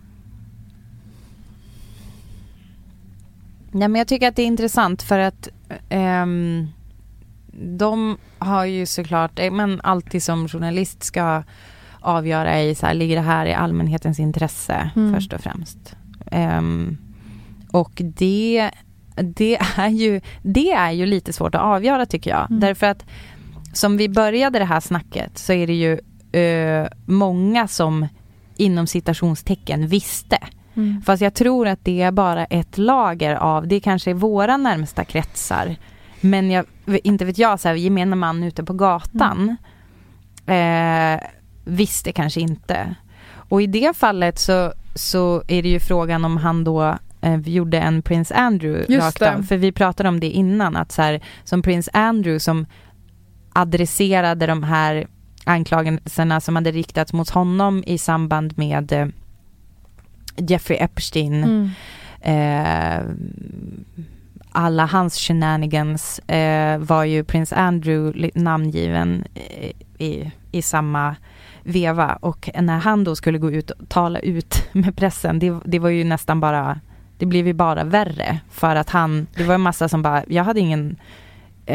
Nej 3.72 3.88
men 3.88 3.98
jag 3.98 4.08
tycker 4.08 4.28
att 4.28 4.36
det 4.36 4.42
är 4.42 4.46
intressant 4.46 5.02
för 5.02 5.18
att 5.18 5.48
ehm, 5.88 6.68
de 7.52 8.18
har 8.38 8.64
ju 8.64 8.86
såklart, 8.86 9.38
eh, 9.38 9.50
men 9.50 9.80
alltid 9.80 10.22
som 10.22 10.48
journalist 10.48 11.02
ska 11.02 11.42
avgöra 12.00 12.62
i 12.62 12.74
så 12.74 12.86
här, 12.86 12.94
ligger 12.94 13.16
det 13.16 13.22
här 13.22 13.46
i 13.46 13.54
allmänhetens 13.54 14.20
intresse 14.20 14.90
Mm. 14.96 15.14
först 15.14 15.32
och 15.32 15.40
främst. 15.40 15.96
Ehm, 16.30 16.96
och 17.72 17.92
det, 18.04 18.70
det, 19.16 19.58
är 19.76 19.88
ju, 19.88 20.20
det 20.42 20.70
är 20.70 20.90
ju 20.90 21.06
lite 21.06 21.32
svårt 21.32 21.54
att 21.54 21.60
avgöra 21.60 22.06
tycker 22.06 22.30
jag. 22.30 22.50
Mm. 22.50 22.60
Därför 22.60 22.86
att 22.86 23.04
som 23.72 23.96
vi 23.96 24.08
började 24.08 24.58
det 24.58 24.64
här 24.64 24.80
snacket 24.80 25.38
så 25.38 25.52
är 25.52 25.66
det 25.66 25.74
ju 25.74 26.00
eh, 26.40 26.88
många 27.06 27.68
som 27.68 28.06
inom 28.56 28.86
citationstecken 28.86 29.86
visste. 29.86 30.38
Mm. 30.74 31.02
Fast 31.02 31.22
jag 31.22 31.34
tror 31.34 31.68
att 31.68 31.84
det 31.84 32.02
är 32.02 32.10
bara 32.10 32.44
ett 32.44 32.78
lager 32.78 33.34
av, 33.34 33.68
det 33.68 33.80
kanske 33.80 34.10
är 34.10 34.14
våra 34.14 34.56
närmsta 34.56 35.04
kretsar. 35.04 35.76
Men 36.20 36.50
jag, 36.50 36.66
inte 36.86 37.24
vet 37.24 37.38
jag, 37.38 37.60
så 37.60 37.68
här, 37.68 37.74
gemene 37.74 38.16
man 38.16 38.42
ute 38.42 38.64
på 38.64 38.72
gatan 38.72 39.56
eh, 40.46 41.20
visste 41.64 42.12
kanske 42.12 42.40
inte. 42.40 42.94
Och 43.32 43.62
i 43.62 43.66
det 43.66 43.96
fallet 43.96 44.38
så, 44.38 44.72
så 44.94 45.42
är 45.48 45.62
det 45.62 45.68
ju 45.68 45.80
frågan 45.80 46.24
om 46.24 46.36
han 46.36 46.64
då 46.64 46.98
eh, 47.20 47.40
gjorde 47.40 47.78
en 47.78 48.02
Prince 48.02 48.34
Andrew 48.34 48.94
Just 48.94 49.06
rakt 49.06 49.22
av. 49.22 49.42
För 49.42 49.56
vi 49.56 49.72
pratade 49.72 50.08
om 50.08 50.20
det 50.20 50.30
innan, 50.30 50.76
att 50.76 50.92
så 50.92 51.02
här, 51.02 51.20
som 51.44 51.62
Prince 51.62 51.90
Andrew 51.94 52.40
som 52.40 52.66
adresserade 53.52 54.46
de 54.46 54.62
här 54.62 55.06
anklagelserna 55.44 56.40
som 56.40 56.56
hade 56.56 56.70
riktats 56.70 57.12
mot 57.12 57.30
honom 57.30 57.84
i 57.86 57.98
samband 57.98 58.58
med 58.58 58.92
eh, 58.92 59.06
Jeffrey 60.36 60.78
Epstein. 60.78 61.44
Mm. 61.44 61.70
Eh, 62.20 63.04
alla 64.52 64.86
hans 64.86 65.18
shenanigans 65.18 66.18
eh, 66.18 66.78
var 66.78 67.04
ju 67.04 67.24
Prince 67.24 67.56
Andrew 67.56 68.30
namngiven 68.34 69.24
eh, 69.34 69.70
i, 69.98 70.32
i 70.52 70.62
samma 70.62 71.16
veva 71.62 72.18
och 72.20 72.50
när 72.54 72.78
han 72.78 73.04
då 73.04 73.16
skulle 73.16 73.38
gå 73.38 73.50
ut 73.50 73.70
och 73.70 73.88
tala 73.88 74.18
ut 74.18 74.68
med 74.72 74.96
pressen, 74.96 75.38
det, 75.38 75.60
det 75.64 75.78
var 75.78 75.88
ju 75.88 76.04
nästan 76.04 76.40
bara, 76.40 76.80
det 77.18 77.26
blev 77.26 77.46
ju 77.46 77.52
bara 77.52 77.84
värre 77.84 78.40
för 78.50 78.76
att 78.76 78.90
han, 78.90 79.26
det 79.36 79.44
var 79.44 79.54
en 79.54 79.60
massa 79.60 79.88
som 79.88 80.02
bara, 80.02 80.24
jag 80.28 80.44
hade 80.44 80.60
ingen 80.60 80.96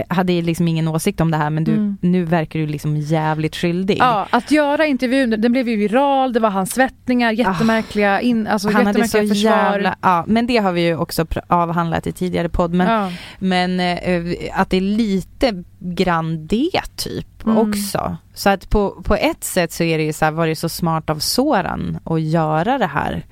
hade 0.09 0.41
liksom 0.41 0.67
ingen 0.67 0.87
åsikt 0.87 1.21
om 1.21 1.31
det 1.31 1.37
här 1.37 1.49
men 1.49 1.63
du, 1.63 1.71
Mm. 1.73 1.97
nu 2.01 2.23
verkar 2.23 2.59
du 2.59 2.67
liksom 2.67 2.97
jävligt 2.97 3.55
skyldig. 3.55 3.97
Ja, 3.99 4.27
att 4.29 4.51
göra 4.51 4.85
intervjun, 4.85 5.29
den 5.29 5.51
blev 5.51 5.69
ju 5.69 5.75
viral, 5.75 6.33
det 6.33 6.39
var 6.39 6.49
hans 6.49 6.71
svettningar, 6.71 7.31
jättemärkliga, 7.31 8.21
in, 8.21 8.47
alltså 8.47 8.67
Ah. 8.67 8.71
han 8.71 8.85
hade 8.85 9.07
så 9.07 9.17
jättemärkliga 9.17 9.33
försvar. 9.53 9.71
jävla, 9.73 9.95
ja 10.01 10.23
men 10.27 10.47
det 10.47 10.57
har 10.57 10.71
vi 10.71 10.81
ju 10.81 10.97
också 10.97 11.25
avhandlat 11.47 12.07
i 12.07 12.11
tidigare 12.11 12.49
podd 12.49 12.73
men, 12.73 12.87
Ja. 12.87 13.11
men 13.39 13.79
eh, 13.79 14.23
att 14.53 14.69
det 14.69 14.77
är 14.77 14.81
lite 14.81 15.63
grann 15.79 16.47
det 16.47 16.69
typ 16.95 17.27
Mm. 17.45 17.57
också. 17.57 18.17
Så 18.33 18.49
att 18.49 18.69
på, 18.69 18.89
på 19.03 19.15
ett 19.15 19.43
sätt 19.43 19.71
så 19.71 19.83
är 19.83 19.97
det 19.97 20.03
ju 20.03 20.13
så 20.13 20.25
här, 20.25 20.31
var 20.31 20.47
det 20.47 20.55
så 20.55 20.69
smart 20.69 21.09
av 21.09 21.19
Soran 21.19 21.99
att 22.05 22.21
göra 22.21 22.77
det 22.77 22.85
här 22.87 23.25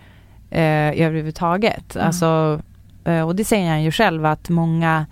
eh, 0.52 1.06
överhuvudtaget. 1.06 1.96
Mm. 1.96 2.08
Alltså, 2.08 2.62
eh, 3.06 3.22
och 3.28 3.36
det 3.36 3.46
säger 3.46 3.70
han 3.70 3.84
ju 3.84 3.92
själv 3.92 4.26
att 4.26 4.50
många 4.50 5.06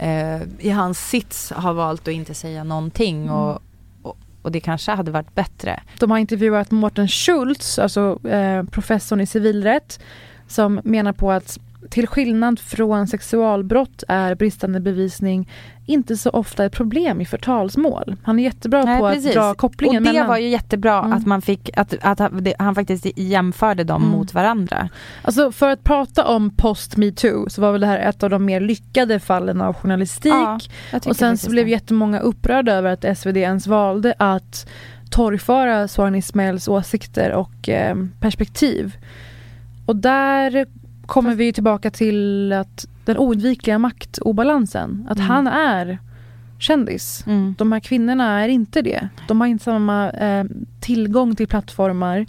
eh, 0.00 0.42
i 0.58 0.70
hans 0.70 1.08
sits 1.08 1.52
har 1.56 1.72
valt 1.72 2.08
att 2.08 2.14
inte 2.14 2.34
säga 2.34 2.64
någonting 2.64 3.22
Mm. 3.22 3.34
och, 3.34 3.62
och, 4.02 4.16
och 4.42 4.52
det 4.52 4.60
kanske 4.60 4.92
hade 4.92 5.10
varit 5.10 5.34
bättre. 5.34 5.80
De 5.98 6.10
har 6.10 6.18
intervjuat 6.18 6.70
Mårten 6.70 7.08
Schultz, 7.08 7.78
alltså 7.78 8.28
eh, 8.28 8.64
professorn 8.64 9.20
i 9.20 9.26
civilrätt, 9.26 10.00
som 10.48 10.80
menar 10.84 11.12
på 11.12 11.32
att 11.32 11.58
till 11.90 12.06
skillnad 12.06 12.58
från 12.58 13.06
sexualbrott 13.06 14.04
är 14.08 14.34
bristande 14.34 14.80
bevisning 14.80 15.48
inte 15.86 16.16
så 16.16 16.30
ofta 16.30 16.64
ett 16.64 16.72
problem 16.72 17.20
i 17.20 17.24
förtalsmål. 17.24 18.16
Han 18.22 18.38
är 18.38 18.42
jättebra 18.42 18.82
Nej, 18.84 19.00
på 19.00 19.08
precis. 19.08 19.26
att 19.26 19.34
dra 19.34 19.54
kopplingen 19.54 19.96
Och 19.96 20.02
det 20.02 20.12
mellan... 20.12 20.28
var 20.28 20.36
ju 20.38 20.48
jättebra 20.48 20.98
Mm. 20.98 21.12
att 21.12 21.26
man 21.26 21.42
fick, 21.42 21.70
att, 21.76 21.94
att 22.02 22.18
han- 22.58 22.74
faktiskt 22.74 23.06
jämförde 23.18 23.84
dem 23.84 24.02
Mm. 24.02 24.16
mot 24.18 24.34
varandra. 24.34 24.88
Alltså 25.22 25.52
för 25.52 25.68
att 25.70 25.84
prata 25.84 26.26
om 26.26 26.50
post 26.56 26.96
metoo 26.96 27.48
så 27.50 27.60
var 27.62 27.72
väl 27.72 27.80
det 27.80 27.86
här 27.86 27.98
ett 27.98 28.22
av 28.22 28.30
de 28.30 28.44
mer 28.44 28.60
lyckade 28.60 29.20
fallen 29.20 29.60
av 29.60 29.74
journalistik. 29.74 30.32
Ja, 30.32 30.60
och 31.06 31.16
sen 31.16 31.38
så 31.38 31.50
blev 31.50 31.64
det. 31.64 31.70
jättemånga 31.70 32.18
upprörda 32.20 32.72
över 32.72 32.90
att 32.92 33.18
SvD 33.18 33.36
ens 33.36 33.66
valde 33.66 34.14
att 34.18 34.68
torgföra 35.10 35.88
Soran 35.88 36.14
Ismails 36.14 36.68
åsikter 36.68 37.32
och 37.32 37.68
eh, 37.68 37.96
perspektiv. 38.20 38.96
Och 39.86 39.96
där 39.96 40.66
kommer 41.10 41.34
vi 41.34 41.52
tillbaka 41.52 41.90
till 41.90 42.52
att 42.52 42.86
den 43.04 43.18
oundvikliga 43.18 43.78
maktobalansen. 43.78 45.06
Att 45.10 45.18
Mm. 45.18 45.30
han 45.30 45.46
är 45.46 45.98
kändis. 46.58 47.24
De 47.58 47.72
här 47.72 47.80
kvinnorna 47.80 48.40
är 48.44 48.48
inte 48.48 48.82
det. 48.82 49.08
De 49.28 49.40
har 49.40 49.48
inte 49.48 49.64
samma 49.64 50.10
eh, 50.10 50.44
tillgång 50.80 51.36
till 51.36 51.46
plattformar. 51.48 52.26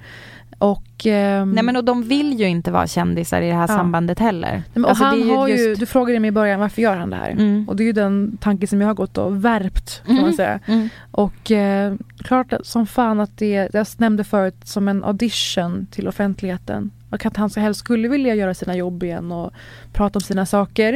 Och, 0.58 1.06
ehm, 1.06 1.52
Nej 1.52 1.64
men 1.64 1.76
och 1.76 1.84
de 1.84 2.04
vill 2.04 2.40
ju 2.40 2.46
inte 2.48 2.72
vara 2.72 2.88
kändisar 2.88 3.42
i 3.42 3.48
det 3.48 3.54
här 3.54 3.62
Ja. 3.62 3.68
sambandet 3.68 4.20
heller. 4.20 4.52
Nej, 4.52 4.64
men, 4.74 4.84
och 4.84 4.90
Alltså, 4.90 5.04
han 5.06 5.30
har 5.30 5.48
ju, 5.48 5.56
just- 5.56 5.80
du 5.80 5.86
frågade 5.86 6.20
mig 6.20 6.28
i 6.28 6.32
början 6.32 6.60
varför 6.60 6.82
gör 6.82 6.96
han 6.96 7.10
det 7.10 7.16
här? 7.16 7.30
Mm. 7.32 7.66
Och 7.70 7.76
det 7.76 7.84
är 7.84 7.86
ju 7.86 7.92
den 7.94 8.38
tanke 8.42 8.68
som 8.68 8.82
jag 8.82 8.88
har 8.88 8.94
gått 8.94 9.18
och 9.18 9.46
värpt 9.46 10.02
kan 10.06 10.16
man 10.16 10.24
Mm. 10.24 10.36
säga. 10.36 10.60
Mm. 10.66 10.90
Och 11.12 11.52
eh, 11.52 11.94
klart 12.18 12.54
som 12.64 12.88
fan 12.88 13.20
att 13.20 13.38
det, 13.38 13.70
jag 13.74 13.88
nämnde 13.98 14.24
förut, 14.24 14.56
som 14.64 14.88
en 14.88 15.04
audition 15.04 15.88
till 15.92 16.08
offentligheten. 16.08 16.92
Och 17.12 17.26
att 17.26 17.38
han 17.38 17.50
så 17.50 17.60
helst 17.60 17.80
skulle 17.80 18.08
vilja 18.08 18.36
göra 18.36 18.54
sina 18.54 18.76
jobb 18.76 19.04
igen 19.04 19.32
och 19.32 19.52
prata 19.94 20.18
om 20.18 20.22
sina 20.22 20.46
saker. 20.46 20.94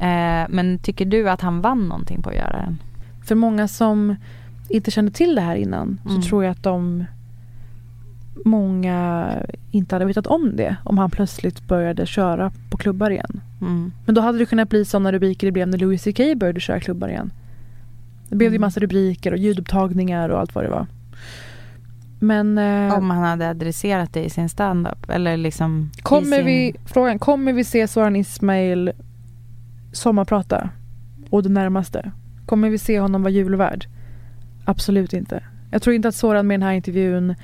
Eh, 0.00 0.46
men 0.48 0.78
tycker 0.82 1.04
du 1.06 1.30
att 1.30 1.40
han 1.40 1.60
vann 1.60 1.88
någonting 1.88 2.22
på 2.22 2.28
att 2.30 2.36
göra 2.36 2.56
den? 2.64 2.78
För 3.24 3.34
många 3.34 3.68
som 3.68 4.16
inte 4.68 4.90
kände 4.90 5.10
till 5.10 5.34
det 5.34 5.40
här 5.40 5.56
innan 5.56 6.00
Mm. 6.04 6.22
så 6.22 6.28
tror 6.28 6.44
jag 6.44 6.50
att 6.50 6.62
de 6.62 7.04
många 8.44 9.28
inte 9.70 9.94
hade 9.94 10.04
vetat 10.04 10.26
om 10.26 10.56
det 10.56 10.76
om 10.84 10.98
han 10.98 11.10
plötsligt 11.10 11.60
började 11.68 12.06
köra 12.06 12.52
på 12.70 12.76
klubbar 12.76 13.10
igen. 13.10 13.40
Mm. 13.60 13.92
Men 14.06 14.14
då 14.14 14.20
hade 14.20 14.38
det 14.38 14.46
kunnat 14.46 14.68
bli 14.68 14.84
sådana 14.84 15.12
rubriker 15.12 15.46
det 15.46 15.52
blev 15.52 15.68
när 15.68 15.78
Louis 15.78 16.02
CK 16.04 16.34
började 16.36 16.60
köra 16.60 16.80
klubbar 16.80 17.08
igen. 17.08 17.30
Det 18.28 18.36
blev 18.36 18.50
ju 18.52 18.56
Mm. 18.56 18.60
massa 18.66 18.80
rubriker 18.80 19.32
och 19.32 19.38
ljudupptagningar 19.38 20.28
och 20.28 20.40
allt 20.40 20.54
vad 20.54 20.64
det 20.64 20.70
var. 20.70 20.86
Men 22.18 22.58
eh, 22.58 22.98
Om 22.98 23.10
han 23.10 23.24
hade 23.24 23.48
adresserat 23.48 24.12
det 24.12 24.24
i 24.24 24.30
sin 24.30 24.48
standup 24.48 25.10
eller 25.10 25.36
liksom 25.36 25.90
kommer 26.02 26.36
sin... 26.36 26.46
vi, 26.46 26.74
frågan, 26.84 27.18
kommer 27.18 27.52
vi 27.52 27.64
se 27.64 27.88
Soran 27.88 28.16
Ismail 28.16 28.92
sommarprata? 29.92 30.70
Och 31.30 31.42
det 31.42 31.48
närmaste? 31.48 32.12
Kommer 32.46 32.70
vi 32.70 32.78
se 32.78 33.00
honom 33.00 33.22
vara 33.22 33.32
julvärd? 33.32 33.86
Absolut 34.64 35.12
inte. 35.12 35.42
Jag 35.70 35.82
tror 35.82 35.96
inte 35.96 36.08
att 36.08 36.14
Soran 36.14 36.46
med 36.46 36.60
den 36.60 36.66
här 36.66 36.74
intervjun 36.74 37.34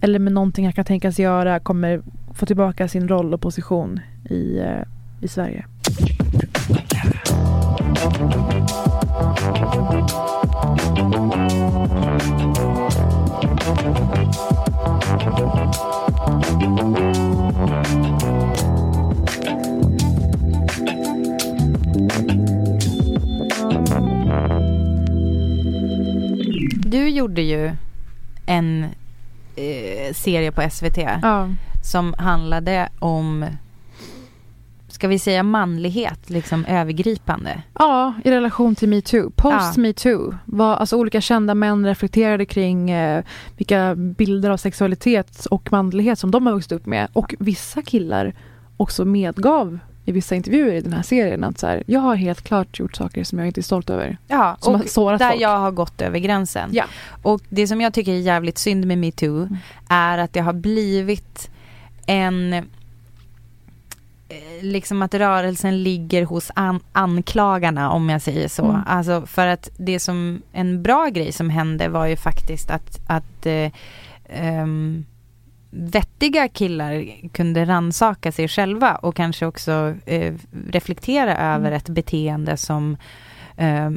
eller 0.00 0.18
med 0.18 0.32
någonting 0.32 0.64
han 0.64 0.72
kan 0.72 0.84
tänkas 0.84 1.18
göra 1.18 1.60
kommer 1.60 2.02
få 2.34 2.46
tillbaka 2.46 2.88
sin 2.88 3.08
roll 3.08 3.34
och 3.34 3.40
position 3.40 4.00
i, 4.30 4.58
eh, 4.58 4.82
i 5.20 5.28
Sverige. 5.28 5.64
Du 26.86 27.08
gjorde 27.08 27.42
ju 27.42 27.72
en 28.46 28.84
eh, 29.56 30.14
serie 30.14 30.52
på 30.52 30.70
SVT 30.70 30.98
Ja. 31.22 31.48
som 31.82 32.14
handlade 32.18 32.88
om, 32.98 33.46
ska 35.04 35.08
vi 35.08 35.18
säga 35.18 35.42
manlighet, 35.42 36.30
liksom 36.30 36.64
övergripande. 36.64 37.62
Ja, 37.78 38.14
i 38.24 38.30
relation 38.30 38.74
till 38.74 38.88
metoo. 38.88 39.30
Post 39.30 39.72
Ja. 39.76 39.80
metoo. 39.82 40.34
Var, 40.44 40.76
alltså 40.76 40.96
olika 40.96 41.20
kända 41.20 41.54
män 41.54 41.86
reflekterade 41.86 42.44
kring 42.46 42.90
eh, 42.90 43.24
vilka 43.56 43.94
bilder 43.94 44.50
av 44.50 44.56
sexualitet 44.56 45.46
och 45.46 45.72
manlighet 45.72 46.18
som 46.18 46.30
de 46.30 46.46
har 46.46 46.54
vuxit 46.54 46.72
upp 46.72 46.86
med. 46.86 47.08
Och 47.12 47.34
vissa 47.38 47.82
killar 47.82 48.34
också 48.76 49.04
medgav 49.04 49.78
i 50.04 50.12
vissa 50.12 50.34
intervjuer 50.34 50.74
i 50.74 50.80
den 50.80 50.92
här 50.92 51.02
serien 51.02 51.44
att 51.44 51.58
så 51.58 51.66
här, 51.66 51.82
jag 51.86 52.00
har 52.00 52.14
helt 52.14 52.42
klart 52.42 52.78
gjort 52.78 52.96
saker 52.96 53.24
som 53.24 53.38
jag 53.38 53.46
inte 53.48 53.60
är 53.60 53.62
stolt 53.62 53.90
över. 53.90 54.16
Ja, 54.28 54.56
Som 54.60 54.72
och 54.74 54.78
har 54.80 54.86
sårat 54.86 55.18
där 55.18 55.30
folk. 55.30 55.42
jag 55.42 55.58
har 55.58 55.70
gått 55.70 56.00
över 56.00 56.18
gränsen. 56.18 56.70
Ja. 56.72 56.84
Och 57.22 57.40
det 57.48 57.66
som 57.66 57.80
jag 57.80 57.94
tycker 57.94 58.12
är 58.12 58.18
jävligt 58.18 58.58
synd 58.58 58.86
med 58.86 58.98
metoo 58.98 59.36
Mm. 59.42 59.56
är 59.88 60.18
att 60.18 60.32
det 60.32 60.40
har 60.40 60.52
blivit 60.52 61.50
en 62.06 62.64
liksom 64.60 65.02
att 65.02 65.14
rörelsen 65.14 65.82
ligger 65.82 66.24
hos 66.24 66.50
an- 66.54 66.80
anklagarna 66.92 67.90
om 67.90 68.08
jag 68.08 68.22
säger 68.22 68.48
så. 68.48 68.64
Mm. 68.64 68.80
Alltså 68.86 69.26
för 69.26 69.46
att 69.46 69.70
det 69.76 70.00
som 70.00 70.42
en 70.52 70.82
bra 70.82 71.08
grej 71.08 71.32
som 71.32 71.50
hände 71.50 71.88
var 71.88 72.06
ju 72.06 72.16
faktiskt 72.16 72.70
att, 72.70 73.00
att 73.06 73.46
eh, 73.46 73.70
ehm, 74.28 75.04
vettiga 75.70 76.48
killar 76.48 77.06
kunde 77.32 77.64
ransaka 77.64 78.32
sig 78.32 78.48
själva 78.48 78.94
och 78.94 79.16
kanske 79.16 79.46
också 79.46 79.94
eh, 80.06 80.34
reflektera 80.68 81.54
över 81.54 81.72
ett 81.72 81.88
beteende 81.88 82.56
som 82.56 82.96
eh, 83.56 83.90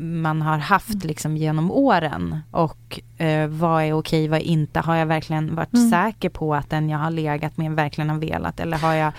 man 0.00 0.42
har 0.42 0.58
haft 0.58 1.04
liksom 1.04 1.36
genom 1.36 1.70
åren 1.70 2.38
och 2.50 3.00
eh, 3.18 3.48
vad 3.48 3.82
är 3.82 3.92
okej, 3.92 4.28
vad 4.28 4.38
är 4.40 4.44
inte? 4.44 4.80
Har 4.80 4.94
jag 4.96 5.06
verkligen 5.06 5.54
varit 5.54 5.74
Mm. 5.74 5.90
säker 5.90 6.28
på 6.28 6.54
att 6.54 6.70
den 6.70 6.88
jag 6.90 6.98
har 6.98 7.10
legat 7.10 7.56
med 7.56 7.72
verkligen 7.72 8.10
har 8.10 8.18
velat 8.18 8.60
eller 8.60 8.76
har 8.78 8.94
jag 8.94 9.12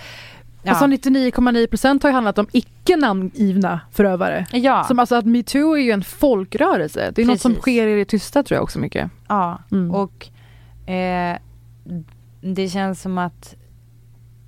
ja. 0.62 0.70
Alltså 0.70 0.86
99,9% 0.86 2.02
har 2.02 2.10
ju 2.10 2.14
handlat 2.14 2.38
om 2.38 2.46
icke 2.52 2.96
namngivna 2.96 3.80
förövare. 3.92 4.46
Ja. 4.52 4.84
Som 4.84 4.98
alltså 4.98 5.14
att 5.16 5.26
metoo 5.26 5.74
är 5.76 5.80
ju 5.82 5.90
en 5.90 6.04
folkrörelse. 6.04 7.12
Det 7.14 7.22
är 7.22 7.26
något 7.26 7.40
som 7.40 7.50
Precis. 7.52 7.62
sker 7.62 7.86
i 7.86 7.96
det 7.98 8.04
tysta 8.04 8.42
tror 8.42 8.56
jag 8.56 8.62
också 8.62 8.78
mycket. 8.78 9.10
Ja, 9.28 9.58
Mm. 9.72 9.90
och 9.94 10.28
eh, 10.90 11.36
det 12.40 12.68
känns 12.68 13.02
som 13.02 13.18
att 13.18 13.54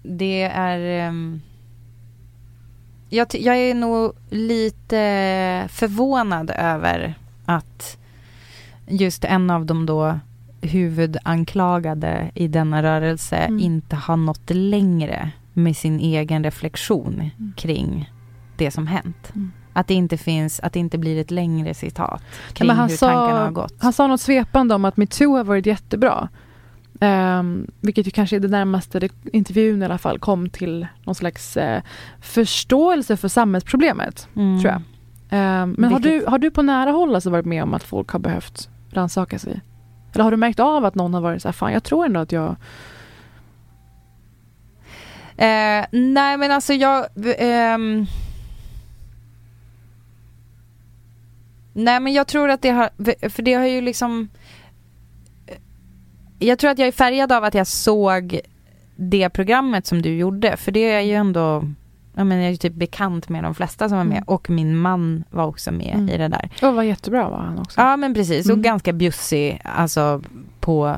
det 0.03 0.43
är... 0.43 1.09
ehm, 1.09 1.41
jag, 3.12 3.26
jag 3.34 3.56
är 3.56 3.74
nog 3.74 4.12
lite 4.30 5.68
förvånad 5.72 6.50
över 6.58 7.14
att 7.46 7.98
just 8.86 9.24
en 9.24 9.50
av 9.50 9.66
de 9.66 9.86
då 9.86 10.18
huvudanklagade 10.60 12.30
i 12.34 12.48
denna 12.48 12.82
rörelse 12.82 13.36
Mm. 13.36 13.60
inte 13.60 13.96
har 13.96 14.16
nått 14.16 14.50
längre 14.50 15.30
med 15.52 15.76
sin 15.76 16.00
egen 16.00 16.44
reflektion 16.44 17.14
Mm. 17.38 17.52
kring 17.56 18.10
det 18.56 18.70
som 18.70 18.86
hänt. 18.86 19.32
Att 19.72 19.86
det 19.86 19.94
inte 19.94 20.16
finns, 20.16 20.60
att 20.60 20.72
det 20.72 20.78
inte 20.80 20.98
blir 20.98 21.20
ett 21.20 21.30
längre 21.30 21.74
citat 21.74 22.22
kring 22.52 22.70
han 22.70 22.88
hur 22.90 22.96
sa- 22.96 23.06
tankarna 23.06 23.44
har 23.44 23.50
gått. 23.50 23.74
Han 23.78 23.92
sa 23.92 24.06
något 24.06 24.20
svepande 24.20 24.74
om 24.74 24.84
att 24.84 24.96
metoo 24.96 25.36
har 25.36 25.44
varit 25.44 25.66
jättebra. 25.66 26.28
Um, 27.01 27.66
vilket 27.80 28.07
ju 28.07 28.11
kanske 28.11 28.36
är 28.36 28.40
det 28.40 28.49
närmaste 28.49 29.01
det, 29.01 29.12
intervjun 29.32 29.82
i 29.82 29.84
alla 29.84 29.99
fall 29.99 30.18
kom 30.18 30.51
till 30.51 30.86
någon 31.05 31.14
slags 31.14 31.57
eh, 31.57 31.82
förståelse 32.20 33.16
för 33.16 33.28
samhällsproblemet. 33.28 34.28
Mm. 34.36 34.61
Tror 34.61 34.72
jag. 34.72 34.82
Ehm, 35.34 35.74
men 35.78 35.93
har 35.93 36.01
du, 36.01 36.24
har 36.26 36.38
du 36.38 36.51
på 36.51 36.62
nära 36.62 36.90
håll 36.90 37.14
alltså 37.14 37.30
varit 37.30 37.47
med 37.47 37.62
om 37.62 37.74
att 37.74 37.82
folk 37.82 38.11
har 38.11 38.18
behövt 38.18 38.68
rannsaka 38.90 39.38
sig? 39.38 39.61
Eller 40.12 40.24
har 40.24 40.30
du 40.30 40.36
märkt 40.36 40.61
av 40.61 40.84
att 40.84 40.95
någon 40.95 41.14
har 41.14 41.20
varit 41.20 41.43
så 41.43 41.49
här, 41.49 41.53
fan 41.53 41.72
jag 41.72 41.84
tror 41.84 42.07
ändå 42.07 42.20
att 42.20 42.32
jag... 42.32 42.57
Eh, 45.36 45.84
nej 45.90 46.36
men 46.36 46.51
alltså 46.51 46.72
jag... 46.72 47.07
ehm, 47.38 48.07
nej 51.72 52.01
men 52.01 52.12
jag 52.12 52.26
tror 52.26 52.51
att 52.51 52.62
det 52.62 52.70
har, 52.70 52.90
för 53.28 53.43
det 53.43 53.55
har 53.55 53.66
ju 53.66 53.80
liksom... 53.80 54.28
Jag 56.43 56.59
tror 56.59 56.70
att 56.70 56.78
jag 56.78 56.88
är 56.88 56.93
färgad 56.93 57.32
av 57.32 57.45
att 57.45 57.55
jag 57.55 57.66
såg 57.66 58.40
det 58.97 59.30
programmet 59.30 59.86
som 59.86 60.03
du 60.03 60.16
gjorde, 60.16 60.57
för 60.57 60.72
det 60.72 60.90
är 60.93 61.01
ju 61.01 61.12
ändå... 61.14 61.64
Jag, 62.14 62.26
menar, 62.26 62.40
jag 62.43 62.47
är 62.49 62.51
ju 62.51 62.57
typ 62.57 62.74
bekant 62.74 63.28
med 63.28 63.45
de 63.45 63.55
flesta 63.55 63.88
som 63.88 63.99
var 63.99 64.05
med 64.05 64.16
Mm. 64.16 64.24
och 64.28 64.51
min 64.51 64.76
man 64.76 65.24
var 65.30 65.47
också 65.47 65.72
med 65.72 65.95
Mm. 65.95 66.09
i 66.09 66.16
det 66.18 66.28
där. 66.28 66.51
Åh 66.62 66.72
vad 66.74 66.86
jättebra 66.86 67.28
var 67.28 67.38
han 67.38 67.59
också. 67.59 67.80
Ja 67.80 67.97
men 67.97 68.14
precis, 68.14 68.47
och 68.47 68.51
Mm. 68.53 68.62
ganska 68.62 68.93
bjussig 68.93 69.61
alltså 69.64 70.22
på 70.61 70.97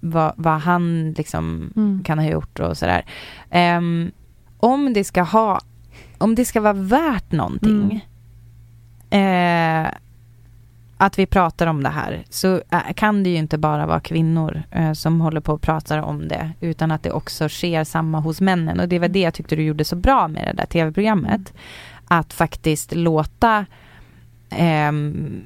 vad, 0.00 0.32
vad 0.36 0.60
han 0.60 1.14
liksom 1.18 1.72
Mm. 1.76 2.02
kan 2.04 2.18
ha 2.18 2.26
gjort 2.26 2.60
och 2.60 2.76
sådär. 2.78 3.04
Ehm, 3.50 4.10
om 4.58 4.92
det 4.92 5.04
ska 5.04 5.22
ha, 5.22 5.60
om 6.18 6.34
det 6.34 6.44
ska 6.44 6.60
vara 6.60 6.72
värt 6.72 7.32
någonting 7.32 8.06
eh, 9.10 9.86
att 11.04 11.18
vi 11.18 11.26
pratar 11.26 11.66
om 11.66 11.82
det 11.82 11.88
här 11.88 12.24
så 12.30 12.54
eh, 12.70 12.92
kan 12.96 13.22
det 13.22 13.30
ju 13.30 13.36
inte 13.36 13.58
bara 13.58 13.86
vara 13.86 14.00
kvinnor 14.00 14.62
eh, 14.70 14.92
som 14.92 15.20
håller 15.20 15.40
på 15.40 15.52
och 15.52 15.62
pratar 15.62 15.98
om 15.98 16.28
det 16.28 16.50
utan 16.60 16.90
att 16.90 17.02
det 17.02 17.10
också 17.10 17.48
sker 17.48 17.84
samma 17.84 18.20
hos 18.20 18.40
männen 18.40 18.80
och 18.80 18.88
det 18.88 18.98
var 18.98 19.08
det 19.08 19.20
jag 19.20 19.34
tyckte 19.34 19.56
du 19.56 19.62
gjorde 19.62 19.84
så 19.84 19.96
bra 19.96 20.28
med 20.28 20.46
det 20.46 20.52
där 20.52 20.66
tv-programmet. 20.66 21.52
Att 22.08 22.32
faktiskt 22.32 22.94
låta 22.94 23.66
ehm, 24.50 25.42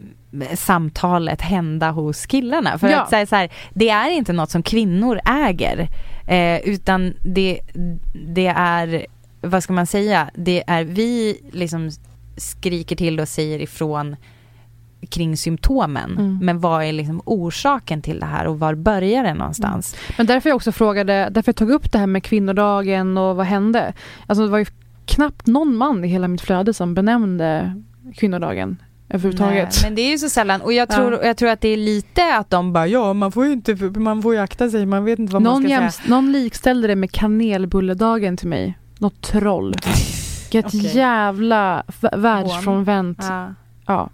samtalet 0.55 1.41
hända 1.43 1.91
hos 1.91 2.27
killarna. 2.27 2.79
För 2.79 2.89
Ja. 2.89 3.03
att 3.03 3.11
säga 3.11 3.27
så 3.27 3.37
här, 3.37 3.53
det 3.75 3.89
är 3.91 4.11
inte 4.11 4.33
något 4.33 4.51
som 4.51 4.63
kvinnor 4.63 5.21
äger. 5.25 5.89
Eh, 6.27 6.61
utan 6.61 7.15
det, 7.23 7.61
det 8.15 8.47
är, 8.57 9.07
vad 9.41 9.63
ska 9.63 9.73
man 9.73 9.87
säga, 9.87 10.31
det 10.35 10.65
är 10.67 10.85
vi 10.85 11.41
liksom 11.53 11.91
skriker 12.37 12.97
till 12.97 13.21
och 13.21 13.29
säger 13.29 13.59
ifrån 13.63 14.17
kring 15.11 15.37
symptomen. 15.37 16.11
Mm. 16.19 16.39
Men 16.43 16.61
vad 16.61 16.85
är 16.85 16.93
liksom 16.93 17.23
orsaken 17.25 18.03
till 18.03 18.21
det 18.21 18.27
här 18.27 18.47
och 18.47 18.59
var 18.59 18.75
börjar 18.75 19.23
det 19.25 19.35
någonstans? 19.35 19.97
Men 20.17 20.27
därför 20.27 20.51
jag 20.51 20.57
också 20.57 20.73
frågade, 20.73 21.29
därför 21.31 21.49
jag 21.49 21.57
tog 21.57 21.71
upp 21.71 21.93
det 21.93 21.99
här 21.99 22.07
med 22.07 22.23
kvinnodagen 22.25 23.19
och 23.19 23.37
vad 23.37 23.47
hände? 23.47 23.93
Alltså 24.27 24.45
det 24.45 24.51
var 24.51 24.59
ju 24.59 24.67
knappt 25.07 25.47
någon 25.47 25.77
man 25.77 26.05
i 26.05 26.09
hela 26.09 26.29
mitt 26.29 26.41
flöde 26.41 26.75
som 26.75 26.95
benämnde 26.95 27.83
kvinnodagen 28.17 28.77
överhuvudtaget. 29.09 29.69
Nej, 29.83 29.91
men 29.91 29.95
det 29.95 30.03
är 30.03 30.11
ju 30.11 30.19
så 30.19 30.29
sällan. 30.29 30.61
Och 30.61 30.73
jag 30.73 30.89
Ja. 30.91 30.95
tror, 30.97 31.25
jag 31.25 31.37
tror 31.37 31.49
att 31.51 31.61
det 31.61 31.69
är 31.69 31.77
lite 31.77 32.37
att 32.37 32.51
de 32.51 32.73
bara, 32.73 32.87
ja 32.87 33.13
man 33.13 33.33
får 33.33 33.47
ju 33.47 33.53
inte, 33.53 33.75
man 34.01 34.23
får 34.23 34.35
ju 34.35 34.41
akta 34.41 34.71
sig, 34.71 34.87
man 34.87 35.05
vet 35.05 35.19
inte 35.19 35.33
vad 35.33 35.43
man 35.43 35.53
någon, 35.53 35.63
ska 35.63 35.69
säga. 35.69 35.81
jäms- 35.81 36.09
någon 36.09 36.33
likställde 36.33 36.89
det 36.89 36.97
med 36.97 37.11
kanelbulledagen 37.11 38.37
till 38.37 38.49
mig. 38.49 38.79
Något 38.99 39.21
troll. 39.23 39.75
Vilket 40.53 40.67
Okej. 40.75 40.97
jävla 40.97 41.83
världsfrånvänt. 42.17 43.19
Ja. 43.29 43.55
Ja. 43.87 44.11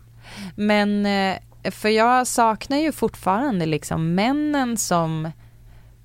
Men 0.55 1.07
eh, 1.07 1.71
för 1.71 1.89
jag 1.89 2.27
saknar 2.27 2.77
ju 2.77 2.93
fortfarande 2.93 3.67
liksom 3.67 4.15
männen 4.15 4.77
som 4.77 5.25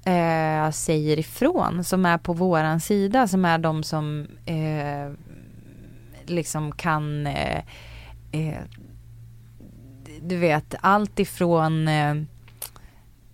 eh, 0.05 0.71
säger 0.71 1.19
ifrån, 1.19 1.83
som 1.83 2.05
är 2.05 2.17
på 2.17 2.33
våran 2.33 2.79
sida, 2.79 3.27
som 3.27 3.45
är 3.45 3.57
de 3.57 3.83
som 3.83 4.27
eh, 4.45 5.11
liksom 6.25 6.71
kan 6.71 7.27
eh, 7.27 7.61
eh 8.31 8.59
du 10.21 10.37
vet, 10.37 10.75
allt 10.81 11.19
ifrån 11.19 11.87
eh, 11.87 12.15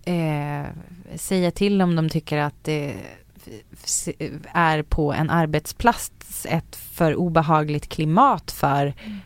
eh, 0.04 0.66
säga 1.14 1.50
till 1.50 1.82
om 1.82 1.96
de 1.96 2.08
tycker 2.08 2.38
att 2.38 2.64
det 2.64 2.94
är 4.52 4.82
på 4.82 5.12
en 5.12 5.30
arbetsplats 5.30 6.46
ett 6.50 6.76
för 6.76 7.14
obehagligt 7.14 7.88
klimat 7.88 8.50
för 8.50 8.94
mm 9.04 9.18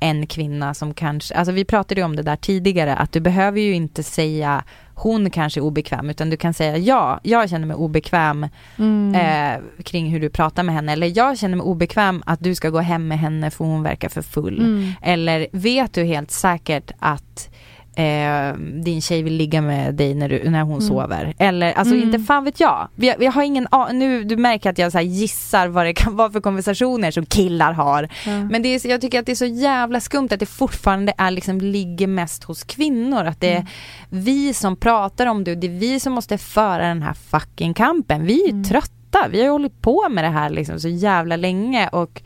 en 0.00 0.26
kvinna 0.26 0.74
som 0.74 0.94
kanske, 0.94 1.34
alltså 1.34 1.52
vi 1.52 1.64
pratade 1.64 2.00
ju 2.00 2.04
om 2.04 2.16
det 2.16 2.22
där 2.22 2.36
tidigare, 2.36 2.96
att 2.96 3.12
du 3.12 3.20
behöver 3.20 3.60
ju 3.60 3.74
inte 3.74 4.02
säga 4.02 4.64
hon 4.94 5.30
kanske 5.30 5.60
är 5.60 5.62
obekväm, 5.62 6.10
utan 6.10 6.30
du 6.30 6.36
kan 6.36 6.54
säga 6.54 6.76
ja, 6.76 7.20
jag 7.22 7.50
känner 7.50 7.66
mig 7.66 7.76
obekväm 7.76 8.46
Mm. 8.78 9.14
eh, 9.14 9.82
kring 9.82 10.10
hur 10.10 10.20
du 10.20 10.30
pratar 10.30 10.62
med 10.62 10.74
henne, 10.74 10.92
eller 10.92 11.18
jag 11.18 11.38
känner 11.38 11.56
mig 11.56 11.64
obekväm 11.64 12.22
att 12.26 12.40
du 12.40 12.54
ska 12.54 12.70
gå 12.70 12.78
hem 12.78 13.08
med 13.08 13.18
henne 13.18 13.50
för 13.50 13.64
hon 13.64 13.82
verkar 13.82 14.08
för 14.08 14.22
full. 14.22 14.58
Mm. 14.58 14.92
Eller 15.02 15.46
vet 15.52 15.94
du 15.94 16.04
helt 16.04 16.30
säkert 16.30 16.90
att 16.98 17.50
eh, 17.98 18.54
din 18.84 19.00
tjej 19.02 19.22
vill 19.22 19.34
ligga 19.36 19.60
med 19.62 19.94
dig 19.94 20.14
när, 20.14 20.28
du, 20.28 20.50
när 20.50 20.62
hon 20.62 20.72
Mm. 20.78 20.88
sover. 20.88 21.34
Eller 21.38 21.72
alltså 21.72 21.94
Mm. 21.94 22.06
inte 22.06 22.18
fan 22.26 22.44
vet 22.44 22.60
jag. 22.60 22.88
Vi, 22.94 23.14
vi 23.18 23.26
har 23.26 23.42
ingen 23.42 23.66
nu 23.92 24.24
Du 24.24 24.36
märker 24.36 24.70
att 24.70 24.78
jag 24.78 24.92
så 24.92 25.00
gissar 25.00 25.68
vad 25.68 25.86
det 25.86 25.94
kan 25.94 26.16
vara 26.16 26.30
för 26.30 26.40
konversationer 26.40 27.10
som 27.10 27.26
killar 27.26 27.72
har. 27.72 28.08
Ja. 28.26 28.44
Men 28.50 28.62
det 28.62 28.68
är, 28.68 28.86
jag 28.88 29.00
tycker 29.00 29.18
att 29.20 29.26
det 29.26 29.32
är 29.32 29.36
så 29.36 29.46
jävla 29.46 30.00
skumt 30.00 30.28
att 30.30 30.40
det 30.40 30.46
fortfarande 30.46 31.12
är 31.18 31.30
liksom, 31.30 31.60
ligger 31.60 32.06
mest 32.06 32.44
hos 32.44 32.64
kvinnor. 32.64 33.24
Att 33.24 33.40
det 33.40 33.52
är 33.52 33.66
vi 34.08 34.54
som 34.54 34.76
pratar 34.76 35.26
om 35.26 35.44
det 35.44 35.52
och 35.52 35.58
det 35.58 35.66
är 35.66 35.78
vi 35.78 36.00
som 36.00 36.12
måste 36.12 36.38
föra 36.38 36.88
den 36.88 37.02
här 37.02 37.14
fucking 37.14 37.74
kampen. 37.74 38.24
Vi 38.26 38.48
är 38.48 38.52
ju 38.54 38.64
trötta. 38.64 39.26
Vi 39.30 39.38
har 39.38 39.44
ju 39.44 39.50
hållit 39.50 39.82
på 39.82 40.08
med 40.10 40.24
det 40.24 40.28
här 40.30 40.50
liksom 40.50 40.80
så 40.80 40.88
jävla 40.88 41.36
länge 41.36 41.88
och 41.88 42.22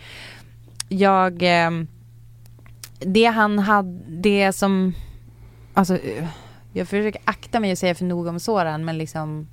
jag 0.89 1.39
ehm, 1.43 1.87
det 2.99 3.25
han 3.25 3.59
hade, 3.59 4.01
det 4.09 4.53
som 4.53 4.95
Alltså 5.75 5.95
eh, 5.99 6.27
jag 6.73 6.89
försöker 6.89 7.21
akta 7.25 7.61
mig 7.61 7.73
att 7.73 7.79
säga 7.79 7.95
för 7.95 8.05
noga 8.05 8.31
om 8.31 8.41
Soran 8.41 8.85
men 8.85 8.99
liksom 8.99 9.49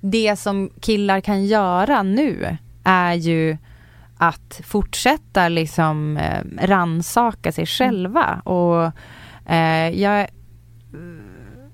Det 0.00 0.36
som 0.36 0.70
killar 0.80 1.20
kan 1.20 1.44
göra 1.44 2.02
nu 2.02 2.56
är 2.84 3.14
ju 3.14 3.56
att 4.18 4.60
fortsätta 4.64 5.48
liksom 5.48 6.16
eh, 6.16 6.66
ransaka 6.66 7.52
sig 7.52 7.66
själva 7.66 8.40
och 8.44 8.92
eh, 9.52 9.88
jag, 10.00 10.28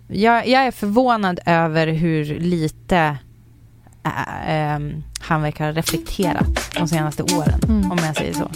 jag, 0.09 0.49
jag 0.49 0.67
är 0.67 0.71
förvånad 0.71 1.41
över 1.47 1.87
hur 1.87 2.25
lite 2.25 3.19
eh, 4.05 4.51
ehm, 4.51 5.03
han 5.21 5.43
verkar 5.43 5.65
ha 5.65 5.73
reflekterat 5.73 6.71
de 6.79 6.89
senaste 6.89 7.23
åren, 7.23 7.61
Mm. 7.69 7.93
om 7.93 7.99
jag 7.99 8.17
säger 8.17 8.33
så. 8.33 8.51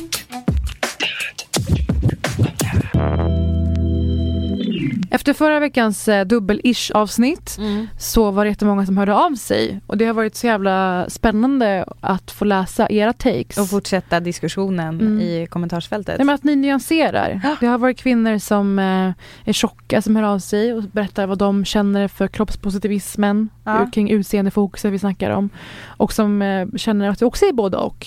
Efter 5.16 5.32
förra 5.32 5.60
veckans 5.60 6.08
eh, 6.08 6.24
dubbel-ish 6.24 6.92
avsnitt 6.92 7.56
Mm. 7.58 7.86
så 7.98 8.30
var 8.30 8.44
det 8.44 8.48
jättemånga 8.50 8.86
som 8.86 8.96
hörde 8.98 9.14
av 9.14 9.34
sig 9.34 9.80
och 9.86 9.96
det 9.98 10.04
har 10.04 10.14
varit 10.14 10.36
så 10.36 10.46
jävla 10.46 11.06
spännande 11.10 11.84
att 12.00 12.30
få 12.30 12.44
läsa 12.44 12.86
era 12.90 13.12
takes. 13.12 13.58
Och 13.58 13.68
fortsätta 13.70 14.20
diskussionen 14.20 15.00
Mm. 15.00 15.20
i 15.20 15.46
kommentarsfältet. 15.50 16.18
Nej, 16.18 16.26
men 16.26 16.34
att 16.34 16.44
ni 16.44 16.56
nyanserar. 16.56 17.40
Det 17.60 17.66
har 17.66 17.78
varit 17.78 17.98
kvinnor 17.98 18.38
som 18.38 18.78
eh, 18.78 19.12
är 19.48 19.52
tjocka 19.52 20.02
som 20.02 20.16
hör 20.16 20.22
av 20.22 20.38
sig 20.38 20.72
och 20.72 20.82
berättar 20.82 21.26
vad 21.26 21.38
de 21.38 21.64
känner 21.64 22.08
för 22.08 22.28
kroppspositivismen 22.28 23.48
Ja. 23.64 23.90
kring 23.94 24.10
utseendefokuset 24.10 24.92
vi 24.92 24.98
snackar 24.98 25.30
om. 25.30 25.50
Och 25.86 26.12
som 26.12 26.42
eh, 26.42 26.68
känner 26.76 27.08
att 27.08 27.18
det 27.18 27.26
också 27.26 27.44
är 27.44 27.52
både 27.52 27.76
och. 27.76 28.06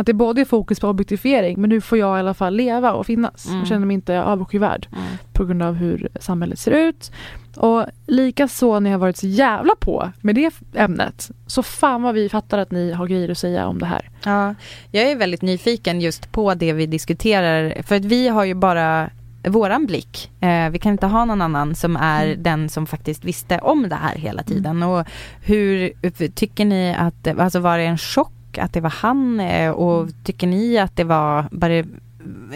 Att 0.00 0.06
det 0.06 0.12
både 0.14 0.40
är 0.40 0.44
fokus 0.44 0.80
på 0.80 0.88
objektifiering 0.88 1.60
men 1.60 1.70
nu 1.70 1.80
får 1.80 1.98
jag 1.98 2.16
i 2.16 2.20
alla 2.20 2.34
fall 2.34 2.54
leva 2.56 2.92
och 2.92 3.06
finnas. 3.06 3.46
Mm. 3.46 3.58
Jag 3.58 3.68
känner 3.68 3.86
mig 3.86 3.94
inte 3.94 4.22
avskyvärd 4.22 4.88
Mm. 4.92 5.04
på 5.32 5.44
grund 5.44 5.62
av 5.62 5.74
hur 5.74 6.08
samhället 6.20 6.58
ser 6.58 6.70
ut. 6.70 7.12
Och 7.56 7.86
likaså 8.06 8.80
när 8.80 8.90
jag 8.90 8.98
varit 8.98 9.16
så 9.16 9.26
jävla 9.26 9.72
på 9.80 10.10
med 10.20 10.34
det 10.34 10.54
ämnet. 10.74 11.30
Så 11.46 11.62
fan 11.62 12.02
vad 12.02 12.14
vi 12.14 12.28
fattar 12.28 12.58
att 12.58 12.70
ni 12.70 12.92
har 12.92 13.06
grejer 13.06 13.28
att 13.30 13.38
säga 13.38 13.66
om 13.66 13.78
det 13.78 13.86
här. 13.86 14.08
Ja, 14.24 14.54
jag 14.90 15.10
är 15.10 15.16
väldigt 15.16 15.42
nyfiken 15.42 16.00
just 16.00 16.32
på 16.32 16.54
det 16.54 16.72
vi 16.72 16.86
diskuterar, 16.86 17.82
för 17.82 17.96
att 17.96 18.04
vi 18.04 18.28
har 18.28 18.44
ju 18.44 18.54
bara 18.54 19.10
våran 19.48 19.86
blick. 19.86 20.30
Eh, 20.40 20.70
vi 20.70 20.78
kan 20.78 20.92
inte 20.92 21.06
ha 21.06 21.24
någon 21.24 21.42
annan 21.42 21.74
som 21.74 21.96
är 21.96 22.24
Mm. 22.26 22.42
den 22.42 22.68
som 22.68 22.86
faktiskt 22.86 23.24
visste 23.24 23.58
om 23.58 23.88
det 23.88 23.94
här 23.94 24.14
hela 24.14 24.42
tiden. 24.42 24.82
Och 24.82 25.06
hur 25.42 25.92
tycker 26.28 26.64
ni 26.64 26.94
att, 26.98 27.26
alltså 27.38 27.58
var 27.60 27.78
det 27.78 27.84
en 27.84 27.98
chock 27.98 28.32
att 28.58 28.72
det 28.72 28.80
var 28.80 28.90
han 28.90 29.40
eh, 29.40 29.70
och 29.70 30.00
Mm. 30.00 30.12
tycker 30.24 30.46
ni 30.46 30.78
att 30.78 30.96
det 30.96 31.04
var, 31.04 31.44
det, 31.50 31.86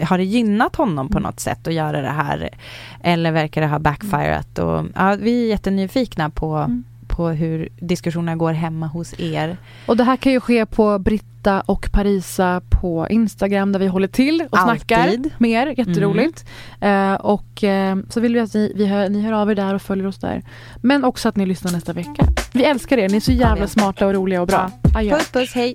har 0.05 0.17
det 0.17 0.23
gynnat 0.23 0.75
honom 0.75 1.05
Mm. 1.05 1.09
på 1.09 1.19
något 1.19 1.39
sätt 1.39 1.67
att 1.67 1.73
göra 1.73 2.01
det 2.01 2.09
här? 2.09 2.49
Eller 3.03 3.31
verkar 3.31 3.61
det 3.61 3.67
ha 3.67 3.79
backfirat? 3.79 4.59
Och, 4.59 4.85
ja, 4.95 5.15
vi 5.19 5.43
är 5.45 5.49
jättenyfikna 5.49 6.29
på, 6.29 6.55
Mm. 6.55 6.83
På 7.15 7.29
hur 7.29 7.69
diskussionerna 7.79 8.35
går 8.35 8.53
hemma 8.53 8.87
hos 8.87 9.19
er. 9.19 9.57
Och 9.85 9.97
det 9.97 10.03
här 10.03 10.17
kan 10.17 10.31
ju 10.31 10.39
ske 10.39 10.65
på 10.65 10.99
Britta 10.99 11.61
och 11.61 11.91
Parisa 11.91 12.61
på 12.81 13.07
Instagram 13.09 13.71
där 13.71 13.79
vi 13.79 13.87
håller 13.87 14.07
till 14.07 14.47
och 14.51 14.57
snackar 14.57 14.99
Alltid. 14.99 15.19
Mm. 15.19 15.31
mer. 15.37 15.73
Jätteroligt. 15.77 16.45
Eh, 16.81 17.13
och 17.13 17.63
eh, 17.63 17.97
så 18.09 18.19
vill 18.19 18.33
vi 18.33 18.39
att 18.39 18.53
ni, 18.53 18.73
vi 18.75 18.85
hör, 18.85 19.09
ni 19.09 19.21
hör 19.21 19.33
av 19.33 19.51
er 19.51 19.55
där 19.55 19.73
och 19.73 19.81
följer 19.81 20.07
oss 20.07 20.17
där. 20.17 20.43
Men 20.81 21.03
också 21.03 21.29
att 21.29 21.35
ni 21.35 21.45
lyssnar 21.45 21.71
nästa 21.71 21.93
vecka. 21.93 22.25
Vi 22.53 22.65
älskar 22.65 22.97
er, 22.97 23.09
ni 23.09 23.15
är 23.15 23.21
så 23.21 23.31
jävla 23.31 23.67
smarta 23.67 24.07
och 24.07 24.13
roliga 24.13 24.41
och 24.41 24.47
bra. 24.47 24.71
Adjö. 24.95 25.17
Puss 25.17 25.31
puss, 25.31 25.53
hej! 25.53 25.73